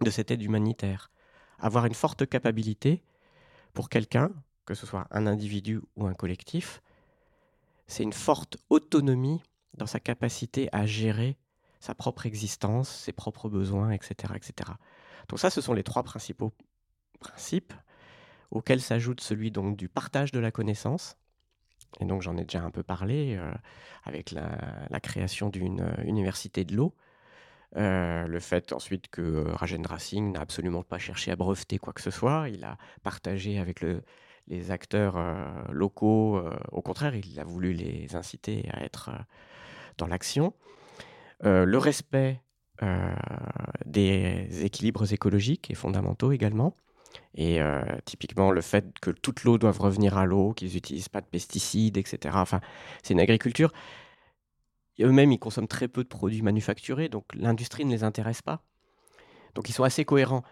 de 0.00 0.08
cette 0.08 0.30
aide 0.30 0.40
humanitaire. 0.40 1.10
Avoir 1.58 1.84
une 1.84 1.92
forte 1.92 2.26
capacité 2.26 3.04
pour 3.74 3.90
quelqu'un, 3.90 4.30
que 4.64 4.72
ce 4.72 4.86
soit 4.86 5.06
un 5.10 5.26
individu 5.26 5.82
ou 5.96 6.06
un 6.06 6.14
collectif, 6.14 6.80
c'est 7.88 8.04
une 8.04 8.14
forte 8.14 8.56
autonomie 8.70 9.42
dans 9.76 9.86
sa 9.86 10.00
capacité 10.00 10.70
à 10.72 10.86
gérer 10.86 11.36
sa 11.78 11.94
propre 11.94 12.24
existence, 12.24 12.88
ses 12.88 13.12
propres 13.12 13.50
besoins, 13.50 13.90
etc. 13.90 14.32
etc. 14.34 14.72
Donc 15.28 15.40
ça, 15.40 15.50
ce 15.50 15.60
sont 15.60 15.74
les 15.74 15.84
trois 15.84 16.04
principaux 16.04 16.54
principes 17.20 17.74
auxquels 18.50 18.80
s'ajoute 18.80 19.20
celui 19.20 19.50
donc 19.50 19.76
du 19.76 19.90
partage 19.90 20.32
de 20.32 20.40
la 20.40 20.50
connaissance. 20.50 21.18
Et 22.00 22.04
donc 22.04 22.22
j'en 22.22 22.36
ai 22.36 22.42
déjà 22.42 22.62
un 22.62 22.70
peu 22.70 22.82
parlé 22.82 23.36
euh, 23.36 23.52
avec 24.04 24.30
la, 24.30 25.00
création 25.00 25.48
d'une 25.48 25.80
euh, 25.80 26.04
université 26.04 26.64
de 26.64 26.74
l'eau. 26.74 26.94
Euh, 27.76 28.26
le 28.26 28.40
fait 28.40 28.72
ensuite 28.72 29.08
que 29.08 29.44
Rajendra 29.48 29.98
Singh 29.98 30.32
n'a 30.32 30.40
absolument 30.40 30.82
pas 30.82 30.98
cherché 30.98 31.32
à 31.32 31.36
breveter 31.36 31.78
quoi 31.78 31.92
que 31.92 32.02
ce 32.02 32.10
soit, 32.10 32.48
il 32.48 32.64
a 32.64 32.78
partagé 33.02 33.58
avec 33.58 33.80
le, 33.80 34.02
les 34.46 34.70
acteurs 34.70 35.16
locaux, 35.72 36.40
au 36.70 36.82
contraire, 36.82 37.16
il 37.16 37.40
a 37.40 37.44
voulu 37.44 37.72
les 37.72 38.14
inciter 38.14 38.68
à 38.72 38.84
être 38.84 39.10
dans 39.98 40.06
l'action. 40.06 40.52
le 41.42 41.76
respect 41.78 42.42
des 43.86 44.64
équilibres 44.64 45.12
écologiques 45.12 45.70
est 45.70 45.74
fondamentaux 45.74 46.30
également. 46.30 46.76
Et 47.34 47.60
euh, 47.60 47.82
typiquement, 48.04 48.50
le 48.50 48.60
fait 48.60 48.98
que 49.00 49.10
toute 49.10 49.44
l'eau 49.44 49.58
doive 49.58 49.80
revenir 49.80 50.16
à 50.16 50.24
l'eau, 50.24 50.52
qu'ils 50.52 50.72
n'utilisent 50.72 51.08
pas 51.08 51.20
de 51.20 51.26
pesticides, 51.26 51.96
etc. 51.96 52.36
Enfin, 52.38 52.60
c'est 53.02 53.14
une 53.14 53.20
agriculture. 53.20 53.72
Eux-mêmes, 55.00 55.32
ils 55.32 55.38
consomment 55.38 55.68
très 55.68 55.88
peu 55.88 56.04
de 56.04 56.08
produits 56.08 56.42
manufacturés, 56.42 57.08
donc 57.08 57.24
l'industrie 57.34 57.84
ne 57.84 57.90
les 57.90 58.04
intéresse 58.04 58.42
pas. 58.42 58.62
Donc 59.54 59.68
ils 59.68 59.72
sont 59.72 59.82
assez 59.82 60.04
cohérents, 60.04 60.44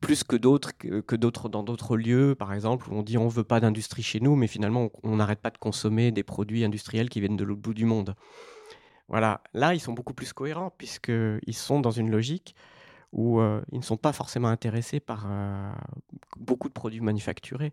plus 0.00 0.22
que 0.22 0.36
d'autres, 0.36 0.72
que, 0.76 1.16
d'autres 1.16 1.48
dans 1.48 1.62
d'autres 1.62 1.96
lieux, 1.96 2.34
par 2.36 2.52
exemple, 2.52 2.88
où 2.88 2.94
on 2.94 3.02
dit 3.02 3.18
on 3.18 3.24
ne 3.24 3.30
veut 3.30 3.44
pas 3.44 3.60
d'industrie 3.60 4.02
chez 4.02 4.20
nous, 4.20 4.36
mais 4.36 4.46
finalement 4.46 4.90
on 5.02 5.16
n'arrête 5.16 5.40
pas 5.40 5.50
de 5.50 5.58
consommer 5.58 6.12
des 6.12 6.22
produits 6.22 6.64
industriels 6.64 7.08
qui 7.08 7.20
viennent 7.20 7.36
de 7.36 7.44
l'autre 7.44 7.62
bout 7.62 7.74
du 7.74 7.84
monde. 7.84 8.14
Voilà, 9.08 9.42
là 9.54 9.74
ils 9.74 9.80
sont 9.80 9.92
beaucoup 9.92 10.14
plus 10.14 10.32
cohérents, 10.32 10.72
puisqu'ils 10.76 11.54
sont 11.54 11.80
dans 11.80 11.90
une 11.90 12.10
logique 12.10 12.54
où 13.16 13.40
euh, 13.40 13.62
ils 13.72 13.78
ne 13.78 13.82
sont 13.82 13.96
pas 13.96 14.12
forcément 14.12 14.48
intéressés 14.48 15.00
par 15.00 15.26
euh, 15.28 15.72
beaucoup 16.36 16.68
de 16.68 16.74
produits 16.74 17.00
manufacturés. 17.00 17.72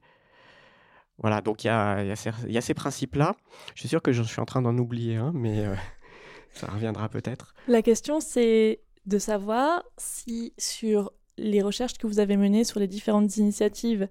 Voilà, 1.20 1.42
donc 1.42 1.66
il 1.66 1.68
y 1.68 1.70
a, 1.70 2.16
ces, 2.16 2.74
principes-là. 2.74 3.36
Je 3.76 3.82
suis 3.82 3.90
sûr 3.90 4.02
que 4.02 4.14
je 4.14 4.24
suis 4.24 4.40
en 4.40 4.46
train 4.46 4.62
d'en 4.62 4.76
oublier 4.78 5.18
un, 5.18 5.32
mais 5.34 5.66
euh, 5.66 5.76
ça 6.54 6.68
reviendra 6.68 7.10
peut-être. 7.10 7.54
La 7.68 7.82
question, 7.82 8.22
c'est 8.22 8.80
de 9.06 9.20
savoir 9.20 9.84
si 9.98 10.54
sur 10.58 11.12
les 11.38 11.62
recherches 11.62 11.98
que 11.98 12.08
vous 12.08 12.20
avez 12.20 12.38
menées 12.38 12.64
sur 12.64 12.80
les 12.80 12.88
différentes 12.88 13.38
initiatives 13.38 14.08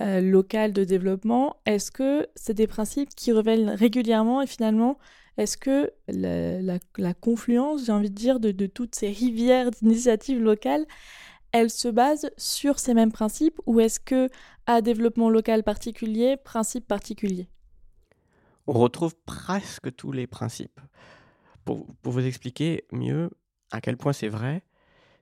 locales 0.00 0.72
de 0.72 0.84
développement, 0.84 1.56
est-ce 1.66 1.90
que 1.90 2.28
c'est 2.36 2.54
des 2.54 2.68
principes 2.68 3.08
qui 3.16 3.32
reviennent 3.32 3.70
régulièrement 3.70 4.40
et 4.40 4.46
finalement 4.46 4.96
est-ce 5.38 5.56
que 5.56 5.92
la, 6.08 7.14
confluence, 7.14 7.86
j'ai 7.86 7.92
envie 7.92 8.10
de 8.10 8.14
dire, 8.14 8.40
de, 8.40 8.66
toutes 8.66 8.96
ces 8.96 9.10
rivières 9.10 9.70
d'initiatives 9.70 10.42
locales, 10.42 10.84
elle 11.52 11.70
se 11.70 11.88
base 11.88 12.28
sur 12.36 12.80
ces 12.80 12.92
mêmes 12.92 13.12
principes 13.12 13.58
ou 13.64 13.78
est-ce 13.78 14.00
que 14.00 14.28
à 14.66 14.82
développement 14.82 15.30
local 15.30 15.62
particulier, 15.62 16.36
principe 16.36 16.86
particulier 16.86 17.48
On 18.66 18.72
retrouve 18.72 19.14
presque 19.24 19.94
tous 19.94 20.10
les 20.10 20.26
principes. 20.26 20.80
Pour, 21.64 21.86
pour 22.02 22.12
vous 22.12 22.26
expliquer 22.26 22.84
mieux 22.90 23.30
à 23.70 23.80
quel 23.80 23.96
point 23.96 24.12
c'est 24.12 24.28
vrai, 24.28 24.64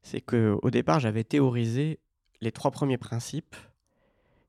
c'est 0.02 0.22
que 0.22 0.56
au 0.62 0.70
départ 0.70 0.98
j'avais 0.98 1.24
théorisé 1.24 2.00
les 2.40 2.52
trois 2.52 2.70
premiers 2.70 2.98
principes 2.98 3.54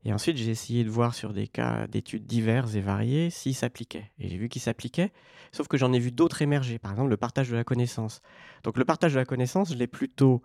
et 0.08 0.14
ensuite, 0.14 0.38
j'ai 0.38 0.52
essayé 0.52 0.86
de 0.86 0.90
voir 0.90 1.14
sur 1.14 1.34
des 1.34 1.50
cas 1.50 1.86
d'études 1.88 2.26
diverses 2.26 2.76
et 2.76 2.80
variées 2.80 3.30
s'ils 3.30 3.54
s'appliquaient. 3.54 4.10
Et 4.20 4.30
j'ai 4.30 4.38
vu 4.38 4.48
qu'ils 4.48 4.62
s'appliquaient, 4.62 5.12
sauf 5.52 5.68
que 5.68 5.76
j'en 5.76 5.92
ai 5.92 6.00
vu 6.00 6.14
d'autres 6.14 6.42
émerger, 6.42 6.80
par 6.80 6.94
exemple 6.94 7.10
le 7.10 7.18
partage 7.18 7.50
de 7.50 7.58
la 7.58 7.66
connaissance. 7.66 8.22
Donc 8.64 8.78
le 8.78 8.86
partage 8.86 9.16
de 9.16 9.20
la 9.20 9.26
connaissance, 9.26 9.74
je 9.74 9.78
l'ai 9.78 9.86
plutôt 9.86 10.42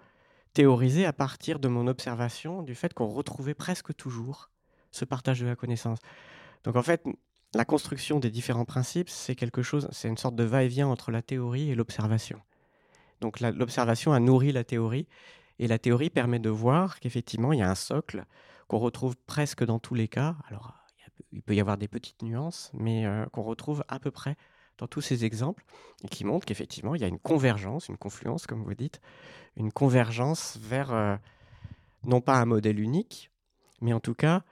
théorisé 0.52 1.06
à 1.06 1.12
partir 1.12 1.60
de 1.60 1.68
mon 1.68 1.86
observation 1.86 2.64
du 2.64 2.74
fait 2.74 2.92
qu'on 2.92 3.06
retrouvait 3.06 3.54
presque 3.54 3.94
toujours 3.94 4.50
ce 4.90 5.04
partage 5.04 5.38
de 5.38 5.46
la 5.46 5.54
connaissance. 5.54 6.00
Donc 6.64 6.74
en 6.74 6.82
fait, 6.82 7.04
la 7.54 7.64
construction 7.64 8.18
des 8.18 8.32
différents 8.32 8.64
principes, 8.64 9.10
c'est 9.10 9.36
quelque 9.36 9.62
chose, 9.62 9.86
c'est 9.92 10.08
une 10.08 10.18
sorte 10.18 10.34
de 10.34 10.42
va-et-vient 10.42 10.88
entre 10.88 11.12
la 11.12 11.22
théorie 11.22 11.70
et 11.70 11.76
l'observation. 11.76 12.40
Donc 13.20 13.38
l'observation 13.38 14.12
a 14.12 14.18
nourri 14.18 14.50
la 14.50 14.64
théorie, 14.64 15.06
et 15.60 15.68
la 15.68 15.78
théorie 15.78 16.10
permet 16.10 16.40
de 16.40 16.50
voir 16.50 16.98
qu'effectivement, 16.98 17.52
il 17.52 17.60
y 17.60 17.62
a 17.62 17.70
un 17.70 17.76
socle 17.76 18.24
qu'on 18.72 18.78
retrouve 18.78 19.16
presque 19.26 19.64
dans 19.64 19.78
tous 19.78 19.94
les 19.94 20.08
cas. 20.08 20.34
Alors, 20.48 20.72
il 21.30 21.42
peut 21.42 21.54
y 21.54 21.60
avoir 21.60 21.76
des 21.76 21.88
petites 21.88 22.22
nuances, 22.22 22.70
mais 22.72 23.04
euh, 23.04 23.26
qu'on 23.26 23.42
retrouve 23.42 23.84
à 23.86 23.98
peu 23.98 24.10
près 24.10 24.34
dans 24.78 24.86
tous 24.86 25.02
ces 25.02 25.26
exemples, 25.26 25.66
et 26.02 26.08
qui 26.08 26.24
montrent 26.24 26.46
qu'effectivement, 26.46 26.94
il 26.94 27.02
y 27.02 27.04
a 27.04 27.08
une 27.08 27.18
convergence, 27.18 27.88
une 27.88 27.98
confluence, 27.98 28.46
comme 28.46 28.64
vous 28.64 28.72
dites, 28.72 29.02
une 29.58 29.70
convergence 29.72 30.56
vers, 30.56 30.90
euh, 30.90 31.16
non 32.04 32.22
pas 32.22 32.40
un 32.40 32.46
modèle 32.46 32.80
unique, 32.80 33.30
mais 33.82 33.92
en 33.92 34.00
tout 34.00 34.14
cas, 34.14 34.42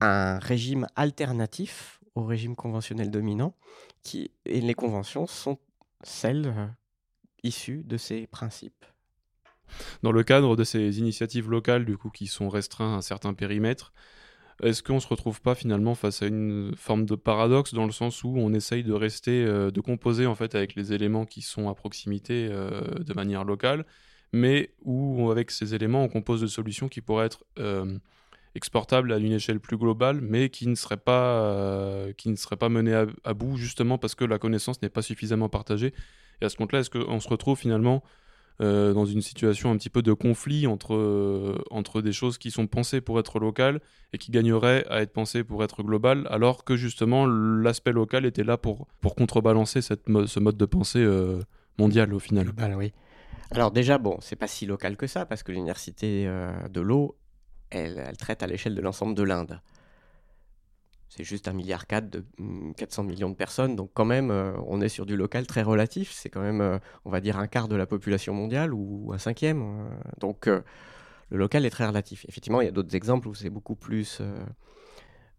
un 0.00 0.38
régime 0.38 0.86
alternatif 0.96 2.00
au 2.14 2.24
régime 2.24 2.56
conventionnel 2.56 3.10
dominant, 3.10 3.54
qui, 4.02 4.30
et 4.46 4.62
les 4.62 4.74
conventions 4.74 5.26
sont 5.26 5.58
celles 6.02 6.46
euh, 6.46 6.66
issues 7.42 7.84
de 7.84 7.98
ces 7.98 8.26
principes. 8.26 8.86
Dans 10.02 10.12
le 10.12 10.22
cadre 10.22 10.56
de 10.56 10.64
ces 10.64 10.98
initiatives 10.98 11.50
locales, 11.50 11.84
du 11.84 11.96
coup, 11.96 12.10
qui 12.10 12.26
sont 12.26 12.48
restreintes 12.48 12.94
à 12.94 12.96
un 12.96 13.02
certain 13.02 13.34
périmètre, 13.34 13.92
est-ce 14.62 14.82
qu'on 14.82 14.94
ne 14.96 15.00
se 15.00 15.08
retrouve 15.08 15.40
pas 15.40 15.54
finalement 15.54 15.94
face 15.94 16.22
à 16.22 16.26
une 16.26 16.72
forme 16.76 17.04
de 17.04 17.16
paradoxe 17.16 17.74
dans 17.74 17.84
le 17.84 17.92
sens 17.92 18.22
où 18.22 18.34
on 18.36 18.52
essaye 18.52 18.84
de 18.84 18.92
rester, 18.92 19.44
euh, 19.44 19.70
de 19.70 19.80
composer 19.80 20.26
en 20.26 20.34
fait 20.34 20.54
avec 20.54 20.76
les 20.76 20.92
éléments 20.92 21.24
qui 21.24 21.42
sont 21.42 21.68
à 21.68 21.74
proximité 21.74 22.48
euh, 22.50 22.80
de 23.00 23.12
manière 23.14 23.44
locale, 23.44 23.84
mais 24.32 24.70
où 24.84 25.30
avec 25.30 25.50
ces 25.50 25.74
éléments 25.74 26.04
on 26.04 26.08
compose 26.08 26.42
des 26.42 26.48
solutions 26.48 26.88
qui 26.88 27.00
pourraient 27.00 27.26
être 27.26 27.44
euh, 27.58 27.98
exportables 28.54 29.12
à 29.12 29.18
une 29.18 29.32
échelle 29.32 29.58
plus 29.58 29.76
globale, 29.76 30.20
mais 30.20 30.48
qui 30.48 30.68
ne 30.68 30.76
seraient 30.76 30.96
pas, 30.96 32.06
qui 32.16 32.28
ne 32.28 32.54
pas 32.56 32.68
menées 32.68 32.94
à, 32.94 33.06
à, 33.24 33.34
bout 33.34 33.56
justement 33.56 33.98
parce 33.98 34.14
que 34.14 34.24
la 34.24 34.38
connaissance 34.38 34.80
n'est 34.82 34.90
pas 34.90 35.02
suffisamment 35.02 35.48
partagée. 35.48 35.92
Et 36.40 36.44
à 36.44 36.48
ce 36.48 36.56
compte-là, 36.56 36.80
est-ce 36.80 36.90
qu'on 36.90 37.18
se 37.18 37.28
retrouve 37.28 37.58
finalement 37.58 38.02
euh, 38.62 38.92
dans 38.92 39.04
une 39.04 39.22
situation 39.22 39.70
un 39.70 39.76
petit 39.76 39.90
peu 39.90 40.02
de 40.02 40.12
conflit 40.12 40.66
entre, 40.66 40.94
euh, 40.94 41.58
entre 41.70 42.00
des 42.00 42.12
choses 42.12 42.38
qui 42.38 42.50
sont 42.50 42.66
pensées 42.66 43.00
pour 43.00 43.18
être 43.18 43.40
locales 43.40 43.80
et 44.12 44.18
qui 44.18 44.30
gagneraient 44.30 44.86
à 44.88 45.02
être 45.02 45.12
pensées 45.12 45.42
pour 45.42 45.64
être 45.64 45.82
globales, 45.82 46.26
alors 46.30 46.64
que 46.64 46.76
justement 46.76 47.26
l'aspect 47.26 47.92
local 47.92 48.24
était 48.24 48.44
là 48.44 48.56
pour, 48.56 48.86
pour 49.00 49.16
contrebalancer 49.16 49.82
cette 49.82 50.02
ce 50.26 50.38
mode 50.38 50.56
de 50.56 50.64
pensée 50.64 51.02
euh, 51.02 51.40
mondial 51.78 52.14
au 52.14 52.20
final. 52.20 52.44
Global, 52.44 52.74
oui. 52.76 52.92
Alors 53.50 53.72
déjà, 53.72 53.98
bon, 53.98 54.18
c'est 54.20 54.36
pas 54.36 54.46
si 54.46 54.64
local 54.64 54.96
que 54.96 55.06
ça, 55.06 55.26
parce 55.26 55.42
que 55.42 55.50
l'université 55.50 56.30
de 56.70 56.80
l'eau, 56.80 57.16
elle, 57.70 58.02
elle, 58.06 58.16
traite 58.16 58.42
à 58.42 58.46
l'échelle 58.46 58.74
de 58.74 58.80
l'ensemble 58.80 59.14
de 59.14 59.22
l'Inde 59.22 59.60
c'est 61.14 61.24
juste 61.24 61.46
un 61.46 61.52
milliard 61.52 61.86
4 61.86 62.08
de 62.08 62.24
400 62.76 63.02
mm, 63.02 63.06
millions 63.06 63.28
de 63.28 63.34
personnes. 63.34 63.76
Donc 63.76 63.90
quand 63.92 64.06
même, 64.06 64.30
euh, 64.30 64.52
on 64.66 64.80
est 64.80 64.88
sur 64.88 65.04
du 65.04 65.14
local 65.14 65.46
très 65.46 65.62
relatif. 65.62 66.10
C'est 66.10 66.30
quand 66.30 66.40
même, 66.40 66.62
euh, 66.62 66.78
on 67.04 67.10
va 67.10 67.20
dire, 67.20 67.38
un 67.38 67.46
quart 67.46 67.68
de 67.68 67.76
la 67.76 67.86
population 67.86 68.32
mondiale 68.32 68.72
ou 68.72 69.12
un 69.12 69.18
cinquième. 69.18 69.62
Euh. 69.62 69.90
donc 70.20 70.46
le 70.46 71.38
local 71.38 71.66
est 71.66 71.70
très 71.70 71.86
relatif. 71.86 72.24
Effectivement, 72.28 72.62
il 72.62 72.64
y 72.64 72.68
a 72.68 72.72
d'autres 72.72 72.96
exemples 72.96 73.28
où 73.28 73.34
c'est 73.34 73.50
beaucoup 73.50 73.74
plus 73.74 74.22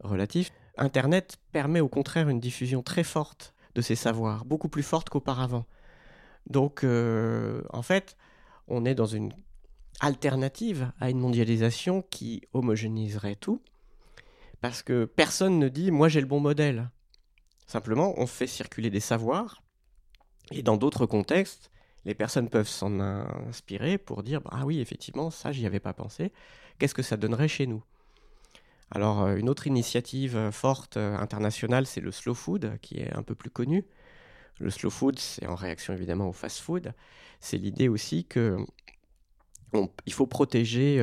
relatif. 0.03 0.51
Internet 0.77 1.38
permet 1.51 1.79
au 1.79 1.88
contraire 1.88 2.29
une 2.29 2.39
diffusion 2.39 2.83
très 2.83 3.03
forte 3.03 3.53
de 3.75 3.81
ces 3.81 3.95
savoirs, 3.95 4.45
beaucoup 4.45 4.69
plus 4.69 4.83
forte 4.83 5.09
qu'auparavant. 5.09 5.65
Donc 6.47 6.83
en 6.83 7.81
fait, 7.83 8.17
on 8.67 8.86
est 8.86 8.95
dans 8.95 9.05
une 9.05 9.33
alternative 9.99 10.91
à 10.99 11.12
une 11.12 11.19
mondialisation 11.19 12.03
qui 12.09 12.41
homogénéiserait 12.53 13.36
tout 13.36 13.62
parce 14.63 14.82
que 14.82 15.04
personne 15.04 15.60
ne 15.60 15.67
dit 15.67 15.91
moi 15.91 16.08
j'ai 16.08 16.21
le 16.21 16.26
bon 16.26 16.39
modèle. 16.39 16.89
Simplement, 17.67 18.13
on 18.15 18.26
fait 18.26 18.47
circuler 18.47 18.89
des 18.89 19.02
savoirs, 19.02 19.62
et 20.52 20.63
dans 20.63 20.78
d'autres 20.78 21.06
contextes, 21.06 21.69
les 22.06 22.15
personnes 22.15 22.48
peuvent 22.48 22.69
s'en 22.69 23.02
inspirer 23.02 23.98
pour 23.98 24.23
dire 24.23 24.40
ah 24.50 24.65
oui, 24.65 24.79
effectivement, 24.79 25.31
ça 25.31 25.52
j'y 25.52 25.65
avais 25.65 25.81
pas 25.81 25.94
pensé. 25.94 26.31
Qu'est-ce 26.79 26.94
que 26.94 27.02
ça 27.02 27.17
donnerait 27.17 27.50
chez 27.50 27.67
nous? 27.67 27.83
Alors, 28.90 29.23
euh, 29.23 29.35
une 29.35 29.50
autre 29.50 29.67
initiative 29.67 30.37
euh, 30.37 30.52
forte 30.52 30.96
euh, 30.96 31.17
internationale, 31.17 31.85
c'est 31.85 32.00
le 32.00 32.12
slow 32.12 32.33
food, 32.33 32.77
qui 32.81 33.00
est 33.00 33.13
un 33.13 33.23
peu 33.23 33.35
plus 33.35 33.50
connu. 33.50 33.85
Le 34.60 34.69
slow 34.69 34.90
food, 34.90 35.19
c'est 35.19 35.46
en 35.46 35.56
réaction 35.56 35.94
évidemment 35.94 36.29
au 36.29 36.33
fast 36.33 36.60
food. 36.60 36.94
C'est 37.42 37.58
l'idée 37.58 37.90
aussi 37.90 38.23
que 38.23 38.56
il 40.06 40.13
faut 40.13 40.27
protéger 40.27 41.00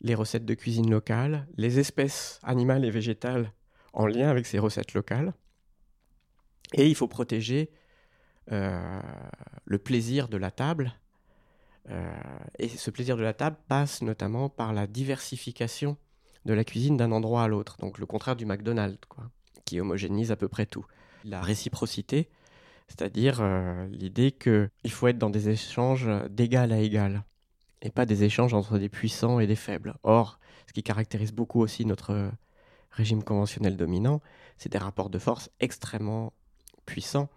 les 0.00 0.14
recettes 0.14 0.44
de 0.44 0.54
cuisine 0.54 0.90
locale, 0.90 1.46
les 1.56 1.78
espèces 1.78 2.40
animales 2.42 2.84
et 2.84 2.90
végétales 2.90 3.52
en 3.92 4.06
lien 4.06 4.28
avec 4.28 4.46
ces 4.46 4.58
recettes 4.58 4.94
locales. 4.94 5.34
Et 6.74 6.86
il 6.86 6.94
faut 6.94 7.08
protéger 7.08 7.70
euh, 8.52 9.00
le 9.64 9.78
plaisir 9.78 10.28
de 10.28 10.36
la 10.36 10.50
table. 10.50 10.94
Euh, 11.88 12.12
et 12.58 12.68
ce 12.68 12.90
plaisir 12.90 13.16
de 13.16 13.22
la 13.22 13.34
table 13.34 13.56
passe 13.68 14.02
notamment 14.02 14.48
par 14.48 14.72
la 14.72 14.86
diversification 14.86 15.96
de 16.44 16.52
la 16.52 16.64
cuisine 16.64 16.96
d'un 16.96 17.12
endroit 17.12 17.42
à 17.42 17.48
l'autre. 17.48 17.76
Donc 17.78 17.98
le 17.98 18.06
contraire 18.06 18.36
du 18.36 18.46
McDonald's, 18.46 18.98
quoi, 19.08 19.30
qui 19.64 19.80
homogénise 19.80 20.32
à 20.32 20.36
peu 20.36 20.48
près 20.48 20.66
tout. 20.66 20.86
La 21.24 21.40
réciprocité, 21.40 22.30
c'est-à-dire 22.88 23.40
euh, 23.40 23.86
l'idée 23.88 24.32
qu'il 24.32 24.90
faut 24.90 25.08
être 25.08 25.18
dans 25.18 25.30
des 25.30 25.48
échanges 25.50 26.08
d'égal 26.30 26.72
à 26.72 26.78
égal. 26.78 27.24
Et 27.82 27.90
pas 27.90 28.06
des 28.06 28.24
échanges 28.24 28.54
entre 28.54 28.78
des 28.78 28.88
puissants 28.88 29.40
et 29.40 29.46
des 29.46 29.56
faibles. 29.56 29.94
Or, 30.02 30.38
ce 30.66 30.72
qui 30.72 30.82
caractérise 30.82 31.32
beaucoup 31.32 31.60
aussi 31.60 31.84
notre 31.84 32.30
régime 32.90 33.22
conventionnel 33.22 33.76
dominant, 33.76 34.20
c'est 34.56 34.70
des 34.70 34.78
rapports 34.78 35.10
de 35.10 35.18
force 35.18 35.50
extrêmement 35.60 36.32
puissants. 36.86 37.28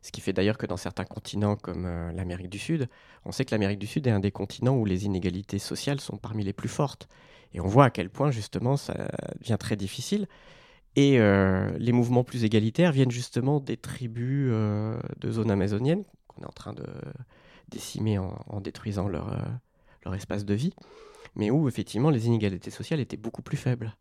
Ce 0.00 0.10
qui 0.10 0.20
fait 0.20 0.32
d'ailleurs 0.32 0.58
que 0.58 0.66
dans 0.66 0.76
certains 0.76 1.04
continents 1.04 1.56
comme 1.56 1.86
euh, 1.86 2.12
l'Amérique 2.12 2.50
du 2.50 2.58
Sud, 2.58 2.88
on 3.24 3.32
sait 3.32 3.44
que 3.44 3.52
l'Amérique 3.52 3.78
du 3.78 3.86
Sud 3.86 4.06
est 4.06 4.10
un 4.10 4.20
des 4.20 4.32
continents 4.32 4.76
où 4.76 4.84
les 4.84 5.04
inégalités 5.04 5.58
sociales 5.58 6.00
sont 6.00 6.16
parmi 6.16 6.44
les 6.44 6.52
plus 6.52 6.68
fortes. 6.68 7.08
Et 7.52 7.60
on 7.60 7.66
voit 7.66 7.84
à 7.86 7.90
quel 7.90 8.10
point 8.10 8.30
justement 8.30 8.76
ça 8.76 8.94
devient 9.40 9.58
très 9.58 9.76
difficile. 9.76 10.26
Et 10.96 11.20
euh, 11.20 11.70
les 11.78 11.92
mouvements 11.92 12.24
plus 12.24 12.44
égalitaires 12.44 12.92
viennent 12.92 13.10
justement 13.10 13.60
des 13.60 13.76
tribus 13.76 14.48
euh, 14.50 14.98
de 15.18 15.30
zones 15.30 15.50
amazoniennes 15.50 16.04
qu'on 16.26 16.42
est 16.42 16.46
en 16.46 16.52
train 16.52 16.72
de 16.72 16.86
décimer 17.68 18.18
en, 18.18 18.60
détruisant 18.60 19.08
leur, 19.08 19.34
leur 20.04 20.14
espace 20.14 20.44
de 20.44 20.54
vie, 20.54 20.72
mais 21.34 21.50
où 21.50 21.68
effectivement 21.68 22.10
les 22.10 22.26
inégalités 22.26 22.70
sociales 22.70 23.00
étaient 23.00 23.16
beaucoup 23.16 23.42
plus 23.42 23.56
faibles. 23.56 23.96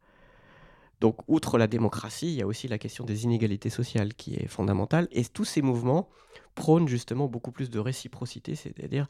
Donc, 1.02 1.18
outre 1.28 1.58
la 1.58 1.66
démocratie, 1.66 2.28
il 2.28 2.36
y 2.36 2.44
a 2.44 2.48
aussi 2.48 2.68
la 2.68 2.78
question 2.78 3.04
des 3.04 3.24
inégalités 3.24 3.72
sociales 3.72 4.14
qui 4.14 4.36
est 4.36 4.46
fondamentale. 4.46 5.08
Et 5.12 5.26
tous 5.26 5.46
ces 5.46 5.64
mouvements 5.64 6.08
prônent 6.54 6.88
justement 6.88 7.28
beaucoup 7.28 7.52
plus 7.52 7.72
de 7.72 7.80
réciprocité, 7.80 8.54
c'est-à-dire 8.54 9.08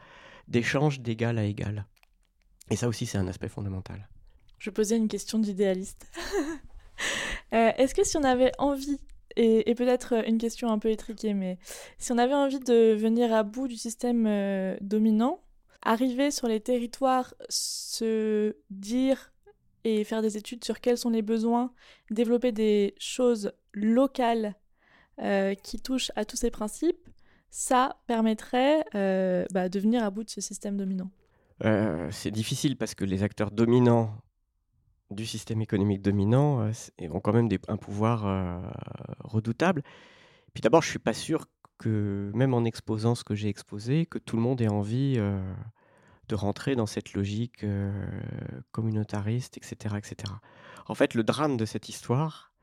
d'échange 0.47 1.01
d'égal 1.01 1.37
à 1.37 1.43
égal. 1.43 1.85
Et 2.69 2.77
ça 2.77 2.87
aussi, 2.87 3.05
c'est 3.05 3.17
un 3.17 3.27
aspect 3.27 3.49
fondamental. 3.49 4.07
Je 4.57 4.69
posais 4.69 4.95
une 4.95 5.09
question 5.09 5.37
d'idéaliste. 5.37 6.07
Euh, 7.53 7.71
est-ce 7.77 7.93
que 7.95 8.05
si 8.05 8.15
on 8.15 8.23
avait 8.23 8.51
envie, 8.59 8.99
et, 9.35 9.75
peut-être 9.75 10.23
une 10.25 10.37
question 10.37 10.69
un 10.69 10.79
peu 10.79 10.89
étriquée, 10.89 11.33
mais 11.33 11.57
si 11.97 12.11
on 12.13 12.17
avait 12.17 12.35
envie 12.35 12.59
de 12.59 12.93
venir 12.93 13.33
à 13.33 13.43
bout 13.43 13.67
du 13.67 13.75
système 13.75 14.25
euh, 14.25 14.77
dominant, 14.79 15.41
arriver 15.81 16.31
sur 16.31 16.47
les 16.47 16.59
territoires, 16.59 17.33
se 17.49 18.55
dire 18.69 19.31
et 19.83 20.03
faire 20.03 20.21
des 20.21 20.37
études 20.37 20.63
sur 20.63 20.79
quels 20.79 20.97
sont 20.97 21.09
les 21.09 21.21
besoins, 21.21 21.73
développer 22.09 22.51
des 22.51 22.93
choses 22.99 23.51
locales 23.73 24.55
euh, 25.19 25.55
qui 25.55 25.79
touchent 25.79 26.11
à 26.15 26.25
tous 26.25 26.37
ces 26.37 26.51
principes, 26.51 27.09
ça 27.49 27.97
permettrait 28.07 28.83
euh, 28.95 29.45
bah, 29.51 29.69
de 29.69 29.79
venir 29.79 30.03
à 30.03 30.09
bout 30.09 30.23
de 30.23 30.29
ce 30.29 30.41
système 30.41 30.77
dominant. 30.77 31.09
Euh, 31.63 32.09
c'est 32.11 32.31
difficile 32.31 32.77
parce 32.77 32.95
que 32.95 33.05
les 33.05 33.23
acteurs 33.23 33.51
dominants 33.51 34.15
du 35.09 35.25
système 35.25 35.61
économique 35.61 36.01
dominant 36.01 36.71
ont 37.01 37.19
quand 37.19 37.33
même 37.33 37.49
un 37.67 37.77
pouvoir 37.77 38.63
redoutable. 39.19 39.83
Puis 40.53 40.61
d'abord, 40.61 40.81
je 40.81 40.87
ne 40.87 40.91
suis 40.91 40.99
pas 40.99 41.13
sûr 41.13 41.47
que, 41.81 42.31
même 42.33 42.53
en 42.53 42.63
exposant 42.63 43.15
ce 43.15 43.23
que 43.23 43.35
j'ai 43.35 43.49
exposé, 43.49 44.05
que 44.05 44.19
tout 44.19 44.35
le 44.35 44.41
monde 44.41 44.61
ait 44.61 44.69
envie 44.69 45.19
de 46.31 46.35
rentrer 46.35 46.75
dans 46.75 46.85
cette 46.85 47.13
logique 47.13 47.63
euh, 47.65 47.91
communautariste, 48.71 49.57
etc., 49.57 49.95
etc. 49.97 50.33
En 50.87 50.95
fait, 50.95 51.13
le 51.13 51.23
drame 51.23 51.57
de 51.57 51.65
cette 51.65 51.89
histoire, 51.89 52.53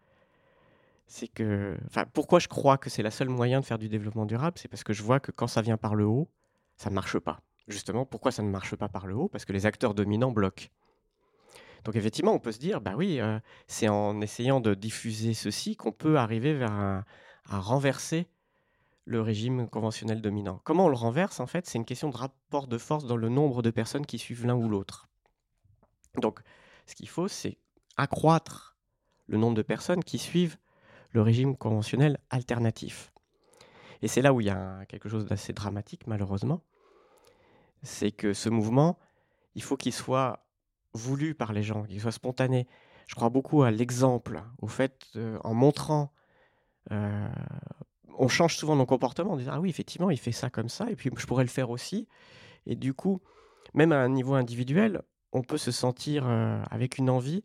c'est 1.06 1.28
que... 1.28 1.76
Enfin, 1.86 2.06
pourquoi 2.14 2.38
je 2.38 2.48
crois 2.48 2.78
que 2.78 2.88
c'est 2.88 3.02
la 3.02 3.10
seule 3.10 3.28
moyen 3.28 3.60
de 3.60 3.66
faire 3.66 3.78
du 3.78 3.90
développement 3.90 4.24
durable 4.24 4.56
C'est 4.58 4.68
parce 4.68 4.84
que 4.84 4.94
je 4.94 5.02
vois 5.02 5.20
que 5.20 5.32
quand 5.32 5.46
ça 5.46 5.60
vient 5.60 5.76
par 5.76 5.94
le 5.94 6.06
haut, 6.06 6.30
ça 6.76 6.88
ne 6.88 6.94
marche 6.94 7.18
pas. 7.18 7.40
Justement, 7.68 8.06
pourquoi 8.06 8.32
ça 8.32 8.42
ne 8.42 8.48
marche 8.48 8.74
pas 8.74 8.88
par 8.88 9.06
le 9.06 9.14
haut? 9.14 9.28
Parce 9.28 9.44
que 9.44 9.52
les 9.52 9.66
acteurs 9.66 9.92
dominants 9.92 10.32
bloquent. 10.32 10.68
Donc 11.84 11.94
effectivement, 11.94 12.32
on 12.32 12.38
peut 12.38 12.52
se 12.52 12.58
dire, 12.58 12.80
bah 12.80 12.94
oui, 12.96 13.20
euh, 13.20 13.38
c'est 13.66 13.88
en 13.88 14.22
essayant 14.22 14.60
de 14.60 14.72
diffuser 14.72 15.34
ceci 15.34 15.76
qu'on 15.76 15.92
peut 15.92 16.16
arriver 16.16 16.54
vers 16.54 16.72
un, 16.72 17.04
à 17.50 17.60
renverser 17.60 18.26
le 19.08 19.22
régime 19.22 19.68
conventionnel 19.68 20.20
dominant. 20.20 20.60
Comment 20.64 20.84
on 20.84 20.88
le 20.90 20.94
renverse 20.94 21.40
En 21.40 21.46
fait, 21.46 21.66
c'est 21.66 21.78
une 21.78 21.86
question 21.86 22.10
de 22.10 22.16
rapport 22.16 22.66
de 22.66 22.76
force 22.76 23.06
dans 23.06 23.16
le 23.16 23.30
nombre 23.30 23.62
de 23.62 23.70
personnes 23.70 24.04
qui 24.04 24.18
suivent 24.18 24.44
l'un 24.44 24.54
ou 24.54 24.68
l'autre. 24.68 25.08
Donc, 26.20 26.40
ce 26.84 26.94
qu'il 26.94 27.08
faut, 27.08 27.26
c'est 27.26 27.56
accroître 27.96 28.76
le 29.26 29.38
nombre 29.38 29.56
de 29.56 29.62
personnes 29.62 30.04
qui 30.04 30.18
suivent 30.18 30.58
le 31.12 31.22
régime 31.22 31.56
conventionnel 31.56 32.18
alternatif. 32.28 33.10
Et 34.02 34.08
c'est 34.08 34.20
là 34.20 34.34
où 34.34 34.42
il 34.42 34.46
y 34.46 34.50
a 34.50 34.84
quelque 34.88 35.08
chose 35.08 35.24
d'assez 35.24 35.54
dramatique, 35.54 36.06
malheureusement. 36.06 36.62
C'est 37.82 38.12
que 38.12 38.34
ce 38.34 38.50
mouvement, 38.50 38.98
il 39.54 39.62
faut 39.62 39.78
qu'il 39.78 39.94
soit 39.94 40.46
voulu 40.92 41.34
par 41.34 41.54
les 41.54 41.62
gens, 41.62 41.84
qu'il 41.84 42.00
soit 42.00 42.12
spontané. 42.12 42.68
Je 43.06 43.14
crois 43.14 43.30
beaucoup 43.30 43.62
à 43.62 43.70
l'exemple, 43.70 44.42
au 44.60 44.68
fait, 44.68 45.18
en 45.44 45.54
montrant 45.54 46.12
euh, 46.92 47.28
on 48.16 48.28
change 48.28 48.56
souvent 48.56 48.76
nos 48.76 48.86
comportements 48.86 49.32
en 49.32 49.36
disant 49.36 49.52
ah 49.54 49.60
oui 49.60 49.70
effectivement 49.70 50.10
il 50.10 50.18
fait 50.18 50.32
ça 50.32 50.50
comme 50.50 50.68
ça 50.68 50.90
et 50.90 50.96
puis 50.96 51.10
je 51.16 51.26
pourrais 51.26 51.44
le 51.44 51.50
faire 51.50 51.70
aussi. 51.70 52.06
Et 52.66 52.76
du 52.76 52.94
coup 52.94 53.20
même 53.74 53.92
à 53.92 53.98
un 53.98 54.08
niveau 54.08 54.34
individuel 54.34 55.02
on 55.32 55.42
peut 55.42 55.58
se 55.58 55.70
sentir 55.70 56.24
euh, 56.26 56.62
avec 56.70 56.98
une 56.98 57.10
envie. 57.10 57.44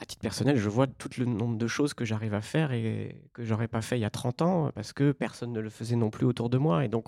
À 0.00 0.06
titre 0.06 0.22
personnel 0.22 0.56
je 0.56 0.68
vois 0.68 0.86
tout 0.86 1.10
le 1.18 1.24
nombre 1.24 1.56
de 1.56 1.66
choses 1.66 1.94
que 1.94 2.04
j'arrive 2.04 2.34
à 2.34 2.42
faire 2.42 2.72
et 2.72 3.22
que 3.32 3.44
j'aurais 3.44 3.68
pas 3.68 3.80
fait 3.80 3.96
il 3.96 4.02
y 4.02 4.06
a 4.06 4.10
30 4.10 4.42
ans 4.42 4.70
parce 4.74 4.92
que 4.92 5.12
personne 5.12 5.52
ne 5.52 5.60
le 5.60 5.70
faisait 5.70 5.96
non 5.96 6.10
plus 6.10 6.26
autour 6.26 6.50
de 6.50 6.58
moi 6.58 6.84
et 6.84 6.88
donc 6.88 7.06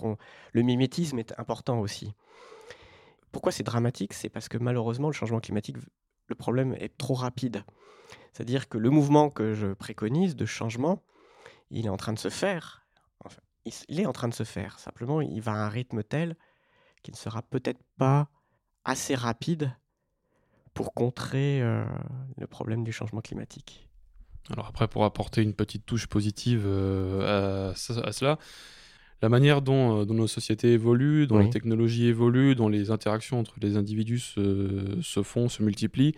le 0.52 0.62
mimétisme 0.62 1.18
est 1.18 1.34
important 1.38 1.80
aussi. 1.80 2.14
Pourquoi 3.32 3.52
c'est 3.52 3.64
dramatique? 3.64 4.14
C'est 4.14 4.28
parce 4.28 4.48
que 4.48 4.56
malheureusement 4.56 5.08
le 5.08 5.12
changement 5.12 5.40
climatique 5.40 5.76
le 6.28 6.34
problème 6.34 6.74
est 6.78 6.96
trop 6.96 7.14
rapide. 7.14 7.62
C'est-à-dire 8.32 8.68
que 8.68 8.78
le 8.78 8.90
mouvement 8.90 9.30
que 9.30 9.54
je 9.54 9.68
préconise 9.72 10.36
de 10.36 10.46
changement 10.46 11.02
il 11.70 11.86
est 11.86 11.90
en 11.90 11.96
train 11.96 12.12
de 12.12 12.18
se 12.18 12.28
faire. 12.28 12.86
il 13.88 14.00
est 14.00 14.06
en 14.06 14.12
train 14.12 14.28
de 14.28 14.34
se 14.34 14.44
faire. 14.44 14.78
Simplement, 14.78 15.20
il 15.20 15.40
va 15.40 15.52
à 15.52 15.56
un 15.56 15.68
rythme 15.68 16.02
tel 16.02 16.36
qu'il 17.02 17.12
ne 17.12 17.18
sera 17.18 17.42
peut-être 17.42 17.80
pas 17.98 18.28
assez 18.84 19.14
rapide 19.14 19.72
pour 20.74 20.94
contrer 20.94 21.62
euh, 21.62 21.84
le 22.36 22.46
problème 22.46 22.84
du 22.84 22.92
changement 22.92 23.20
climatique. 23.20 23.88
Alors 24.50 24.66
après, 24.66 24.86
pour 24.86 25.04
apporter 25.04 25.42
une 25.42 25.54
petite 25.54 25.86
touche 25.86 26.06
positive 26.06 26.64
euh, 26.66 27.72
à, 27.72 27.74
cela, 28.12 28.38
la 29.22 29.28
manière 29.28 29.62
dont, 29.62 30.02
euh, 30.02 30.04
nos 30.04 30.28
sociétés 30.28 30.72
évoluent, 30.72 31.26
dont 31.26 31.38
les 31.38 31.50
technologies 31.50 32.06
évoluent, 32.06 32.54
dont 32.54 32.68
les 32.68 32.90
interactions 32.90 33.40
entre 33.40 33.54
les 33.60 33.76
individus 33.76 34.20
se 34.20 35.22
font, 35.24 35.48
se 35.48 35.62
multiplient, 35.62 36.14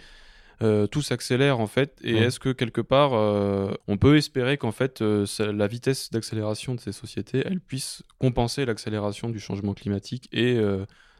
euh, 0.60 0.86
tout 0.86 1.02
s'accélère 1.02 1.60
en 1.60 1.66
fait. 1.66 1.98
Et 2.02 2.16
est-ce 2.16 2.40
que 2.40 2.50
quelque 2.50 2.80
part, 2.80 3.14
euh, 3.14 3.72
on 3.86 3.96
peut 3.96 4.16
espérer 4.16 4.58
qu'en 4.58 4.72
fait, 4.72 5.02
euh, 5.02 5.24
la 5.38 5.66
vitesse 5.68 6.10
d'accélération 6.10 6.74
de 6.74 6.80
ces 6.80 6.92
sociétés, 6.92 7.42
elle 7.44 7.60
puisse 7.60 8.02
compenser 8.18 8.64
l'accélération 8.64 9.30
du 9.30 9.38
changement 9.38 9.74
climatique 9.74 10.28
et 10.32 10.58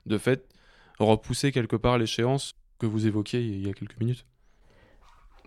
de 0.07 0.19
fait 0.19 0.45
repousser 0.99 1.53
quelque 1.53 1.77
part 1.77 1.99
l'échéance 1.99 2.55
que 2.79 2.87
vous 2.87 3.07
évoquiez 3.07 3.41
il 3.41 3.67
y 3.67 3.71
a 3.71 3.73
quelques 3.73 3.99
minutes? 4.01 4.27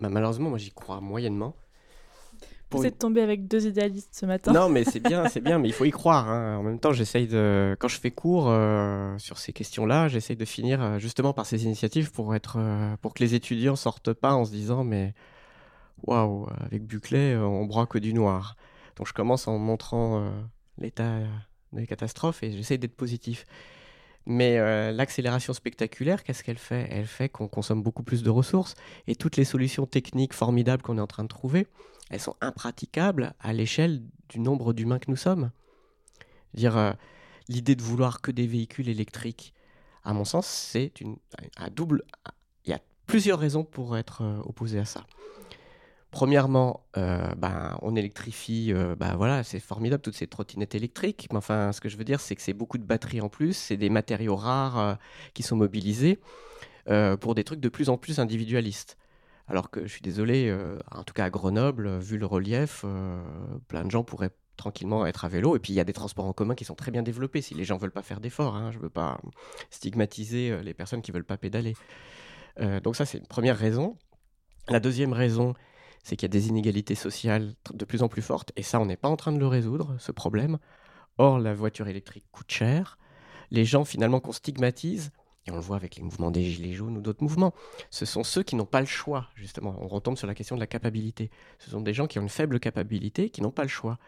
Bah, 0.00 0.08
Malheureusement, 0.08 0.50
moi 0.50 0.58
j'y 0.58 0.72
crois 0.72 1.00
moyennement. 1.00 1.54
Vous 2.78 2.86
êtes 2.86 2.98
tombé 2.98 3.20
avec 3.20 3.46
deux 3.46 3.66
idéalistes 3.66 4.14
ce 4.14 4.26
matin. 4.26 4.52
Non, 4.52 4.68
mais 4.68 4.84
c'est 4.84 5.00
bien, 5.00 5.28
c'est 5.28 5.40
bien, 5.40 5.58
mais 5.58 5.68
il 5.68 5.74
faut 5.74 5.84
y 5.84 5.90
croire. 5.90 6.28
Hein. 6.28 6.56
En 6.58 6.62
même 6.62 6.78
temps, 6.78 6.92
j'essaye 6.92 7.26
de, 7.26 7.76
quand 7.78 7.88
je 7.88 7.98
fais 7.98 8.10
cours 8.10 8.46
euh, 8.48 9.16
sur 9.18 9.38
ces 9.38 9.52
questions-là, 9.52 10.08
j'essaye 10.08 10.36
de 10.36 10.44
finir 10.44 10.82
euh, 10.82 10.98
justement 10.98 11.32
par 11.32 11.46
ces 11.46 11.64
initiatives 11.64 12.12
pour 12.12 12.34
être, 12.34 12.56
euh, 12.58 12.96
pour 13.00 13.14
que 13.14 13.22
les 13.22 13.34
étudiants 13.34 13.76
sortent 13.76 14.12
pas 14.12 14.34
en 14.34 14.44
se 14.44 14.50
disant, 14.50 14.84
mais 14.84 15.14
waouh, 16.06 16.46
avec 16.60 16.84
Buclé, 16.84 17.36
on 17.36 17.64
broie 17.64 17.86
que 17.86 17.98
du 17.98 18.14
noir. 18.14 18.56
Donc 18.96 19.06
je 19.06 19.12
commence 19.12 19.48
en 19.48 19.58
montrant 19.58 20.30
l'état 20.78 21.20
des 21.72 21.86
catastrophes 21.86 22.42
et 22.42 22.52
j'essaye 22.52 22.78
d'être 22.78 22.96
positif. 22.96 23.46
Mais 24.26 24.92
l'accélération 24.92 25.52
spectaculaire, 25.52 26.22
qu'est-ce 26.22 26.44
qu'elle 26.44 26.58
fait? 26.58 26.86
Elle 26.90 27.06
fait 27.06 27.28
qu'on 27.28 27.48
consomme 27.48 27.82
beaucoup 27.82 28.04
plus 28.04 28.22
de 28.22 28.30
ressources 28.30 28.76
et 29.08 29.16
toutes 29.16 29.36
les 29.36 29.44
solutions 29.44 29.84
techniques 29.84 30.32
formidables 30.32 30.82
qu'on 30.82 30.98
est 30.98 31.00
en 31.00 31.06
train 31.08 31.24
de 31.24 31.28
trouver, 31.28 31.66
elles 32.12 32.20
sont 32.20 32.36
impraticables 32.40 33.32
à 33.40 33.52
l'échelle 33.52 34.02
du 34.28 34.38
nombre 34.38 34.74
d'humains 34.74 34.98
que 34.98 35.10
nous 35.10 35.16
sommes. 35.16 35.50
Dire 36.54 36.76
euh, 36.76 36.92
l'idée 37.48 37.74
de 37.74 37.82
vouloir 37.82 38.20
que 38.20 38.30
des 38.30 38.46
véhicules 38.46 38.88
électriques, 38.90 39.54
à 40.04 40.12
mon 40.12 40.24
sens, 40.24 40.46
c'est 40.46 41.00
une 41.00 41.16
un 41.56 41.70
double. 41.70 42.02
Il 42.66 42.70
y 42.70 42.74
a 42.74 42.80
plusieurs 43.06 43.38
raisons 43.38 43.64
pour 43.64 43.96
être 43.96 44.22
euh, 44.22 44.40
opposé 44.44 44.78
à 44.78 44.84
ça. 44.84 45.06
Premièrement, 46.12 46.86
euh, 46.96 47.34
ben, 47.36 47.76
on 47.82 47.96
électrifie, 47.96 48.72
ben, 48.98 49.16
voilà, 49.16 49.42
c'est 49.42 49.58
formidable 49.58 50.02
toutes 50.02 50.14
ces 50.14 50.28
trottinettes 50.28 50.74
électriques. 50.74 51.26
Mais 51.32 51.38
enfin, 51.38 51.72
ce 51.72 51.80
que 51.80 51.88
je 51.88 51.96
veux 51.96 52.04
dire, 52.04 52.20
c'est 52.20 52.36
que 52.36 52.42
c'est 52.42 52.52
beaucoup 52.52 52.78
de 52.78 52.84
batteries 52.84 53.20
en 53.20 53.28
plus, 53.28 53.54
c'est 53.54 53.76
des 53.76 53.90
matériaux 53.90 54.36
rares 54.36 54.98
qui 55.34 55.42
sont 55.42 55.56
mobilisés 55.56 56.20
pour 57.20 57.34
des 57.34 57.44
trucs 57.44 57.60
de 57.60 57.68
plus 57.68 57.88
en 57.88 57.96
plus 57.96 58.20
individualistes. 58.20 58.96
Alors 59.48 59.70
que 59.70 59.82
je 59.82 59.92
suis 59.92 60.02
désolé, 60.02 60.48
euh, 60.48 60.78
en 60.90 61.02
tout 61.04 61.14
cas 61.14 61.24
à 61.24 61.30
Grenoble, 61.30 61.86
euh, 61.86 61.98
vu 61.98 62.16
le 62.16 62.26
relief, 62.26 62.82
euh, 62.84 63.20
plein 63.68 63.84
de 63.84 63.90
gens 63.90 64.04
pourraient 64.04 64.30
tranquillement 64.56 65.04
être 65.04 65.24
à 65.24 65.28
vélo. 65.28 65.56
Et 65.56 65.58
puis 65.58 65.72
il 65.72 65.76
y 65.76 65.80
a 65.80 65.84
des 65.84 65.92
transports 65.92 66.26
en 66.26 66.32
commun 66.32 66.54
qui 66.54 66.64
sont 66.64 66.74
très 66.74 66.90
bien 66.90 67.02
développés 67.02 67.42
si 67.42 67.54
les 67.54 67.64
gens 67.64 67.76
veulent 67.76 67.90
pas 67.90 68.02
faire 68.02 68.20
d'efforts. 68.20 68.54
Hein. 68.54 68.70
je 68.70 68.78
ne 68.78 68.82
veux 68.84 68.90
pas 68.90 69.20
stigmatiser 69.70 70.62
les 70.62 70.74
personnes 70.74 71.02
qui 71.02 71.10
veulent 71.10 71.24
pas 71.24 71.36
pédaler. 71.36 71.74
donc 72.82 72.96
ça, 72.96 73.04
c'est 73.04 73.18
une 73.18 73.26
première 73.26 73.58
raison. 73.58 73.96
La 74.68 74.78
deuxième 74.78 75.12
raison, 75.12 75.54
c'est 76.02 76.16
qu'il 76.16 76.24
y 76.24 76.30
a 76.30 76.36
des 76.36 76.48
inégalités 76.48 76.94
sociales 76.94 77.54
de 77.72 77.84
plus 77.84 78.02
en 78.02 78.08
plus 78.08 78.22
fortes. 78.22 78.52
Et 78.56 78.62
ça, 78.62 78.80
on 78.80 78.86
n'est 78.86 78.96
pas 78.96 79.08
en 79.08 79.16
train 79.16 79.32
de 79.32 79.38
le 79.38 79.46
résoudre, 79.46 79.96
ce 79.98 80.12
problème. 80.12 80.58
Or, 81.18 81.38
la 81.38 81.54
voiture 81.54 81.88
électrique 81.88 82.24
coûte 82.32 82.50
cher. 82.50 82.98
Les 83.50 83.64
gens, 83.64 83.84
finalement, 83.84 84.20
qu'on 84.20 84.32
stigmatise, 84.32 85.12
et 85.46 85.50
on 85.50 85.56
le 85.56 85.60
voit 85.60 85.76
avec 85.76 85.96
les 85.96 86.02
mouvements 86.02 86.30
des 86.30 86.42
Gilets 86.42 86.72
jaunes 86.72 86.96
ou 86.96 87.00
d'autres 87.00 87.22
mouvements, 87.22 87.52
ce 87.90 88.04
sont 88.04 88.24
ceux 88.24 88.42
qui 88.42 88.56
n'ont 88.56 88.66
pas 88.66 88.80
le 88.80 88.86
choix, 88.86 89.28
justement. 89.34 89.76
On 89.80 89.88
retombe 89.88 90.16
sur 90.16 90.26
la 90.26 90.34
question 90.34 90.54
de 90.56 90.60
la 90.60 90.66
capacité. 90.66 91.30
Ce 91.58 91.70
sont 91.70 91.80
des 91.80 91.92
gens 91.92 92.06
qui 92.06 92.18
ont 92.18 92.22
une 92.22 92.28
faible 92.28 92.60
capacité, 92.60 93.30
qui 93.30 93.42
n'ont 93.42 93.50
pas 93.50 93.62
le 93.62 93.68
choix. 93.68 93.98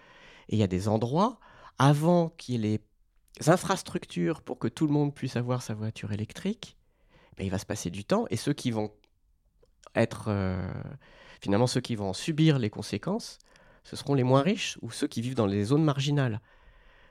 Et 0.49 0.57
il 0.57 0.59
y 0.59 0.62
a 0.62 0.68
des 0.68 0.88
endroits, 0.88 1.38
avant 1.78 2.30
qu'il 2.30 2.55
y 2.64 2.74
ait 2.74 2.80
les 3.40 3.49
infrastructures 3.49 4.42
pour 4.42 4.59
que 4.59 4.68
tout 4.68 4.86
le 4.86 4.92
monde 4.92 5.14
puisse 5.14 5.36
avoir 5.36 5.62
sa 5.62 5.74
voiture 5.74 6.12
électrique, 6.12 6.76
ben, 7.36 7.45
il 7.45 7.51
va 7.51 7.59
se 7.59 7.66
passer 7.66 7.90
du 7.90 8.05
temps, 8.05 8.26
et 8.30 8.36
ceux 8.36 8.53
qui 8.53 8.70
vont 8.70 8.92
être, 9.97 10.26
euh, 10.28 10.72
finalement, 11.45 11.66
ceux 11.66 11.82
qui 11.82 11.95
vont 11.95 12.14
subir 12.14 12.59
les 12.59 12.70
conséquences, 12.70 13.38
ce 13.82 13.97
seront 13.97 14.14
les 14.14 14.22
moins 14.22 14.40
riches 14.40 14.78
ou 14.80 14.90
ceux 14.90 15.07
qui 15.07 15.20
vivent 15.20 15.34
dans 15.34 15.47
les 15.47 15.64
zones 15.64 15.84
marginales. 15.84 16.40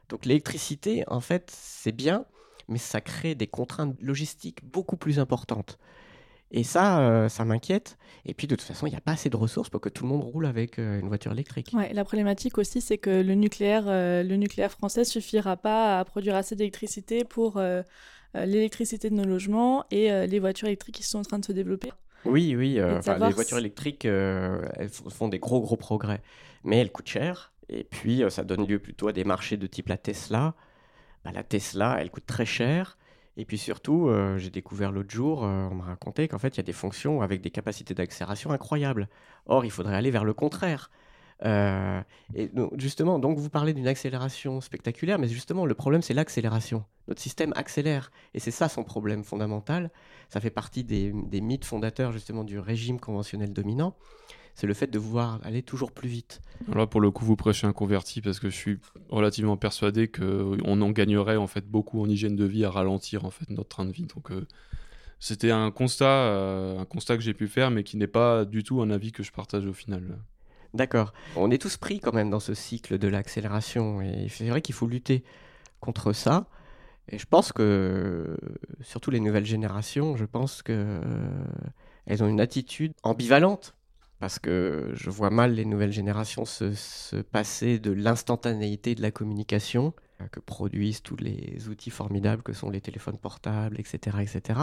Donc 0.09 0.25
l'électricité, 0.25 1.03
en 1.05 1.19
fait, 1.19 1.51
c'est 1.55 1.91
bien, 1.91 2.25
mais 2.67 2.79
ça 2.79 2.99
crée 2.99 3.36
des 3.36 3.45
contraintes 3.45 3.95
logistiques 4.01 4.65
beaucoup 4.65 4.97
plus 4.97 5.19
importantes. 5.19 5.77
Et 6.49 6.63
ça, 6.63 6.99
euh, 7.01 7.29
ça 7.29 7.45
m'inquiète. 7.45 7.99
Et 8.25 8.34
puis, 8.34 8.47
de 8.47 8.55
toute 8.55 8.65
façon, 8.65 8.88
il 8.88 8.89
n'y 8.89 8.95
a 8.95 9.01
pas 9.01 9.11
assez 9.11 9.29
de 9.29 9.38
ressources 9.38 9.69
pour 9.69 9.81
que 9.81 9.89
tout 9.89 10.01
le 10.01 10.09
monde 10.09 10.23
roule 10.23 10.47
avec 10.47 10.79
euh, 10.79 10.99
une 10.99 11.07
voiture 11.07 11.31
électrique. 11.31 11.71
La 11.91 12.03
problématique 12.03 12.57
aussi, 12.57 12.81
c'est 12.81 12.97
que 12.97 13.11
le 13.11 13.36
nucléaire, 13.36 13.84
euh, 13.86 14.23
le 14.23 14.36
nucléaire 14.36 14.71
français 14.71 15.03
suffira 15.03 15.57
pas 15.57 15.99
à 15.99 16.05
produire 16.05 16.36
assez 16.36 16.55
d'électricité 16.55 17.23
pour 17.23 17.61
l'électricité 18.34 19.11
de 19.11 19.15
nos 19.15 19.25
logements 19.25 19.86
et 19.91 20.09
les 20.25 20.39
voitures 20.39 20.67
électriques 20.67 20.95
qui 20.95 21.03
sont 21.03 21.19
en 21.19 21.23
train 21.23 21.38
de 21.38 21.45
se 21.45 21.51
développer. 21.51 21.91
Oui, 22.26 22.55
oui. 22.55 22.74
les 22.76 23.34
voitures 23.34 23.57
électriques, 23.57 24.05
elles 24.05 24.89
font 24.89 25.28
des 25.28 25.39
gros, 25.39 25.61
gros 25.61 25.78
progrès. 25.78 26.21
Mais 26.63 26.78
elles 26.78 26.91
coûtent 26.91 27.09
cher. 27.09 27.51
Et 27.69 27.84
puis, 27.84 28.24
ça 28.30 28.43
donne 28.43 28.67
lieu 28.67 28.80
plutôt 28.80 29.07
à 29.07 29.13
des 29.13 29.24
marchés 29.24 29.57
de 29.57 29.67
type 29.67 29.89
la 29.89 29.97
Tesla 29.97 30.55
bah, 31.24 31.32
la 31.32 31.43
Tesla, 31.43 31.97
elle 31.99 32.11
coûte 32.11 32.26
très 32.26 32.45
cher. 32.45 32.97
Et 33.36 33.45
puis 33.45 33.57
surtout, 33.57 34.09
euh, 34.09 34.38
j'ai 34.38 34.51
découvert 34.51 34.91
l'autre 34.91 35.09
jour, 35.09 35.43
euh, 35.43 35.67
on 35.71 35.76
m'a 35.76 35.86
raconté 35.86 36.28
qu'en 36.28 36.38
fait, 36.38 36.49
il 36.49 36.57
y 36.57 36.59
a 36.59 36.63
des 36.63 36.74
fonctions 36.74 37.21
avec 37.21 37.41
des 37.41 37.49
capacités 37.49 37.93
d'accélération 37.93 38.51
incroyables. 38.51 39.09
Or, 39.47 39.65
il 39.65 39.71
faudrait 39.71 39.95
aller 39.95 40.11
vers 40.11 40.24
le 40.24 40.34
contraire. 40.34 40.91
Euh, 41.46 42.02
et 42.36 42.50
justement, 42.78 43.20
donc 43.20 43.38
vous 43.38 43.50
parlez 43.50 43.74
d'une 43.74 43.88
accélération 43.88 44.62
spectaculaire, 44.62 45.20
mais 45.20 45.28
justement, 45.28 45.66
le 45.66 45.74
problème, 45.74 46.02
c'est 46.02 46.14
l'accélération. 46.14 46.86
Notre 47.08 47.22
système 47.22 47.52
accélère, 47.56 48.12
et 48.34 48.39
c'est 48.39 48.52
ça 48.52 48.70
son 48.70 48.84
problème 48.84 49.24
fondamental. 49.24 49.91
Ça 50.30 50.39
fait 50.39 50.50
partie 50.50 50.84
des, 50.84 51.12
mythes 51.41 51.66
fondateurs 51.66 52.12
justement 52.12 52.44
du 52.44 52.60
régime 52.60 53.00
conventionnel 53.00 53.52
dominant 53.52 53.96
c'est 54.56 54.68
le 54.68 54.76
fait 54.76 54.86
de 54.86 55.00
vouloir 55.00 55.39
aller 55.44 55.64
toujours 55.64 55.91
plus 55.91 56.08
vite. 56.08 56.39
Là, 56.72 56.86
pour 56.86 57.02
le 57.02 57.10
coup, 57.10 57.26
vous 57.26 57.36
prêchez 57.36 57.66
un 57.66 57.74
converti 57.74 58.22
parce 58.22 58.39
que 58.39 58.52
je 58.52 58.56
suis 58.56 58.80
relativement 59.10 59.58
persuadé 59.58 60.08
qu'on 60.08 60.82
en 60.82 60.91
gagnerait 60.91 61.38
en 61.38 61.48
fait 61.48 61.66
beaucoup 61.66 62.00
en 62.00 62.08
hygiène 62.08 62.36
de 62.36 62.46
vie 62.46 62.64
à 62.64 62.70
ralentir 62.70 63.26
en 63.26 63.32
fait 63.32 63.50
notre 63.50 63.70
train 63.70 63.86
de 63.86 63.91
vie. 63.91 64.06
Donc, 64.06 64.30
euh, 64.30 64.46
c'était 65.20 65.50
un 65.50 65.72
constat, 65.72 66.06
euh, 66.06 66.78
un 66.78 66.86
constat 66.86 67.18
que 67.18 67.24
j'ai 67.24 67.34
pu 67.34 67.48
faire, 67.48 67.72
mais 67.72 67.84
qui 67.84 67.98
n'est 67.98 68.06
pas 68.06 68.46
du 68.46 68.62
tout 68.62 68.80
un 68.84 68.91
avis 68.91 69.12
que 69.12 69.24
je 69.24 69.32
partage 69.32 69.66
au 69.66 69.74
final. 69.74 70.20
D'accord. 70.74 71.13
On 71.36 71.51
est 71.51 71.61
tous 71.61 71.78
pris 71.78 71.99
quand 71.99 72.13
même 72.13 72.30
dans 72.30 72.39
ce 72.39 72.53
cycle 72.53 72.97
de 72.97 73.07
l'accélération 73.07 74.01
et 74.01 74.28
c'est 74.30 74.47
vrai 74.49 74.61
qu'il 74.61 74.74
faut 74.74 74.88
lutter 74.88 75.24
contre 75.80 76.13
ça. 76.13 76.47
Et 77.09 77.17
je 77.17 77.26
pense 77.26 77.51
que, 77.51 78.38
surtout 78.82 79.11
les 79.11 79.19
nouvelles 79.19 79.45
générations, 79.45 80.15
je 80.15 80.26
pense 80.26 80.61
que 80.61 80.71
euh, 80.71 82.24
ont 82.24 82.28
une 82.28 82.39
attitude 82.39 82.93
ambivalente 83.03 83.76
parce 84.19 84.39
que 84.39 84.91
je 84.93 85.09
vois 85.09 85.30
mal 85.30 85.53
les 85.53 85.65
nouvelles 85.65 85.91
générations 85.91 86.45
se, 86.45 87.21
passer 87.21 87.78
de 87.78 87.91
l'instantanéité 87.91 88.95
de 88.95 89.01
la 89.01 89.11
communication 89.11 89.93
euh, 90.21 90.28
que 90.28 90.39
produisent 90.39 91.03
tous 91.03 91.17
les 91.17 91.67
outils 91.67 91.89
formidables 91.89 92.41
que 92.41 92.53
sont 92.53 92.69
les 92.69 92.80
téléphones 92.80 93.17
portables, 93.17 93.80
etc., 93.80 94.17
etc., 94.21 94.59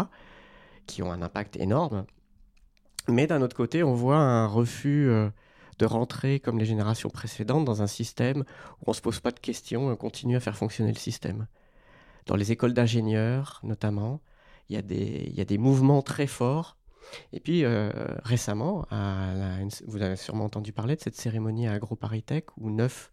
qui 0.87 1.03
ont 1.03 1.13
un 1.13 1.21
impact 1.21 1.57
énorme. 1.57 2.07
Mais 3.07 3.27
d'un 3.27 3.43
autre 3.43 3.55
côté, 3.55 3.83
on 3.83 3.93
voit 3.93 4.17
un 4.17 4.47
refus 4.47 5.09
euh, 5.09 5.29
de 5.81 5.87
rentrer 5.87 6.39
comme 6.39 6.59
les 6.59 6.67
générations 6.67 7.11
précédentes 7.11 7.65
dans 7.65 7.83
un 7.83 7.87
système 7.87 8.45
où 8.81 8.85
on 8.87 8.91
ne 8.91 8.97
se 8.97 9.01
pose 9.01 9.21
pas 9.21 9.33
de 9.33 9.41
questions 9.41 9.89
et 9.89 9.93
on 9.93 9.97
continue 9.97 10.37
à 10.37 10.41
faire 10.41 10.57
fonctionner 10.57 10.93
le 10.93 10.99
système. 10.99 11.47
Dans 12.27 12.37
les 12.37 12.53
écoles 12.53 12.75
d'ingénieurs, 12.75 13.61
notamment, 13.63 14.21
il 14.69 14.77
y, 14.79 15.37
y, 15.37 15.41
a 15.41 15.45
des 15.45 15.59
mouvements 15.59 16.03
très 16.03 16.27
forts 16.27 16.77
et 17.33 17.41
puis 17.41 17.65
euh, 17.65 17.91
récemment, 18.25 18.87
vous 19.87 20.03
avez 20.03 20.17
sûrement 20.17 20.45
entendu 20.45 20.73
parler 20.73 20.97
de 20.97 21.01
cette 21.01 21.17
cérémonie 21.17 21.67
à 21.67 21.73
AgroParisTech 21.73 22.47
où 22.57 22.71
neuf 22.71 23.11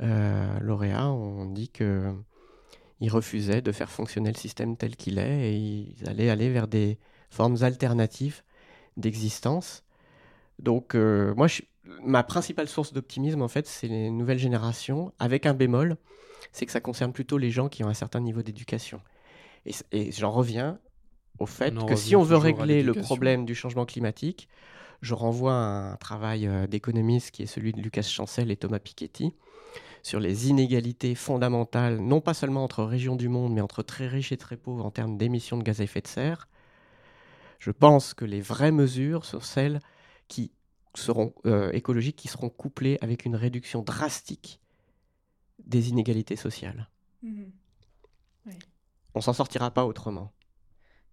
euh, 0.00 0.58
lauréats 0.60 1.10
ont 1.10 1.46
dit 1.46 1.68
qu'ils 1.68 3.10
refusaient 3.10 3.62
de 3.62 3.72
faire 3.72 3.90
fonctionner 3.90 4.30
le 4.30 4.38
système 4.38 4.76
tel 4.76 4.96
qu'il 4.96 5.18
est 5.18 5.52
et 5.52 5.56
ils 5.56 6.08
allaient 6.08 6.30
aller 6.30 6.50
vers 6.50 6.66
des 6.66 6.98
formes 7.30 7.62
alternatives 7.62 8.42
d'existence. 8.96 9.84
Donc 10.58 10.94
euh, 10.94 11.34
moi, 11.34 11.46
ma 12.02 12.22
principale 12.22 12.68
source 12.68 12.92
d'optimisme, 12.92 13.42
en 13.42 13.48
fait, 13.48 13.66
c'est 13.66 13.88
les 13.88 14.10
nouvelles 14.10 14.38
générations, 14.38 15.12
avec 15.18 15.46
un 15.46 15.54
bémol, 15.54 15.96
c'est 16.52 16.66
que 16.66 16.72
ça 16.72 16.80
concerne 16.80 17.12
plutôt 17.12 17.38
les 17.38 17.50
gens 17.50 17.68
qui 17.68 17.84
ont 17.84 17.88
un 17.88 17.94
certain 17.94 18.20
niveau 18.20 18.42
d'éducation. 18.42 19.00
et 19.92 20.12
j'en 20.12 20.30
reviens 20.30 20.78
au 21.38 21.46
fait 21.46 21.74
que 21.86 21.96
si 21.96 22.14
on 22.14 22.22
veut 22.22 22.36
régler 22.36 22.82
le 22.82 22.94
problème 22.94 23.44
du 23.44 23.54
changement 23.54 23.86
climatique, 23.86 24.48
je 25.02 25.14
renvoie 25.14 25.54
à 25.54 25.92
un 25.92 25.96
travail 25.96 26.46
euh, 26.46 26.66
d'économiste 26.66 27.30
qui 27.30 27.42
est 27.42 27.46
celui 27.46 27.72
de 27.72 27.80
Lucas 27.80 28.02
Chancel 28.02 28.50
et 28.50 28.56
Thomas 28.56 28.78
Piketty 28.78 29.34
sur 30.02 30.20
les 30.20 30.48
inégalités 30.48 31.14
fondamentales, 31.14 31.98
non 31.98 32.20
pas 32.20 32.34
seulement 32.34 32.62
entre 32.62 32.84
régions 32.84 33.16
du 33.16 33.28
monde, 33.28 33.54
mais 33.54 33.62
entre 33.62 33.82
très 33.82 34.06
riches 34.06 34.32
et 34.32 34.36
très 34.36 34.56
pauvres 34.56 34.84
en 34.84 34.90
termes 34.90 35.16
d'émissions 35.16 35.56
de 35.56 35.62
gaz 35.62 35.80
à 35.80 35.84
effet 35.84 36.02
de 36.02 36.06
serre. 36.06 36.48
Je 37.58 37.70
pense 37.70 38.12
que 38.12 38.26
les 38.26 38.42
vraies 38.42 38.72
mesures 38.72 39.24
sont 39.24 39.40
celles 39.40 39.80
qui 40.28 40.52
seront 40.94 41.34
euh, 41.46 41.70
écologiques, 41.72 42.16
qui 42.16 42.28
seront 42.28 42.50
couplées 42.50 42.98
avec 43.00 43.24
une 43.24 43.36
réduction 43.36 43.82
drastique 43.82 44.60
des 45.64 45.88
inégalités 45.88 46.36
sociales. 46.36 46.88
Mmh 47.22 47.44
On 49.14 49.20
s'en 49.20 49.32
sortira 49.32 49.70
pas 49.70 49.86
autrement. 49.86 50.32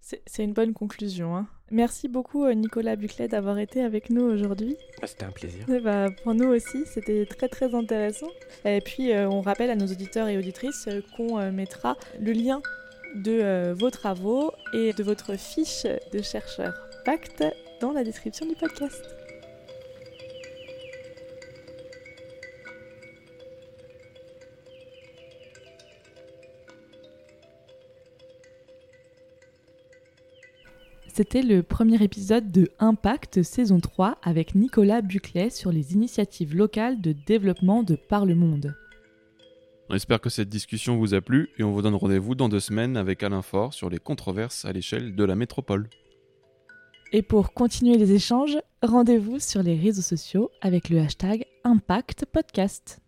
C'est 0.01 0.43
une 0.43 0.53
bonne 0.53 0.73
conclusion. 0.73 1.37
Hein. 1.37 1.47
Merci 1.69 2.07
beaucoup 2.09 2.43
euh, 2.43 2.53
Nicolas 2.53 2.95
Buclet 2.95 3.27
d'avoir 3.27 3.59
été 3.59 3.81
avec 3.81 4.09
nous 4.09 4.23
aujourd'hui. 4.23 4.75
Ah, 5.01 5.07
c'était 5.07 5.25
un 5.25 5.31
plaisir. 5.31 5.65
bah, 5.83 6.07
pour 6.23 6.33
nous 6.33 6.47
aussi, 6.47 6.85
c'était 6.85 7.25
très 7.25 7.47
très 7.47 7.75
intéressant. 7.75 8.27
Et 8.65 8.81
puis 8.81 9.13
euh, 9.13 9.29
on 9.29 9.41
rappelle 9.41 9.69
à 9.69 9.75
nos 9.75 9.85
auditeurs 9.85 10.27
et 10.27 10.37
auditrices 10.37 10.87
euh, 10.87 11.01
qu'on 11.15 11.51
mettra 11.51 11.95
le 12.19 12.31
lien 12.31 12.61
de 13.15 13.73
vos 13.73 13.89
travaux 13.89 14.51
et 14.73 14.93
de 14.93 15.03
votre 15.03 15.37
fiche 15.37 15.85
de 16.13 16.21
chercheur 16.21 16.73
Pacte 17.03 17.43
dans 17.81 17.91
la 17.91 18.03
description 18.03 18.45
du 18.45 18.55
podcast. 18.55 19.20
C'était 31.13 31.41
le 31.41 31.61
premier 31.61 32.01
épisode 32.01 32.53
de 32.53 32.69
Impact 32.79 33.43
saison 33.43 33.81
3 33.81 34.17
avec 34.23 34.55
Nicolas 34.55 35.01
Buclet 35.01 35.49
sur 35.49 35.69
les 35.69 35.93
initiatives 35.93 36.55
locales 36.55 37.01
de 37.01 37.11
développement 37.11 37.83
de 37.83 37.95
par 37.95 38.25
le 38.25 38.33
monde. 38.33 38.73
On 39.89 39.95
espère 39.95 40.21
que 40.21 40.29
cette 40.29 40.47
discussion 40.47 40.95
vous 40.95 41.13
a 41.13 41.19
plu 41.19 41.49
et 41.57 41.63
on 41.63 41.71
vous 41.73 41.81
donne 41.81 41.95
rendez-vous 41.95 42.33
dans 42.33 42.47
deux 42.47 42.61
semaines 42.61 42.95
avec 42.95 43.23
Alain 43.23 43.41
Faure 43.41 43.73
sur 43.73 43.89
les 43.89 43.99
controverses 43.99 44.63
à 44.63 44.71
l'échelle 44.71 45.13
de 45.13 45.23
la 45.25 45.35
métropole. 45.35 45.89
Et 47.11 47.23
pour 47.23 47.51
continuer 47.51 47.97
les 47.97 48.13
échanges, 48.13 48.57
rendez-vous 48.81 49.39
sur 49.39 49.63
les 49.63 49.75
réseaux 49.75 50.01
sociaux 50.01 50.49
avec 50.61 50.87
le 50.87 51.01
hashtag 51.01 51.45
Impact 51.65 52.25
Podcast. 52.31 53.01